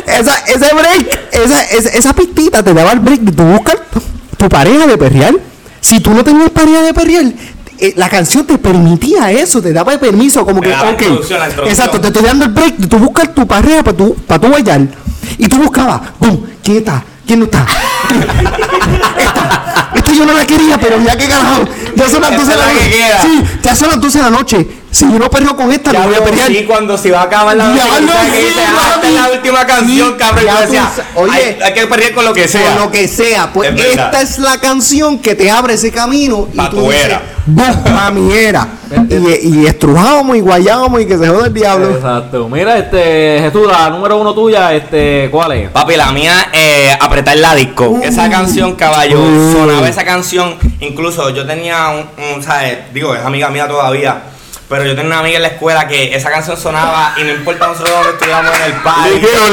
esa, 0.05 0.37
esa, 0.45 0.75
break, 0.75 1.19
esa, 1.31 1.63
esa, 1.63 1.89
esa 1.89 2.13
pistita 2.13 2.61
te 2.61 2.73
daba 2.73 2.91
el 2.91 2.99
break 2.99 3.21
de 3.21 3.31
tú 3.31 3.43
buscas 3.43 3.77
tu 4.37 4.47
pareja 4.49 4.85
de 4.85 4.97
perrear. 4.97 5.33
Si 5.81 5.99
tú 5.99 6.11
no 6.11 6.23
tenías 6.23 6.51
pareja 6.51 6.83
de 6.83 6.93
perrear, 6.93 7.25
la 7.95 8.09
canción 8.09 8.45
te 8.45 8.57
permitía 8.57 9.31
eso, 9.31 9.61
te 9.61 9.73
daba 9.73 9.93
el 9.93 9.99
permiso, 9.99 10.45
como 10.45 10.61
te 10.61 10.69
que, 10.97 11.07
exacto, 11.67 11.99
te 11.99 12.07
estoy 12.07 12.23
dando 12.23 12.45
el 12.45 12.51
break, 12.51 12.87
tú 12.87 12.97
buscas 12.97 13.33
tu 13.33 13.45
parrera 13.47 13.83
para 13.83 13.97
tu, 13.97 14.15
para 14.15 14.39
tu 14.39 14.49
bailar, 14.49 14.81
y 15.37 15.47
tú 15.47 15.57
buscabas, 15.57 16.01
boom, 16.19 16.45
quieta, 16.61 17.03
¿quién 17.25 17.39
no 17.39 17.45
está? 17.45 17.65
Yo 20.25 20.31
no 20.31 20.37
la 20.37 20.45
quería, 20.45 20.77
pero 20.79 21.01
ya 21.01 21.15
que 21.17 21.27
carajo, 21.27 21.65
ya 21.95 22.09
son 22.09 22.21
las 22.21 22.31
Esta 22.31 22.43
12 22.43 22.45
de 22.47 22.53
es 22.53 22.59
la 22.59 22.65
la 22.65 22.73
que 22.73 22.79
noche. 22.85 22.97
queda. 22.97 23.21
Sí, 23.21 23.43
ya 23.61 23.75
son 23.75 23.87
las 23.89 24.01
12 24.01 24.17
de 24.17 24.23
la 24.23 24.29
noche. 24.29 24.67
Si 24.93 25.11
yo 25.11 25.17
no 25.17 25.27
perreo 25.27 25.55
con 25.55 25.71
esta, 25.71 25.91
no 25.91 26.03
voy 26.03 26.13
a 26.15 26.23
pelear. 26.23 26.47
sí, 26.49 26.65
cuando 26.67 26.95
se 26.99 27.07
iba 27.07 27.19
a 27.19 27.23
acabar 27.23 27.57
la 27.57 27.65
Ya 27.75 27.83
última 27.85 27.99
lo 27.99 28.07
canción, 28.13 28.31
que 28.31 28.37
sé, 28.37 28.45
dice, 28.47 28.59
"Ah, 28.61 28.91
esta 28.93 29.07
es 29.07 29.13
la 29.15 29.21
papi". 29.23 29.33
última 29.37 29.65
canción, 29.65 30.07
Sí, 30.09 30.15
cabrón. 30.19 30.45
ya 30.45 30.51
Yo 30.51 30.57
tú 30.57 30.61
decía, 30.71 30.91
oye, 31.15 31.31
hay, 31.33 31.57
hay 31.63 31.73
que 31.73 31.87
perder 31.87 32.13
con 32.13 32.25
lo 32.25 32.33
que 32.33 32.47
sea. 32.47 32.73
Con 32.75 32.83
lo 32.85 32.91
que 32.91 33.07
sea, 33.07 33.51
pues 33.51 33.69
Es 33.69 33.75
verdad. 33.75 34.05
esta 34.05 34.21
es 34.21 34.37
la 34.37 34.57
canción 34.59 35.17
que 35.17 35.33
te 35.33 35.49
abre 35.49 35.73
ese 35.73 35.91
camino 35.91 36.47
y 36.53 36.57
Pa' 36.57 36.69
tú 36.69 36.77
tu 36.77 36.83
dices, 36.91 37.05
era. 37.05 37.21
"Boom, 37.47 37.83
pa' 37.83 38.11
mi 38.11 38.31
era. 38.33 38.67
y, 39.09 39.61
y 39.61 39.65
estrujábamos 39.65 40.37
y 40.37 40.41
guayábamos 40.41 41.01
y 41.01 41.07
que 41.07 41.17
se 41.17 41.27
joda 41.27 41.47
el 41.47 41.53
diablo. 41.55 41.89
Exacto. 41.89 42.47
Mira, 42.47 42.77
este, 42.77 43.39
Jesús, 43.41 43.65
la 43.67 43.89
número 43.89 44.17
uno 44.19 44.35
tuya, 44.35 44.71
este, 44.75 45.27
¿cuál 45.31 45.53
es? 45.53 45.69
Papi, 45.71 45.95
la 45.95 46.11
mía, 46.11 46.49
eh, 46.53 46.95
apretar 46.99 47.35
la 47.37 47.55
disco. 47.55 47.99
esa 48.03 48.29
canción, 48.29 48.75
caballo, 48.75 49.19
Uh. 49.19 49.53
sonaba 49.53 49.89
esa 49.89 50.05
canción. 50.05 50.53
Incluso 50.81 51.31
yo 51.31 51.47
tenía 51.47 51.87
un, 51.89 52.35
un, 52.35 52.43
¿sabes? 52.43 52.77
Digo, 52.93 53.15
es 53.15 53.25
amiga 53.25 53.49
mía 53.49 53.67
todavía. 53.67 54.21
Pero 54.69 54.85
yo 54.85 54.95
tenía 54.95 55.07
una 55.07 55.19
amiga 55.19 55.35
en 55.35 55.41
la 55.43 55.49
escuela 55.49 55.87
que 55.87 56.15
esa 56.15 56.31
canción 56.31 56.57
sonaba 56.57 57.13
y 57.17 57.23
no 57.23 57.31
importa 57.31 57.67
nosotros 57.67 57.93
donde 57.95 58.11
estuviéramos 58.11 58.55
en 58.55 58.63
el 58.63 58.73
party. 58.81 59.09
liqueo, 59.09 59.49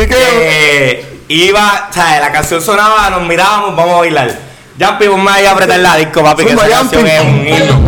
liqueo, 0.00 1.06
iba, 1.28 1.88
¿sabes? 1.92 2.20
La 2.20 2.32
canción 2.32 2.62
sonaba, 2.62 3.10
nos 3.10 3.22
mirábamos, 3.22 3.76
vamos 3.76 3.94
a 3.94 3.98
bailar. 3.98 4.46
Jumpy, 4.78 5.08
ponme 5.08 5.30
ahí 5.30 5.46
a 5.46 5.52
apretar 5.52 5.78
la 5.78 5.96
disco, 5.96 6.22
papi, 6.22 6.44
que 6.44 6.52
esa 6.52 6.68
canción 6.68 7.06
es 7.06 7.20
un 7.22 7.48
himno. 7.48 7.80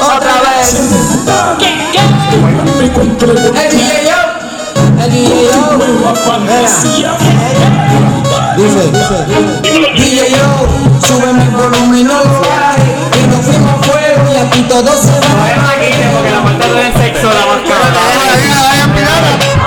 Otra 0.00 0.40
vez. 0.40 0.76
Dice, 8.56 8.86
dice. 8.92 9.16
DJ 9.96 10.30
yo. 10.30 10.46
Sube 11.04 11.32
mi 11.32 11.46
volumen, 11.48 12.06
no 12.06 12.24
lo 12.24 12.40
bajes. 12.40 12.94
Y 13.18 13.26
nos 13.26 13.40
fuimos 13.44 13.72
a 13.72 13.82
fuego 13.82 14.32
y 14.32 14.36
aquí 14.36 14.62
todo 14.62 14.92
se 14.96 15.10
va. 15.10 15.18
porque 16.14 16.30
la 16.30 16.42
parte 16.44 16.72
del 16.72 16.92
sexo 16.94 17.28
la 17.30 17.42
En 18.84 19.59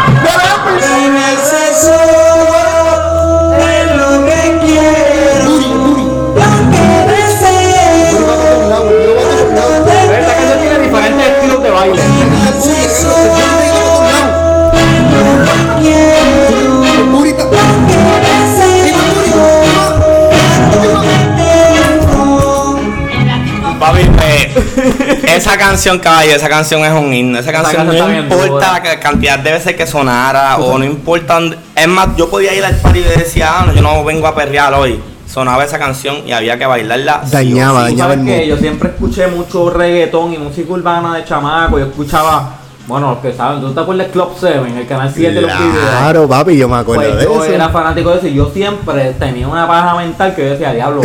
esa 25.36 25.58
canción, 25.58 26.00
caballo, 26.00 26.32
esa 26.36 26.50
canción 26.50 26.84
es 26.86 26.91
un 26.93 27.13
himno. 27.13 27.39
Esa 27.39 27.52
canción 27.52 27.86
no 27.88 28.12
importa 28.17 28.74
la 28.74 28.82
ca- 28.82 29.00
cantidad 29.00 29.39
de 29.39 29.52
veces 29.52 29.76
que 29.76 29.86
sonara 29.88 30.58
o 30.58 30.78
no 30.78 30.86
importa. 30.86 31.36
dónde- 31.36 31.58
Es 31.76 31.88
más, 31.88 32.10
yo 32.17 32.30
podía 32.30 32.54
ir 32.54 32.63
al 32.63 32.76
party 32.76 33.00
y 33.00 33.04
decía, 33.04 33.52
ah, 33.60 33.65
no, 33.67 33.74
yo 33.74 33.82
no 33.82 34.04
vengo 34.04 34.28
a 34.28 34.36
perrear 34.36 34.74
hoy. 34.74 35.00
Sonaba 35.28 35.63
esa 35.63 35.80
canción 35.80 36.17
y 36.28 36.32
había 36.32 36.58
que 36.60 36.65
bailarla. 36.65 37.22
Dañaba, 37.32 37.88
sí. 37.88 37.96
Dañaba 37.96 38.13
el 38.13 38.26
que 38.26 38.48
yo 38.48 38.58
siempre 38.58 38.89
escuché 38.89 39.28
mucho 39.28 39.69
reggaetón 39.72 40.34
y 40.34 40.38
música 40.38 40.72
urbana 40.72 41.15
de 41.15 41.26
chamaco. 41.26 41.80
Yo 41.80 41.86
escuchaba, 41.86 42.58
bueno, 42.86 43.12
los 43.12 43.19
que 43.19 43.34
saben, 43.34 43.60
¿tú 43.62 43.74
te 43.74 43.80
acuerdas 43.80 44.08
Club 44.12 44.30
7, 44.39 44.62
el 44.78 44.86
canal 44.86 45.12
7 45.12 45.32
de 45.34 45.41
los 45.41 45.50
videos? 45.58 45.89
Claro, 45.89 46.28
papi, 46.28 46.56
yo 46.58 46.69
me 46.69 46.76
acuerdo 46.78 47.02
Pues 47.04 47.17
de 47.17 47.24
yo 47.26 47.43
eso. 47.46 47.54
era 47.54 47.69
fanático 47.69 48.12
de 48.12 48.17
eso 48.17 48.28
y 48.28 48.34
yo 48.36 48.52
siempre 48.54 49.13
tenía 49.17 49.48
una 49.48 49.67
paja 49.67 49.96
mental 49.96 50.36
que 50.36 50.43
yo 50.43 50.50
decía, 50.52 50.72
diablo, 50.74 51.02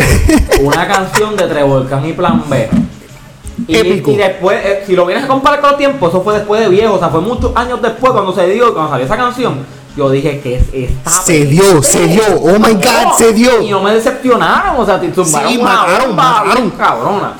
una 0.61 0.87
canción 0.87 1.35
de 1.35 1.47
Trevolcán 1.47 2.05
y 2.07 2.13
Plan 2.13 2.43
B. 2.47 2.69
Y, 3.69 3.77
Épico. 3.77 4.11
y 4.11 4.15
después, 4.17 4.57
eh, 4.65 4.83
si 4.85 4.95
lo 4.95 5.05
vienes 5.05 5.25
a 5.25 5.27
comparar 5.27 5.61
con 5.61 5.69
los 5.69 5.77
tiempos, 5.77 6.09
eso 6.09 6.21
fue 6.23 6.33
después 6.33 6.59
de 6.61 6.69
viejo, 6.69 6.95
o 6.95 6.99
sea, 6.99 7.09
fue 7.09 7.21
muchos 7.21 7.51
años 7.55 7.81
después 7.81 8.11
cuando 8.11 8.33
se 8.33 8.47
dio, 8.49 8.73
cuando 8.73 8.89
salió 8.91 9.05
esa 9.05 9.15
canción. 9.17 9.79
Yo 9.95 10.09
dije 10.09 10.39
que 10.39 10.55
es 10.55 10.63
esta. 10.71 11.09
Se 11.09 11.45
dio, 11.45 11.83
se 11.83 12.07
dio. 12.07 12.23
Oh 12.41 12.57
my 12.57 12.73
God, 12.73 13.17
se 13.17 13.33
dio. 13.33 13.61
Y 13.61 13.69
no 13.69 13.81
me 13.81 13.93
decepcionaron, 13.93 14.77
o 14.79 14.85
sea, 14.85 14.99
te 14.99 15.11
zumbaron 15.13 15.51
Sí, 15.51 15.57
una 15.57 15.69
mataron, 15.73 16.07
bomba 16.07 16.23
mataron. 16.23 16.55
bien 16.55 16.69
cabrona. 16.71 17.33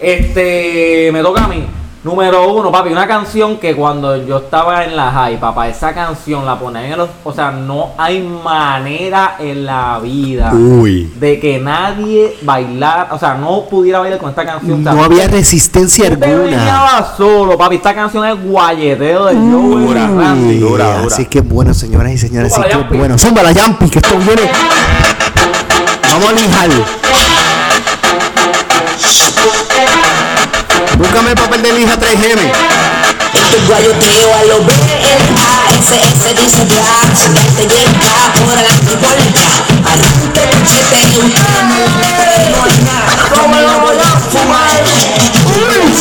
Este, 0.00 1.10
me 1.12 1.22
toca 1.22 1.44
a 1.44 1.48
mí. 1.48 1.64
Número 2.08 2.50
uno, 2.54 2.72
papi, 2.72 2.88
una 2.88 3.06
canción 3.06 3.58
que 3.58 3.76
cuando 3.76 4.16
yo 4.24 4.38
estaba 4.38 4.82
en 4.82 4.96
la 4.96 5.10
high, 5.12 5.38
papá, 5.38 5.68
esa 5.68 5.92
canción 5.92 6.46
la 6.46 6.58
ponían 6.58 6.84
en 6.86 6.96
los. 6.96 7.10
O 7.22 7.34
sea, 7.34 7.50
no 7.50 7.90
hay 7.98 8.22
manera 8.22 9.36
en 9.38 9.66
la 9.66 9.98
vida 10.02 10.50
Uy. 10.54 11.12
de 11.20 11.38
que 11.38 11.58
nadie 11.58 12.34
bailara, 12.40 13.08
o 13.12 13.18
sea, 13.18 13.34
no 13.34 13.66
pudiera 13.68 13.98
bailar 13.98 14.18
con 14.18 14.30
esta 14.30 14.46
canción. 14.46 14.80
O 14.80 14.82
sea, 14.84 14.94
No 14.94 15.04
había 15.04 15.28
resistencia 15.28 16.06
alguna. 16.06 17.04
solo, 17.14 17.58
papi. 17.58 17.76
Esta 17.76 17.94
canción 17.94 18.24
es 18.24 18.42
guayeteo 18.42 19.26
de 19.26 19.34
Joe 19.34 19.82
Dura, 19.82 20.06
dura, 20.06 20.34
dura. 20.34 21.00
Así 21.08 21.26
que 21.26 21.40
es 21.40 21.48
bueno, 21.48 21.74
señoras 21.74 22.10
y 22.12 22.16
señores. 22.16 22.54
Así 22.56 22.62
que 22.90 22.96
bueno. 22.96 23.18
Zumba 23.18 23.42
la 23.42 23.52
Yampi, 23.52 23.90
que 23.90 23.98
esto 23.98 24.16
viene. 24.16 24.50
Vamos 26.10 26.30
a 26.30 26.32
lijarlo. 26.32 26.84
Búscame 30.98 31.30
el 31.30 31.36
papel 31.36 31.62
de 31.62 31.72
lija 31.74 31.94
3M. 31.96 32.52
Este 33.32 33.58
guayoteo 33.68 34.34
a 34.34 34.42
lo 34.44 34.64
B-L-A-S-S 34.64 36.34
dice 36.34 36.64
bla 36.64 37.06
Sudarte 37.14 37.62
llega 37.62 38.32
por 38.44 38.52
adelante 38.52 38.96
por 38.96 39.14
detrás 39.14 39.62
Arranque 39.86 40.42
cachete, 40.50 41.00
un 41.22 41.30
cano, 41.30 41.78
no 42.50 42.64
hay 42.64 42.76
nada 42.82 43.08
lo 43.62 43.78
voy 43.80 43.96
a 43.96 44.12
fumar 44.18 44.74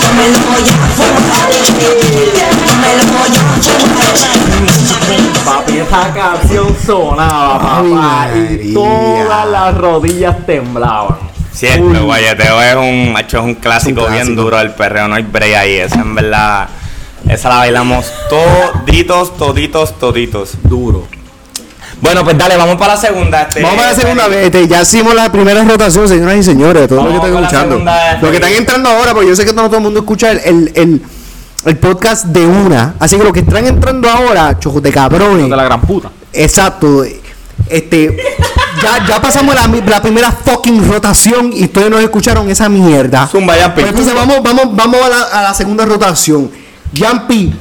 Yo 0.02 0.10
me 0.16 0.26
lo 0.30 0.40
voy 0.50 0.66
a 0.66 0.82
fumar 0.98 1.50
Yo 2.34 2.66
me 2.82 2.90
lo 2.98 3.06
voy 3.14 3.36
a 3.36 3.40
fumar 3.62 4.08
Papi, 5.46 5.78
esa 5.78 6.14
canción 6.14 6.76
sonaba, 6.86 7.60
papá, 7.60 8.28
y 8.36 8.74
todas 8.74 9.48
las 9.48 9.78
rodillas 9.78 10.46
temblaban. 10.46 11.27
Siempre, 11.58 12.00
guayeteo 12.00 12.62
es 12.62 12.76
un, 12.76 13.14
macho, 13.14 13.40
es 13.40 13.44
un 13.44 13.56
clásico, 13.56 14.08
bien 14.08 14.36
duro 14.36 14.58
del 14.58 14.72
perreo, 14.72 15.08
no 15.08 15.16
hay 15.16 15.24
break 15.24 15.56
ahí. 15.56 15.74
Esa 15.78 16.02
en 16.02 16.14
verdad, 16.16 16.68
esa 17.28 17.50
la 17.50 17.56
bailamos 17.58 18.06
toditos, 18.30 19.36
toditos, 19.38 19.98
toditos. 19.98 20.52
Duro. 20.64 21.08
Bueno, 22.00 22.24
pues 22.24 22.38
dale, 22.38 22.56
vamos 22.58 22.76
para 22.76 22.94
la 22.94 23.00
segunda. 23.02 23.42
este, 23.42 23.64
Vamos 23.64 23.84
a 23.84 23.88
la 23.88 23.96
segunda 23.96 24.28
este, 24.28 24.68
ya 24.68 24.84
hicimos 24.84 25.16
la 25.16 25.32
primera 25.32 25.64
rotación, 25.64 26.08
señoras 26.08 26.38
y 26.38 26.44
señores. 26.44 26.88
Todos 26.88 27.06
los 27.06 27.12
que 27.14 27.18
están 27.28 27.34
escuchando. 27.44 27.70
segunda, 27.76 28.18
Los 28.22 28.30
que 28.30 28.38
están 28.38 28.52
entrando 28.54 28.90
ahora, 28.90 29.14
porque 29.14 29.30
yo 29.30 29.36
sé 29.36 29.46
que 29.46 29.54
no 29.54 29.64
todo 29.66 29.78
el 29.78 29.84
mundo 29.84 30.00
escucha 30.02 30.32
el, 30.32 30.40
el, 30.46 30.72
el- 30.76 31.02
el 31.66 31.76
podcast 31.78 32.26
de 32.26 32.46
una. 32.46 32.94
Así 33.00 33.18
que 33.18 33.24
los 33.24 33.34
que 33.34 33.40
están 33.40 33.66
entrando 33.66 34.08
ahora, 34.10 34.58
chojos 34.60 34.82
de 34.84 34.92
cabrones. 34.92 35.50
De 35.50 35.56
la 35.56 35.64
gran 35.64 35.82
puta. 35.82 36.12
Exacto. 36.32 37.04
Este. 37.68 38.16
Ya, 38.82 39.06
ya 39.08 39.22
pasamos 39.22 39.56
la, 39.56 39.68
la 39.68 40.02
primera 40.02 40.32
fucking 40.32 40.88
rotación 40.92 41.52
y 41.54 41.64
ustedes 41.66 41.90
no 41.90 42.00
escucharon 42.00 42.50
esa 42.50 42.70
mierda. 42.70 43.28
Zumba, 43.28 43.58
Yampi. 43.58 43.82
Pues 43.82 43.90
entonces 43.92 44.14
vamos, 44.14 44.42
vamos, 44.44 44.76
vamos 44.76 45.02
a 45.04 45.10
la, 45.10 45.22
a 45.24 45.42
la 45.44 45.54
segunda 45.54 45.86
rotación. 45.86 46.52
Yampi, 46.94 47.54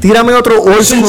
tírame 0.00 0.32
otro 0.32 0.62
school. 0.82 1.04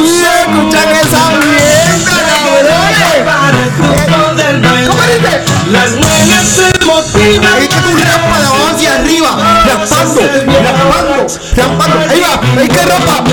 Escuchan 0.00 0.88
esa 1.02 1.30
mierda, 1.30 2.16
¿Cómo 4.86 5.02
dice? 5.02 5.40
Las 5.70 5.90
nenas 5.92 6.46
se 6.46 6.84
motivan. 6.84 7.62
Es 7.62 7.68
que 7.68 7.80
tú 7.80 7.90
raspas 7.96 8.40
de 8.40 8.46
abajo 8.46 8.66
hacia 8.74 8.94
arriba, 8.94 9.62
raspando, 9.66 10.20
raspando, 10.20 11.26
raspando. 11.56 12.10
Ahí 12.10 12.20
va, 12.20 12.60
ahí 12.60 12.68
que 12.68 12.82
rapa. 12.82 13.24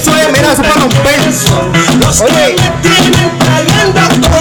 Eso 0.00 0.16
es, 0.16 0.32
mira, 0.32 0.52
eso 0.52 0.62
es 0.62 0.68
para 0.68 0.80
romper. 0.80 1.20
Oye, 2.24 2.56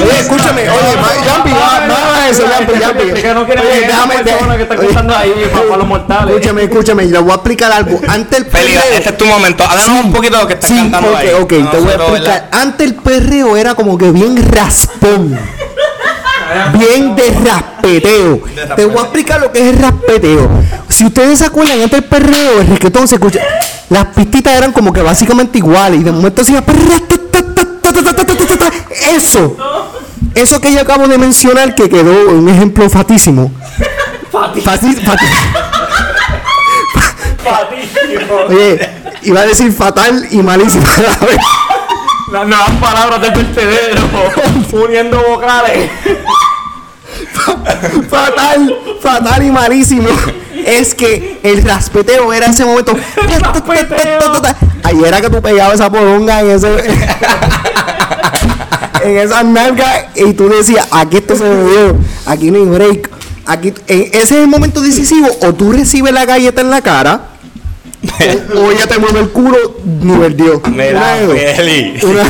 oye, 0.02 0.20
escúchame, 0.20 0.62
oye, 0.70 1.26
Yampi, 1.26 1.52
va- 1.52 1.88
va 1.88 2.16
a 2.24 2.30
eso, 2.30 2.44
Yampi, 2.50 2.80
Yampi. 2.80 3.22
Que 3.22 3.34
no 3.34 3.46
quiere 3.46 3.62
Oye, 3.62 3.70
que 3.82 3.88
déjame, 3.88 4.20
persona 4.20 4.58
que 4.58 4.64
está 4.64 4.76
ahí 5.20 5.52
para, 5.68 5.78
los 5.78 5.88
mortales. 5.88 6.36
Escúchame, 6.36 6.64
escúchame, 6.64 7.06
le 7.06 7.20
voy 7.20 7.32
a 7.32 7.36
explicar 7.36 7.72
algo. 7.72 8.00
Antes 8.08 8.40
el 8.40 8.46
perreo- 8.48 8.82
este 8.94 9.10
es 9.10 9.18
tu 9.18 9.26
momento. 9.26 9.64
Háblanos 9.64 10.06
un 10.06 10.14
poquito 10.14 10.36
de 10.38 10.42
lo 10.44 10.48
que 10.48 10.54
estás 10.56 10.70
Sí, 10.70 10.76
cantando 10.76 11.10
ok, 11.12 11.18
ahí. 11.18 11.30
ok, 11.42 11.50
te 11.50 11.78
voy 11.78 11.90
a 11.92 11.96
explicar. 11.96 12.48
Antes 12.52 12.88
el 12.88 12.96
perreo 12.96 13.58
era 13.58 13.76
como 13.76 13.98
que 13.98 14.12
bien 14.12 14.38
raspón. 14.52 15.38
Bien 16.74 17.16
de 17.16 17.30
raspeteo. 17.46 18.40
Te 18.76 18.86
voy 18.86 18.98
a 18.98 19.02
explicar 19.02 19.40
lo 19.40 19.52
que 19.52 19.60
es 19.60 19.68
el 19.76 19.80
raspeteo. 19.80 20.50
Si 21.00 21.06
ustedes 21.06 21.40
se 21.40 21.46
acuerdan, 21.46 21.82
antes 21.82 21.98
el 22.00 22.04
perreo, 22.04 22.60
el 22.60 22.68
reggaetón 22.68 23.08
se 23.08 23.16
escucha. 23.16 23.40
Las 23.90 24.08
pistitas 24.08 24.52
eran 24.54 24.74
como 24.74 24.92
que 24.92 25.02
básicamente 25.02 25.58
iguales. 25.58 26.02
Y 26.02 26.04
de 26.04 26.12
momento 26.12 26.42
hacía. 26.42 26.62
Eso. 29.16 29.56
Eso 30.36 30.60
que 30.60 30.74
yo 30.74 30.82
acabo 30.82 31.08
de 31.08 31.18
mencionar, 31.18 31.74
que 31.74 31.90
quedó 31.90 32.32
un 32.32 32.50
ejemplo 32.50 32.90
fatísimo. 32.90 33.50
Fati- 34.62 34.62
fati- 34.62 35.30
Oye, 38.50 38.90
iba 39.24 39.40
a 39.40 39.46
decir 39.46 39.72
fatal 39.72 40.28
y 40.32 40.38
malísimo 40.44 40.84
a 40.98 41.02
la 41.02 41.16
vez. 41.28 41.38
Las 42.34 42.46
nuevas 42.46 42.72
palabras 42.82 43.22
del 43.22 43.32
vertedero. 43.32 44.02
uniendo 44.74 45.24
vocales. 45.30 45.90
fatal, 48.10 48.76
fatal 49.02 49.44
y 49.44 49.52
malísimo. 49.52 50.10
Es 50.66 50.94
que 50.94 51.40
el 51.44 51.64
raspeteo 51.64 52.34
era 52.34 52.48
ese 52.48 52.66
momento. 52.66 52.94
Ahí 54.84 55.04
era 55.04 55.22
que 55.22 55.30
tú 55.30 55.42
pegabas 55.42 55.76
esa 55.76 55.90
poronga 55.90 56.42
en 56.42 56.50
ese. 56.52 56.68
en 59.04 59.18
esas 59.18 59.46
nalgas 59.46 60.06
y 60.16 60.34
tú 60.34 60.50
decías, 60.50 60.88
aquí 60.92 61.18
esto 61.18 61.36
se 61.36 61.44
me 61.44 61.64
dio, 61.64 61.98
aquí 62.26 62.52
no 62.52 62.58
hay 62.58 62.66
break. 62.66 63.10
Aquí, 63.46 63.74
ese 63.88 64.20
es 64.20 64.32
el 64.32 64.48
momento 64.48 64.80
decisivo, 64.80 65.28
o 65.42 65.54
tú 65.54 65.72
recibes 65.72 66.14
la 66.14 66.26
galleta 66.26 66.62
en 66.62 66.70
la 66.70 66.82
cara, 66.82 67.30
o, 68.56 68.60
o 68.60 68.72
ella 68.72 68.88
te 68.88 68.98
mueve 68.98 69.20
el 69.20 69.30
culo 69.30 69.58
nivel 70.02 70.38
Dios. 70.38 70.62
Mira, 70.72 71.18
una. 71.24 72.10
Una, 72.10 72.24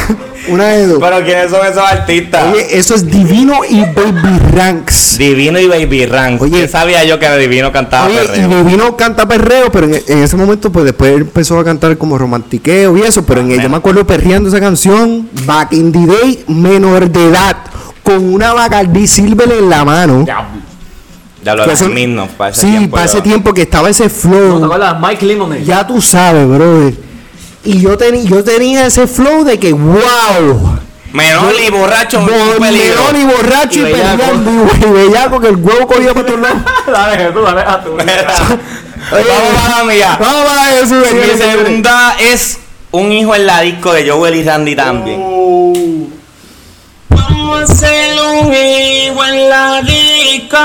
una 0.48 0.64
de 0.70 0.88
dos. 0.88 0.98
Pero 1.00 1.24
¿quiénes 1.24 1.52
son 1.52 1.66
esos 1.66 1.84
artistas? 1.84 2.54
Oye, 2.54 2.78
eso 2.78 2.96
es 2.96 3.06
divino 3.06 3.62
y 3.70 3.82
baby 3.82 4.40
ranks. 4.54 5.18
Divino 5.20 5.60
y 5.60 5.68
Baby 5.68 6.06
Rank. 6.06 6.42
Oye. 6.42 6.62
¿Qué 6.62 6.68
sabía 6.68 7.04
yo 7.04 7.20
que 7.20 7.30
Divino 7.38 7.72
cantaba 7.72 8.08
Oye, 8.08 8.24
y 8.24 8.28
perreo? 8.28 8.64
Divino 8.64 8.96
canta 8.96 9.28
perreo, 9.28 9.70
pero 9.72 9.88
en, 9.88 10.02
en 10.08 10.24
ese 10.24 10.38
momento, 10.38 10.72
pues 10.72 10.86
después 10.86 11.14
empezó 11.14 11.60
a 11.60 11.64
cantar 11.66 11.98
como 11.98 12.18
romantiqueo 12.18 12.98
y 12.98 13.02
eso, 13.02 13.26
pero 13.26 13.42
en 13.42 13.52
el, 13.52 13.62
yo 13.62 13.70
me 13.70 13.78
acuerdo 13.78 14.08
perreando 14.08 14.48
esa 14.48 14.62
canción, 14.62 15.28
Back 15.46 15.74
in 15.74 15.92
the 15.92 16.06
Day, 16.06 16.44
menor 16.48 17.10
de 17.10 17.28
edad, 17.28 17.58
con 18.02 18.34
una 18.34 18.54
Bacardi 18.54 19.08
Silver 19.08 19.52
en 19.52 19.70
la 19.70 19.84
mano. 19.84 20.24
Ya 20.26 20.48
lo 21.44 21.56
Que 21.56 21.64
era 21.64 21.74
eso- 21.74 21.86
Smith, 21.86 22.20
para 22.38 22.52
ese 22.52 22.62
sí, 22.62 22.68
tiempo. 22.68 22.96
para 22.96 23.06
ese 23.06 23.22
tiempo 23.22 23.54
que 23.54 23.62
estaba 23.64 23.90
ese 23.90 24.04
¿No 24.06 24.10
flow. 24.10 24.60
te 24.60 24.66
acuerdas? 24.66 24.96
Mike 25.00 25.26
Lemonade. 25.26 25.64
ya 25.66 25.86
tú 25.88 26.02
sabes, 26.02 26.48
brother. 26.48 26.94
Y 27.64 27.80
yo, 27.82 27.98
teni- 27.98 28.24
yo 28.24 28.44
tenía 28.44 28.86
ese 28.86 29.06
flow 29.08 29.44
de 29.44 29.60
que, 29.60 29.74
wow. 29.74 30.80
Menor 31.12 31.54
y 31.66 31.72
borracho, 31.72 32.22
melón 32.22 33.16
y 33.20 33.24
borracho 33.26 33.80
y, 33.80 33.82
Y 33.90 33.94
peleando 33.94 34.68
y, 34.80 34.92
bellaco 34.92 35.40
que 35.40 35.48
el 35.48 35.56
huevo 35.56 35.88
cogía 35.88 36.14
para 36.14 36.26
todos 36.26 36.40
lados. 36.40 36.58
dale, 36.88 37.18
Jesús, 37.18 37.42
dale 37.44 37.62
a 37.62 37.84
tu. 37.84 37.94
Oye, 37.94 38.04
Vamos 39.12 39.66
a 39.66 39.78
la 39.80 39.84
mía. 39.86 40.18
Vamos 40.20 40.52
a 40.52 40.80
eso, 40.80 40.96
Mi 40.96 41.38
segunda 41.38 42.16
es 42.20 42.60
un 42.92 43.12
hijo 43.12 43.34
en 43.34 43.46
la 43.48 43.62
disco 43.62 43.92
de 43.94 44.08
Joel 44.10 44.36
y 44.36 44.44
Randy 44.44 44.76
también. 44.76 45.20
Vamos 45.20 46.10
a 47.60 47.64
hacer 47.64 48.18
un 48.22 48.54
hijo 48.54 49.26
en 49.26 49.50
la 49.50 49.82
disco. 49.82 50.58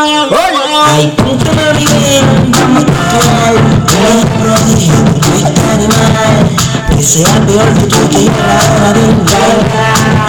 Ay, 0.87 1.13
punto 1.17 1.51
de 1.51 1.73
video, 1.79 2.23
vamos 2.51 2.85
a 2.85 2.87
actuar. 2.87 3.55
Qué 3.89 4.03
rodillo, 4.45 5.01
fuiste 5.21 5.61
animal. 5.73 6.45
Que 6.91 7.03
sea 7.03 7.35
peor 7.47 7.69
que 7.75 7.87
tú 7.87 8.09
que 8.11 8.19
llega 8.19 8.47
la 8.47 8.59
hora 8.75 8.93
de 8.93 9.03
entrar. 9.05 9.59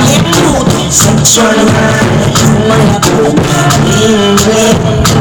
Y 0.07 0.15
el 0.15 0.23
bruto, 0.23 0.77
sexualidad, 0.89 2.01
fuma 2.33 2.77
la 2.91 2.97
puta, 2.99 3.59
libre. 3.85 4.63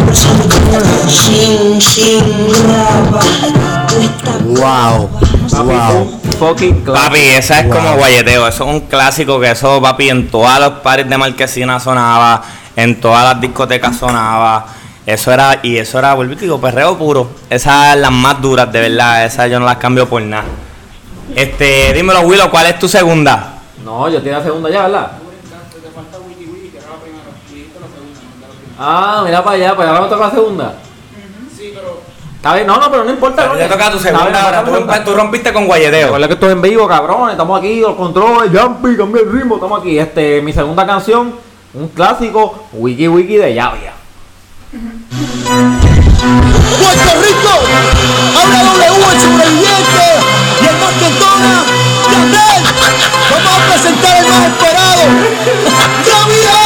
Bolsillo 0.06 0.46
con 0.70 1.08
shin, 1.08 1.78
shin, 1.78 2.26
graba. 2.48 3.20
Tú 3.88 5.33
Wow. 5.62 6.20
Fucking. 6.38 6.84
Papi, 6.84 7.18
esa 7.18 7.60
es 7.60 7.66
como 7.72 7.94
guayeteo. 7.94 8.48
Eso 8.48 8.64
es 8.64 8.70
un 8.70 8.80
clásico 8.80 9.38
que 9.38 9.52
eso, 9.52 9.80
papi, 9.80 10.10
en 10.10 10.28
todas 10.28 10.58
los 10.58 10.80
pares 10.80 11.08
de 11.08 11.16
marquesina 11.16 11.78
sonaba, 11.78 12.42
en 12.74 13.00
todas 13.00 13.24
las 13.24 13.40
discotecas 13.40 13.96
sonaba. 13.96 14.66
Eso 15.06 15.32
era, 15.32 15.60
y 15.62 15.76
eso 15.76 15.98
era, 15.98 16.14
vuelvo 16.14 16.32
y 16.32 16.36
te 16.36 16.42
digo, 16.42 16.60
perreo 16.60 16.98
puro. 16.98 17.30
Esas 17.48 17.96
las 17.96 18.10
más 18.10 18.40
duras, 18.40 18.72
de 18.72 18.80
verdad. 18.80 19.24
Esas 19.24 19.50
yo 19.50 19.60
no 19.60 19.66
las 19.66 19.76
cambio 19.76 20.08
por 20.08 20.22
nada. 20.22 20.44
Este, 21.36 21.92
dímelo, 21.92 22.22
Willow, 22.22 22.50
¿cuál 22.50 22.66
es 22.66 22.78
tu 22.78 22.88
segunda? 22.88 23.54
No, 23.84 24.08
yo 24.08 24.20
tiene 24.20 24.38
la 24.38 24.44
segunda 24.44 24.70
ya, 24.70 24.82
¿verdad? 24.82 25.12
Ah, 28.78 29.22
mira 29.24 29.42
para 29.44 29.56
allá, 29.56 29.76
pues 29.76 29.86
ahora 29.86 30.00
me 30.00 30.08
toca 30.08 30.26
la 30.26 30.30
segunda. 30.32 30.74
Pero. 32.44 32.54
Está 32.54 32.54
bien, 32.54 32.66
no, 32.66 32.76
no, 32.78 32.90
pero 32.90 33.04
no 33.04 33.10
importa. 33.10 33.50
Te 33.52 33.64
toca 33.68 33.90
tu 33.90 33.98
bien, 33.98 34.02
segunda 34.14 34.42
ahora. 34.42 34.64
Tú, 34.64 34.70
romp- 34.72 35.04
tú 35.04 35.14
rompiste 35.14 35.52
con 35.52 35.66
guayeteo. 35.66 36.04
Recuerda 36.06 36.26
que 36.28 36.34
estoy 36.34 36.52
en 36.52 36.60
vivo, 36.62 36.86
cabrón. 36.86 37.30
Estamos 37.30 37.58
aquí, 37.58 37.80
los 37.80 37.94
controles, 37.96 38.50
jumpy, 38.58 38.96
cambia 38.96 39.22
el 39.22 39.32
ritmo. 39.32 39.54
Estamos 39.56 39.80
aquí. 39.80 39.98
Este, 39.98 40.42
mi 40.42 40.52
segunda 40.52 40.86
canción, 40.86 41.34
un 41.72 41.88
clásico, 41.88 42.66
Wiki 42.74 43.08
Wiki 43.08 43.36
de 43.36 43.54
Llavia. 43.54 43.92
Puerto 46.80 47.12
Rico, 47.22 47.52
habla 48.42 48.62
W 48.62 49.04
el 49.12 49.20
sobreviviente 49.20 50.06
y 50.60 50.66
el 50.66 50.76
más 50.78 50.92
que 50.94 51.08
toma, 51.18 51.64
Yandel. 52.12 52.62
Vamos 53.30 53.52
a 53.52 53.58
presentar 53.72 54.14
el 54.18 54.26
más 54.28 54.42
esperado, 54.48 55.02
Mamita, 56.12 56.58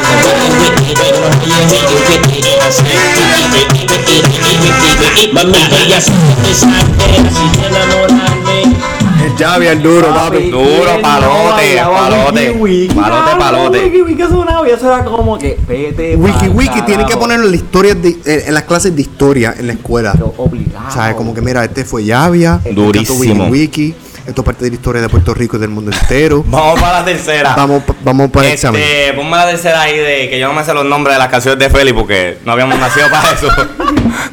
ya 9.38 9.56
el 9.56 9.82
duro, 9.82 10.08
papi. 10.14 10.50
Duro, 10.50 10.62
¿quién 10.84 10.96
no 10.96 11.02
palote, 11.02 11.76
palote, 11.82 12.90
palote, 12.94 13.36
palote. 13.38 13.84
Wiki 13.84 14.02
Wiki 14.02 14.22
sonaba 14.22 14.68
y 14.68 14.72
eso 14.72 14.86
era 14.86 15.04
como 15.04 15.38
que, 15.38 15.58
vete. 15.66 16.16
Wiki 16.16 16.48
Wiki 16.48 16.82
tiene 16.82 17.04
que 17.06 17.16
ponerlo 17.16 17.46
en, 17.46 17.50
la 17.50 17.56
historia 17.56 17.94
de- 17.94 18.16
en, 18.24 18.54
las 18.54 18.64
clases 18.64 18.94
de 18.94 19.02
historia 19.02 19.54
en 19.58 19.66
la 19.66 19.72
escuela. 19.72 20.14
Obligado. 20.36 20.90
¿Sabes? 20.92 21.16
Como 21.16 21.34
que 21.34 21.40
mira, 21.40 21.64
este 21.64 21.84
fue 21.84 22.04
Yavia. 22.04 22.60
este 22.64 22.74
Durísimo. 22.74 23.46
Wiki 23.46 23.50
Wiki. 23.50 23.94
Esto 24.32 24.40
es 24.40 24.46
parte 24.46 24.64
de 24.64 24.70
la 24.70 24.76
historia 24.76 25.02
de 25.02 25.10
Puerto 25.10 25.34
Rico 25.34 25.58
y 25.58 25.60
del 25.60 25.68
mundo 25.68 25.90
entero. 25.92 26.42
Vamos 26.46 26.80
para 26.80 27.00
la 27.00 27.04
tercera. 27.04 27.54
Vamos, 27.54 27.82
vamos 28.02 28.30
para 28.30 28.46
el 28.46 28.52
examen. 28.54 28.80
Este, 28.82 29.12
ponme 29.12 29.36
la 29.36 29.46
tercera 29.46 29.82
ahí 29.82 29.98
de 29.98 30.30
que 30.30 30.38
yo 30.38 30.48
no 30.48 30.54
me 30.54 30.64
sé 30.64 30.72
los 30.72 30.86
nombres 30.86 31.16
de 31.16 31.18
las 31.18 31.28
canciones 31.28 31.58
de 31.58 31.68
Feli 31.68 31.92
porque 31.92 32.38
no 32.46 32.52
habíamos 32.52 32.78
nacido 32.78 33.10
para 33.10 33.30
eso. 33.32 33.48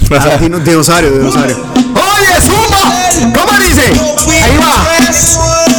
No. 0.10 0.18
Ah, 0.18 0.38
dino- 0.40 0.60
dinosaurio, 0.60 1.12
dinosaurio. 1.12 1.56
Oye, 1.56 2.42
Zumba, 2.42 3.40
¿cómo 3.40 3.60
dice? 3.60 3.84
Ahí 3.84 4.58
va. 4.58 4.88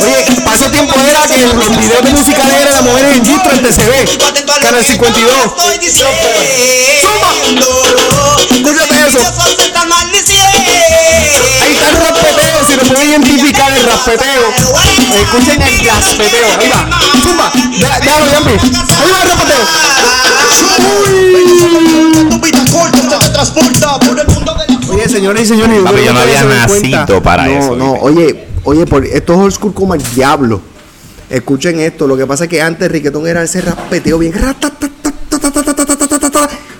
Oye, 0.04 0.40
para 0.44 0.56
ese 0.56 0.68
tiempo 0.70 0.94
era 1.00 1.26
que 1.26 1.46
los 1.46 1.76
videos 1.76 2.04
de 2.04 2.10
música 2.10 2.44
negra 2.44 2.70
la 2.70 2.82
mujer 2.82 3.06
en 3.16 3.24
Gistro 3.24 3.52
en 3.52 3.62
TCB, 3.62 4.62
Canal 4.62 4.84
52. 4.84 5.36
Escúchate 8.50 9.06
eso. 9.08 9.18
Ahí 11.60 11.72
está 11.72 11.88
el 11.90 11.96
raspeteo, 11.96 12.39
identificar 12.99 13.70
el 13.72 13.84
raspeteo, 13.84 14.49
escuchen 15.20 15.62
el 15.62 15.86
raspeteo. 15.86 16.47
Ahí 16.59 16.68
va, 16.68 16.88
zumba, 17.22 17.53
déjalo, 18.01 18.26
Yampi. 18.32 18.51
Ahí 18.51 19.11
va 19.12 19.22
el 19.22 19.28
raspeteo. 19.28 19.91
Oye, 24.93 25.09
señores 25.09 25.43
y 25.43 25.47
señores, 25.47 25.82
Papi, 25.82 26.05
yo 26.05 26.12
no 26.12 26.20
había 26.20 26.45
nacido 26.45 27.22
para 27.22 27.47
no, 27.47 27.51
eso. 27.51 27.76
No, 27.76 27.93
oye, 27.93 28.49
oye, 28.64 28.86
por, 28.86 29.05
esto 29.05 29.32
es 29.34 29.38
old 29.38 29.53
school 29.53 29.74
como 29.74 29.95
el 29.95 30.03
diablo. 30.14 30.61
Escuchen 31.28 31.78
esto, 31.80 32.09
lo 32.09 32.16
que 32.16 32.26
pasa 32.26 32.45
es 32.45 32.51
que 32.51 32.61
antes 32.61 32.91
Riquetón 32.91 33.26
era 33.26 33.43
ese 33.43 33.61
raspeteo 33.61 34.18
bien. 34.18 34.34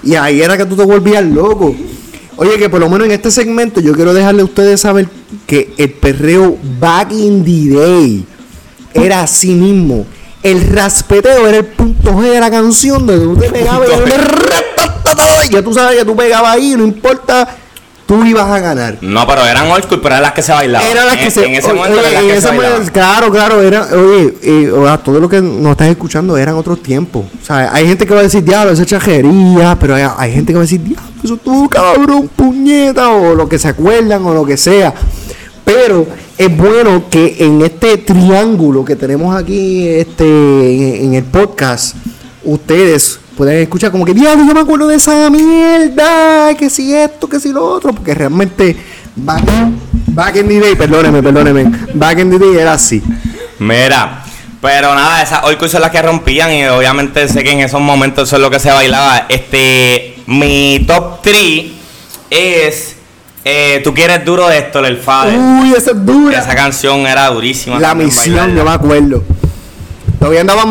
Y 0.03 0.15
ahí 0.17 0.43
era 0.43 0.57
que 0.57 0.67
tú 0.67 0.77
te 0.77 0.85
volvías 0.85 1.25
loco. 1.25 1.75
Oye, 2.41 2.57
que 2.59 2.71
por 2.71 2.81
lo 2.81 2.89
menos 2.89 3.05
en 3.07 3.13
este 3.13 3.31
segmento 3.31 3.83
yo 3.83 3.93
quiero 3.93 4.15
dejarle 4.15 4.41
a 4.41 4.47
ustedes 4.47 4.81
saber 4.81 5.07
que 5.47 5.75
el 5.77 5.91
perreo 5.91 6.57
back 6.81 7.13
in 7.13 7.45
the 7.45 7.77
day 7.77 8.25
era 8.95 9.21
así 9.21 9.51
mismo. 9.51 10.07
El 10.43 10.67
raspeteo 10.73 11.47
era 11.47 11.59
el 11.59 11.67
punto 11.67 12.13
G 12.13 12.31
de 12.31 12.41
la 12.41 12.51
canción 12.51 13.07
donde 13.07 13.27
tú 13.27 13.37
te 13.37 13.51
pegabas 13.51 13.91
y, 13.91 15.51
ya 15.53 15.63
tú 15.63 15.75
sabes 15.75 15.99
que 15.99 16.05
tú 16.07 16.17
pegabas 16.17 16.55
ahí, 16.55 16.75
no 16.79 16.85
importa, 16.85 17.47
tú 18.11 18.25
ibas 18.25 18.51
a 18.51 18.59
ganar. 18.59 18.99
No, 19.03 19.25
pero 19.25 19.47
eran 19.47 19.71
old 19.71 19.85
school, 19.85 20.01
pero 20.01 20.17
eran 20.17 20.23
las 20.23 20.33
que 20.33 20.43
se 20.43 20.51
bailaban. 20.51 20.89
Era 20.89 21.05
las 21.05 21.17
que 21.17 21.27
en, 21.27 21.31
se. 21.31 21.47
en 21.47 21.55
ese 21.55 21.69
oye, 21.69 21.77
momento 21.77 22.01
eran 22.01 22.13
las 22.13 22.23
en 22.23 22.29
que 22.29 22.37
ese 22.37 22.49
se 22.49 22.53
momento, 22.53 22.93
claro, 22.93 23.31
claro, 23.31 23.63
era, 23.63 23.87
oye, 23.93 24.35
eh, 24.43 24.73
o 24.73 24.85
sea, 24.85 24.99
todo 24.99 25.21
lo 25.21 25.29
que 25.29 25.41
nos 25.41 25.71
estás 25.71 25.89
escuchando 25.91 26.37
eran 26.37 26.57
otros 26.57 26.83
tiempos. 26.83 27.27
O 27.41 27.47
sea, 27.47 27.73
hay 27.73 27.87
gente 27.87 28.09
que 28.09 28.13
va 28.13 28.19
a 28.19 28.25
decir, 28.25 28.43
diablo, 28.43 28.73
esa 28.73 28.83
es 28.83 28.89
chajería, 28.89 29.77
pero 29.79 29.95
hay, 29.95 30.03
hay 30.17 30.33
gente 30.33 30.53
que 30.53 30.57
va 30.57 30.63
a 30.63 30.67
decir, 30.67 30.83
diablo, 30.83 31.09
eso 31.23 31.37
tú, 31.37 31.69
cabrón, 31.69 32.29
puñeta, 32.35 33.11
o 33.11 33.37
lo 33.37 33.49
que 33.49 33.61
se 33.61 33.69
acuerdan, 33.69 34.25
o 34.25 34.35
lo 34.35 34.45
que 34.45 34.57
sea. 34.57 34.93
Pero 35.65 36.05
es 36.37 36.57
bueno 36.57 37.05
que 37.09 37.37
en 37.39 37.63
este 37.63 37.97
triángulo 37.99 38.85
que 38.85 38.97
tenemos 38.97 39.37
aquí 39.37 39.87
este, 39.87 40.25
en, 40.25 41.05
en 41.05 41.15
el 41.15 41.23
podcast, 41.23 41.95
ustedes 42.43 43.21
pueden 43.41 43.63
escuchar 43.63 43.91
como 43.91 44.05
que, 44.05 44.13
diablo, 44.13 44.45
yo 44.45 44.53
me 44.53 44.61
acuerdo 44.61 44.87
de 44.87 44.97
esa 44.97 45.31
mierda, 45.31 46.55
que 46.59 46.69
si 46.69 46.95
esto, 46.95 47.27
que 47.27 47.41
si 47.41 47.55
lo 47.55 47.65
otro, 47.65 47.95
porque 47.95 48.13
realmente 48.13 48.77
back, 49.17 49.43
back 50.09 50.37
in 50.37 50.47
the 50.47 50.61
day, 50.61 50.75
perdóneme, 50.75 51.23
perdóneme, 51.23 51.65
back 51.95 52.19
in 52.19 52.31
the 52.31 52.39
day 52.39 52.59
era 52.59 52.75
así. 52.75 53.03
Mira, 53.59 54.23
pero 54.61 54.95
nada, 54.95 55.23
esas 55.23 55.41
school 55.41 55.71
son 55.71 55.81
las 55.81 55.91
que 55.91 56.03
rompían 56.03 56.53
y 56.53 56.67
obviamente 56.67 57.27
sé 57.29 57.43
que 57.43 57.53
en 57.53 57.61
esos 57.61 57.81
momentos 57.81 58.29
eso 58.29 58.37
es 58.37 58.43
lo 58.43 58.51
que 58.51 58.61
se 58.61 58.71
bailaba. 58.71 59.25
Este, 59.31 60.19
mi 60.27 60.85
top 60.87 61.23
3 61.23 61.65
es 62.29 62.97
eh, 63.43 63.81
Tú 63.83 63.95
quieres 63.95 64.23
duro 64.23 64.49
de 64.49 64.59
esto, 64.59 64.85
el 64.85 64.99
Father. 64.99 65.39
Uy, 65.39 65.73
esa 65.73 65.93
es 65.93 66.05
dura. 66.05 66.39
Esa 66.39 66.55
canción 66.55 67.07
era 67.07 67.27
durísima. 67.29 67.81
La 67.81 67.95
misión, 67.95 68.55
yo 68.55 68.65
me 68.67 68.71
acuerdo. 68.73 69.25
Todavía 70.21 70.43
andaban 70.43 70.71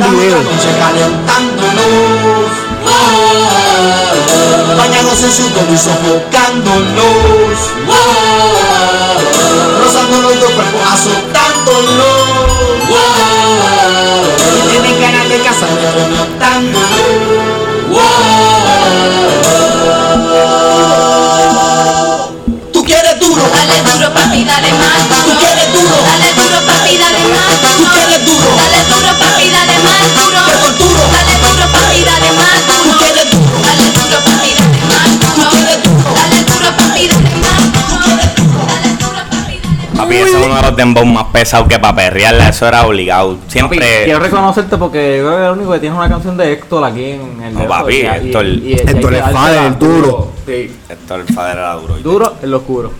dembow 40.79 41.05
más 41.05 41.25
pesados 41.25 41.67
que 41.67 41.77
para 41.79 41.95
perrearla. 41.95 42.49
Eso 42.49 42.67
era 42.67 42.85
obligado. 42.85 43.35
Papi, 43.35 43.51
Siempre. 43.51 44.03
quiero 44.05 44.19
reconocerte 44.19 44.77
porque 44.77 45.17
yo 45.19 45.25
creo 45.27 45.37
que 45.37 45.45
el 45.45 45.51
único 45.51 45.71
que 45.73 45.79
tiene 45.79 45.95
una 45.95 46.09
canción 46.09 46.35
de 46.37 46.53
Héctor 46.53 46.83
aquí 46.83 47.03
en 47.11 47.41
el 47.43 47.53
No, 47.53 47.67
papi, 47.67 48.01
Héctor- 48.01 48.45
y- 48.45 48.49
y- 48.49 48.69
y 48.69 48.73
Héctor 48.73 49.13
hay 49.13 49.21
que 49.21 49.27
el 49.29 49.33
Fader, 49.35 49.63
el 49.65 49.79
duro. 49.79 50.31
Sí, 50.45 50.75
Esto 50.89 51.15
el 51.15 51.23
Father 51.25 51.57
era 51.57 51.73
duro. 51.73 51.95
duro 51.97 52.33
en 52.41 52.51
lo 52.51 52.57
oscuro. 52.57 52.91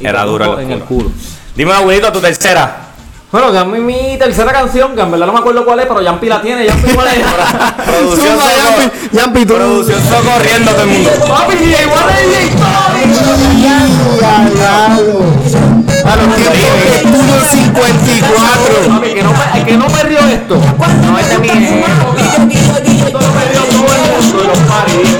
Y 0.00 0.06
Era 0.06 0.24
duro 0.24 0.44
en 0.44 0.50
pongo 0.50 0.60
lo 0.60 0.66
en 0.66 0.72
el 0.72 0.82
oscuro. 0.82 1.10
Dime, 1.56 1.72
abuelito, 1.72 2.12
tu 2.12 2.20
tercera. 2.20 2.80
Bueno, 3.32 3.50
que 3.50 3.58
a 3.58 3.64
mí 3.64 3.80
mi 3.80 4.16
tercera 4.16 4.52
canción, 4.52 4.94
que 4.94 5.00
en 5.00 5.10
verdad 5.10 5.26
no 5.26 5.32
me 5.32 5.40
acuerdo 5.40 5.64
cuál 5.64 5.80
es, 5.80 5.86
pero 5.86 6.00
Yampi 6.00 6.28
la 6.28 6.40
tiene, 6.40 6.66
Yampi 6.66 6.92
cuál 6.92 7.08
es. 7.08 7.14
Producción 7.84 8.36
Yampi, 8.38 9.16
Yampi, 9.16 9.44
tú. 9.46 9.54
Producción 9.54 10.00
socorriendo 10.02 10.70
todo 10.70 10.82
el 10.82 10.88
mundo. 10.88 11.10
Papi, 11.26 11.54
igual 11.54 12.04
es 12.10 12.54
A 16.14 16.16
los 16.16 16.36
tiempos 16.36 16.54
de 16.54 16.94
Estudio 16.94 17.36
54. 17.50 18.88
Papi, 18.88 19.08
que 19.14 19.22
no, 19.24 19.32
me, 19.32 19.64
que 19.64 19.76
no 19.76 19.88
río 19.88 20.20
esto. 20.28 20.60
No 21.06 21.18
es 21.18 21.28
de 21.28 21.38
mi 21.40 21.48
época. 21.48 22.22
Esto 23.04 23.20
lo 23.20 23.28
me 23.34 23.44
río 23.46 23.62
todo 23.64 23.82
el 23.82 24.00
mundo 24.22 24.38
de 24.38 24.46
los 24.46 24.58
paris. 24.58 25.14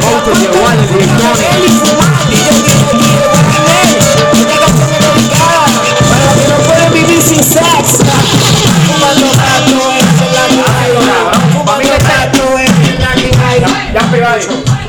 Ya 13.93 14.01
pegado. 14.11 14.39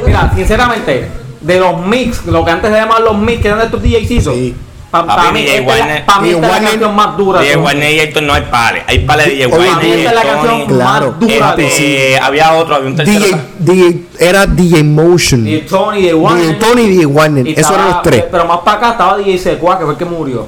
Mira, 0.05 0.31
sinceramente, 0.35 1.09
de 1.41 1.59
los 1.59 1.85
mix, 1.85 2.25
lo 2.25 2.45
que 2.45 2.51
antes 2.51 2.71
se 2.71 2.77
llamaban 2.77 3.03
los 3.03 3.17
mix, 3.17 3.41
que 3.41 3.47
eran 3.47 3.61
estos 3.61 3.81
DJcitos, 3.81 4.33
Sí. 4.33 4.55
Para 5.03 5.21
Papi, 5.23 5.33
mí, 5.33 5.41
DJ 5.45 5.59
la- 5.61 5.67
Warner- 5.67 6.05
pa' 6.05 6.19
mí 6.19 6.27
DJ 6.29 6.35
esta 6.35 6.35
es 6.35 6.41
la 6.41 6.47
Warner- 6.57 6.69
canción 6.71 6.95
más 6.95 7.17
dura. 7.17 7.39
DJ 7.39 7.49
de 7.49 7.53
todas. 7.55 7.65
Warner 7.65 7.91
y 7.93 7.99
Héctor 7.99 8.23
no 8.23 8.33
hay 8.33 8.41
pares. 8.43 8.83
Hay 8.87 8.99
pares 8.99 9.25
de 9.25 9.31
DJ 9.31 9.45
Oye, 9.47 9.55
Warner. 9.69 9.97
Esta 9.99 10.09
es 10.09 10.15
la 10.15 10.21
canción 10.33 10.65
Claro. 10.67 11.11
más 11.11 11.19
dura 11.19 11.55
de 11.55 11.65
Este, 11.67 12.19
había 12.19 12.53
otro, 12.53 12.75
había 12.75 12.89
un 12.89 12.95
tercero. 12.95 13.19
DJ, 13.25 13.37
DJ, 13.59 14.01
era 14.19 14.45
DJ 14.47 14.83
Motion. 14.83 15.47
Y 15.47 15.57
Tony 15.61 16.01
de 16.03 16.13
Warner. 16.13 16.45
DJ 16.47 16.53
Tony 16.59 16.81
y 16.83 16.87
DJ 16.89 17.05
Warner. 17.07 17.47
Eran 17.47 17.87
los 17.87 18.01
tres. 18.03 18.23
Pero 18.31 18.45
más 18.45 18.59
para 18.59 18.77
acá 18.77 18.91
estaba 18.91 19.17
DJ 19.17 19.37
Secua, 19.37 19.77
que 19.77 19.83
fue 19.85 19.93
el 19.93 19.97
que 19.99 20.05
murió. 20.05 20.45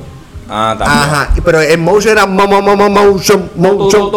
Ah, 0.49 0.75
también. 0.77 0.99
Ajá, 0.99 1.29
pero 1.43 1.59
el 1.61 1.77
motion 1.77 2.11
era 2.13 2.25
mo- 2.25 2.47
mo- 2.47 2.61
mo- 2.61 2.75
mo- 2.77 2.89
motion, 2.89 3.49
motion. 3.55 4.11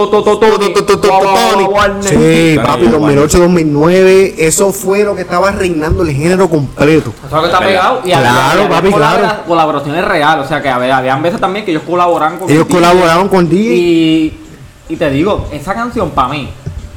Sí, 2.03 2.59
papi, 2.64 2.85
Warner. 2.85 3.01
2008, 3.01 3.39
2009, 3.41 4.35
eso 4.39 4.72
fue 4.72 5.03
lo 5.05 5.14
que 5.16 5.22
estaba 5.22 5.51
reinando 5.53 6.03
el 6.03 6.12
género 6.12 6.49
completo. 6.49 7.12
Eso 7.18 7.26
es 7.26 7.33
lo 7.33 7.41
que 7.41 7.47
está 7.47 7.59
pegado. 7.61 8.01
Y 8.05 8.11
Claro, 8.11 8.68
papi, 8.68 8.93
claro. 8.93 9.28
Colaboraciones 9.47 10.05
reales. 10.05 10.45
O 10.45 10.49
sea, 10.49 10.62
que 10.62 10.68
había, 10.68 10.97
habían 10.97 11.22
veces 11.22 11.41
también 11.41 11.64
que 11.64 11.72
ellos 11.72 11.83
colaboraban 11.87 12.39
con 12.39 12.51
Ellos 12.51 12.66
colaboraron 12.70 13.28
con 13.28 13.49
DJ. 13.49 13.74
Y, 13.74 14.41
y 14.89 14.97
te 14.97 15.11
digo, 15.11 15.47
esa 15.53 15.74
canción 15.74 16.11
para 16.11 16.28
mí 16.28 16.49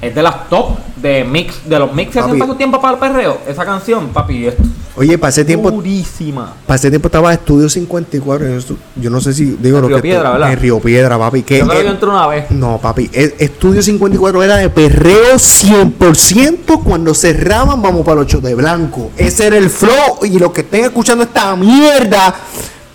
es 0.04 0.16
de 0.16 0.24
las 0.24 0.50
top 0.50 0.78
de 0.98 1.24
mix, 1.24 1.68
de 1.68 1.80
los 1.80 1.94
mix 1.94 2.12
que 2.12 2.20
hacen 2.20 2.32
Papi. 2.32 2.40
para 2.40 2.52
su 2.52 2.58
tiempo 2.58 2.82
para 2.82 2.94
el 2.94 3.00
perreo. 3.00 3.40
Esa 3.48 3.66
canción, 3.66 4.10
papi, 4.10 4.48
es 4.48 4.56
Oye, 4.96 5.20
ese 5.28 5.44
tiempo, 5.44 5.72
durísima. 5.72 6.54
ese 6.68 6.90
tiempo 6.92 7.08
estaba 7.08 7.34
Estudio 7.34 7.68
54. 7.68 8.48
Yo, 8.96 9.10
no 9.10 9.22
sé 9.22 9.34
si 9.34 9.58
digo 9.60 9.78
En 9.78 9.82
lo 9.82 9.88
Río 9.88 9.98
que 9.98 10.04
Piedra, 10.04 10.32
¿verdad? 10.32 10.54
En 10.54 10.60
Río 10.60 10.80
Piedra, 10.80 11.18
papi. 11.18 11.42
Que 11.42 11.60
Yo 11.60 11.68
creo 11.68 11.80
que 11.80 11.86
yo 11.86 11.92
entré 11.92 12.10
una 12.10 12.28
vez. 12.28 12.52
No, 12.52 12.78
papi, 12.78 13.10
el 13.12 13.34
Estudio 13.40 13.82
54 13.82 14.44
era 14.44 14.58
de 14.58 14.70
perreo 14.70 15.36
100% 15.36 16.84
cuando 16.84 17.14
cerraban, 17.16 17.82
vamos 17.82 18.06
para 18.06 18.22
los 18.22 18.42
de 18.44 18.54
blanco. 18.54 19.10
Ese 19.18 19.48
era 19.48 19.58
el 19.58 19.70
flow 19.72 20.20
y 20.24 20.38
los 20.38 20.52
que 20.52 20.62
estén 20.62 20.86
escuchando 20.86 21.24
esta 21.24 21.56
mierda, 21.56 22.36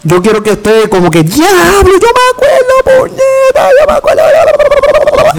yo 0.05 0.23
quiero 0.23 0.43
que 0.43 0.53
ustedes 0.53 0.89
como 0.89 1.11
que, 1.11 1.23
diablo, 1.23 1.83
yo 1.83 2.09
me 2.15 2.25
acuerdo, 2.33 2.75
puñeta, 2.85 3.69
yo 3.81 3.87
me 3.87 3.93
acuerdo. 3.93 4.23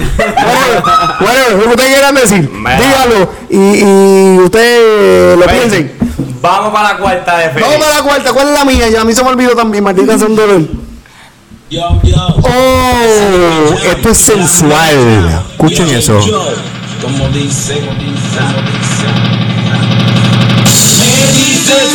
bueno, 0.40 0.82
bueno, 1.20 1.48
lo 1.56 1.62
que 1.62 1.68
ustedes 1.70 1.92
quieran 1.94 2.14
decir, 2.14 2.50
dígalo 2.50 3.30
y, 3.48 3.56
y 3.56 4.38
ustedes 4.38 5.38
lo 5.38 5.46
piensen. 5.46 5.96
Vamos 6.42 6.72
para 6.72 6.92
la 6.92 6.98
cuarta 6.98 7.36
de 7.36 7.50
Felipe. 7.50 7.62
Vamos 7.62 7.84
para 7.84 7.96
la 7.98 8.02
cuarta, 8.02 8.32
¿cuál 8.32 8.48
es 8.48 8.54
la 8.54 8.64
mía? 8.64 8.88
Ya 8.88 9.00
a 9.02 9.04
mí 9.04 9.12
se 9.12 9.22
me 9.22 9.28
olvidó 9.30 9.54
también, 9.54 9.84
maldita 9.84 10.16
sea 10.16 10.26
un 10.26 10.36
dolor. 10.36 10.62
Yo, 11.70 12.00
yo, 12.02 12.16
Oh, 12.42 13.74
esto 13.84 14.08
es 14.08 14.18
sensual. 14.18 15.42
Escuchen 15.52 15.86
yo, 15.86 15.98
eso. 15.98 16.20
yo, 16.26 16.44
Como 17.02 17.28
dice, 17.28 17.78
como 17.80 17.92
dice. 17.92 19.39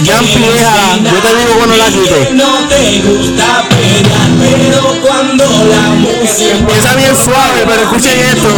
Ya 0.03 0.19
eres 0.19 0.35
yo 1.03 1.21
te 1.21 1.35
digo 1.35 1.53
cuando 1.57 1.75
la 1.77 1.85
quite. 1.85 2.27
que 2.27 2.33
No 2.33 2.67
te 2.67 3.01
gusta 3.01 3.63
pelear, 3.69 4.29
pero 4.39 5.01
cuando 5.01 5.45
la 5.45 5.89
música 5.95 6.55
Empieza 6.57 6.95
bien 6.95 7.15
suave, 7.15 7.63
pero 7.67 7.81
escuchen 7.83 8.19
esto. 8.19 8.49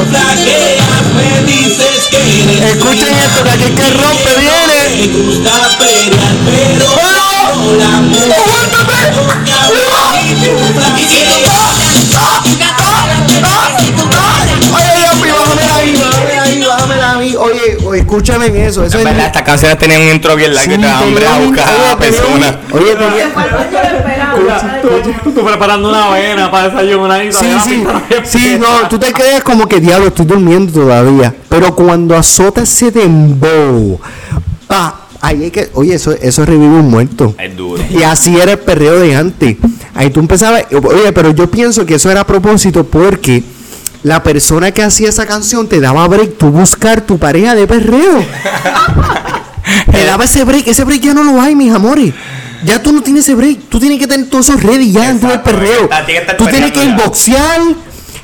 Escuchen 2.67 3.13
esto, 3.15 3.43
que 3.43 3.49
aquí 3.49 3.63
el 3.63 3.75
que 3.75 3.89
rompe 3.91 4.31
viene. 4.39 4.77
Gusta 5.11 5.77
pelear, 5.77 6.35
pero 6.45 6.87
la 7.77 7.97
¡Aguántame! 10.87 11.56
Oye, 17.75 17.85
oye, 17.85 17.99
escúchame 18.01 18.45
en 18.47 18.55
eso. 18.57 18.83
Eso 18.85 18.97
es. 18.97 19.03
verdad, 19.03 19.25
estas 19.27 19.41
canciones 19.43 19.77
tenían 19.77 20.01
un 20.01 20.07
intro 20.09 20.35
bien 20.35 20.53
largo 20.53 20.71
que 20.71 20.77
te 20.77 20.87
hambre 20.87 21.27
a 21.27 21.39
buscar 21.39 21.67
a 21.67 21.87
la 21.89 21.97
persona. 21.97 22.59
Oye, 22.71 22.95
tenía- 22.95 23.31
Tú 25.33 25.45
preparando 25.45 25.89
una 25.89 26.05
avena 26.05 26.49
para 26.49 26.69
desayunar 26.69 27.25
y 27.25 27.31
Sí, 27.31 27.45
sí, 27.63 27.83
sí, 28.23 28.57
no, 28.59 28.87
tú 28.89 28.97
te 28.97 29.11
crees 29.13 29.43
como 29.43 29.67
que 29.67 29.79
diablo, 29.79 30.07
estoy 30.07 30.25
durmiendo 30.25 30.71
todavía. 30.71 31.33
Pero 31.49 31.75
cuando 31.75 32.15
azota 32.15 32.61
ese 32.61 32.91
dembow, 32.91 33.99
pa, 34.67 35.01
ahí 35.21 35.43
hay 35.43 35.51
que, 35.51 35.69
oye, 35.73 35.95
eso, 35.95 36.11
eso 36.13 36.45
revive 36.45 36.65
un 36.79 36.89
muerto. 36.89 37.35
Es 37.37 37.55
duro. 37.55 37.83
Y 37.89 38.03
así 38.03 38.35
era 38.39 38.53
el 38.53 38.59
perreo 38.59 38.99
de 38.99 39.15
antes. 39.15 39.57
Ahí 39.93 40.09
tú 40.09 40.19
empezabas, 40.19 40.65
oye, 40.71 41.11
pero 41.13 41.31
yo 41.31 41.49
pienso 41.49 41.85
que 41.85 41.95
eso 41.95 42.09
era 42.09 42.21
a 42.21 42.27
propósito 42.27 42.83
porque 42.85 43.43
la 44.07 44.23
persona 44.23 44.71
que 44.71 44.83
hacía 44.83 45.09
esa 45.09 45.25
canción 45.25 45.67
te 45.67 45.81
daba 45.81 46.07
break, 46.07 46.37
tú 46.37 46.49
buscar 46.49 47.01
tu 47.01 47.19
pareja 47.19 47.55
de 47.55 47.67
perreo. 47.67 48.25
te 49.91 50.05
daba 50.05 50.23
ese 50.23 50.45
break, 50.45 50.65
ese 50.67 50.85
break 50.85 51.01
ya 51.01 51.13
no 51.13 51.23
lo 51.23 51.41
hay, 51.41 51.55
mis 51.55 51.73
amores. 51.73 52.13
Ya 52.63 52.81
tú 52.81 52.93
no 52.93 53.01
tienes 53.01 53.23
ese 53.23 53.35
break, 53.35 53.69
tú 53.69 53.79
tienes 53.79 53.99
que 53.99 54.07
tener 54.07 54.29
todo 54.29 54.39
eso 54.39 54.55
ready 54.55 54.93
ya 54.93 55.09
dentro 55.09 55.29
del 55.29 55.41
perreo. 55.41 55.89
Tú 56.37 56.45
tienes 56.45 56.71
que 56.71 56.85
inboxear, 56.85 57.61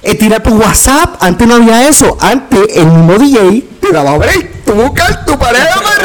eh, 0.02 0.16
tirar 0.16 0.42
por 0.42 0.54
WhatsApp. 0.54 1.22
Antes 1.22 1.48
no 1.48 1.56
había 1.56 1.88
eso. 1.88 2.18
Antes 2.22 2.62
el 2.76 2.88
mismo 2.88 3.18
DJ 3.18 3.66
te 3.82 3.92
daba 3.92 4.18
break. 4.18 4.64
Tú 4.64 4.74
buscar 4.74 5.26
tu 5.26 5.38
pareja 5.38 5.66
de 5.66 5.82
perreo. 5.82 6.03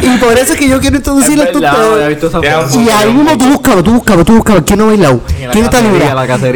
Y 0.00 0.16
por 0.18 0.32
eso 0.32 0.52
es 0.52 0.58
que 0.58 0.68
yo 0.68 0.80
quiero 0.80 0.96
Es 0.98 1.02
esto 1.02 1.18
a 1.18 1.72
foto. 1.72 2.76
un 2.76 2.84
Y 2.84 2.90
ahí 2.90 3.12
mismo 3.12 3.36
tú 3.38 3.46
buscabas, 3.50 3.84
tú 3.84 3.92
buscabas, 3.94 4.24
tú 4.24 4.34
buscabas, 4.36 4.62
¿quién 4.66 4.78
no 4.78 4.84
ha 4.84 4.88
bailado? 4.88 5.20
¿Quién 5.52 5.64
está 5.64 5.80
libre? 5.80 6.04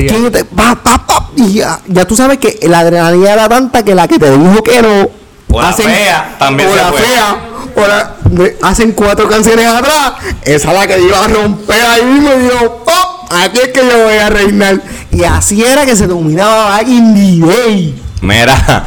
¿Quién 0.08 0.26
está- 0.26 0.44
pa, 0.44 0.74
pa, 0.82 1.06
pa? 1.06 1.28
Y 1.36 1.54
ya, 1.54 1.80
ya 1.86 2.04
tú 2.06 2.16
sabes 2.16 2.38
que 2.38 2.58
la 2.68 2.80
adrenalina 2.80 3.32
era 3.32 3.48
tanta 3.48 3.82
que 3.84 3.94
la 3.94 4.08
que 4.08 4.18
te 4.18 4.30
dijo 4.36 4.62
que 4.62 4.82
no. 4.82 5.08
O 5.50 5.62
la 5.62 5.72
fea, 5.72 6.36
también 6.38 6.68
o 6.68 6.72
se 6.72 6.76
la 6.78 6.90
puede. 6.90 7.04
fea, 7.04 7.36
o 7.76 7.86
la- 7.86 8.16
de- 8.24 8.58
hacen 8.62 8.92
cuatro 8.92 9.28
canciones 9.28 9.66
atrás. 9.66 10.12
Esa 10.42 10.72
es 10.72 10.78
la 10.78 10.86
que 10.86 11.00
iba 11.00 11.24
a 11.24 11.28
romper 11.28 11.80
ahí 11.86 12.04
mismo 12.04 12.30
y 12.34 12.42
dijo, 12.42 12.84
¡Oh! 12.86 13.26
Aquí 13.30 13.58
es 13.58 13.68
que 13.68 13.80
yo 13.80 14.04
voy 14.04 14.16
a 14.16 14.28
reinar. 14.30 14.80
Y 15.10 15.22
así 15.24 15.62
era 15.64 15.84
que 15.86 15.94
se 15.96 16.06
dominaba 16.06 16.70
back 16.70 16.88
in 16.88 17.14
the 17.40 17.46
day. 17.46 18.02
Mira, 18.20 18.84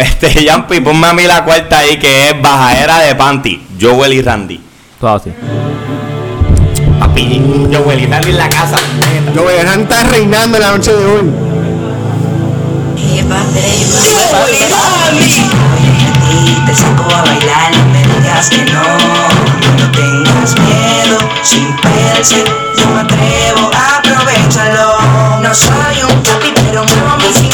este 0.04 0.44
Yampi, 0.44 0.80
ponme 0.80 1.08
a 1.08 1.12
mí 1.12 1.24
la 1.24 1.44
cuarta 1.44 1.78
ahí 1.78 1.98
que 1.98 2.30
es 2.30 2.40
Bajadera 2.40 3.00
de 3.00 3.14
Panty, 3.14 3.66
Joel 3.78 4.14
y 4.14 4.22
Randy. 4.22 4.60
Todo 4.98 5.16
así. 5.16 5.30
Papi, 6.98 7.68
Joel 7.70 8.00
y 8.00 8.06
Randy 8.06 8.30
en 8.30 8.38
la 8.38 8.48
casa. 8.48 8.76
Yo 9.34 9.42
voy 9.42 9.52
a 9.54 9.74
estar 9.74 10.10
reinando 10.10 10.58
la 10.58 10.72
noche 10.72 10.92
de 10.92 11.04
hoy. 11.04 11.30
Y 16.30 16.54
te 16.64 16.74
saco 16.74 17.04
a 17.14 17.22
bailar, 17.22 17.72
no 17.76 17.84
me 17.92 18.02
digas 18.02 18.48
que 18.48 18.64
no. 18.64 18.82
No 19.76 19.90
tengas 19.92 20.54
miedo, 20.60 21.18
sin 21.42 21.76
perse, 21.76 22.42
yo 22.78 22.86
me 22.86 23.00
atrevo, 23.00 23.70
aprovechalo. 23.74 24.98
No 25.42 25.54
soy 25.54 26.02
un 26.08 26.22
papi, 26.22 26.52
pero 26.54 26.84
muevo 26.84 27.16
mi 27.18 27.49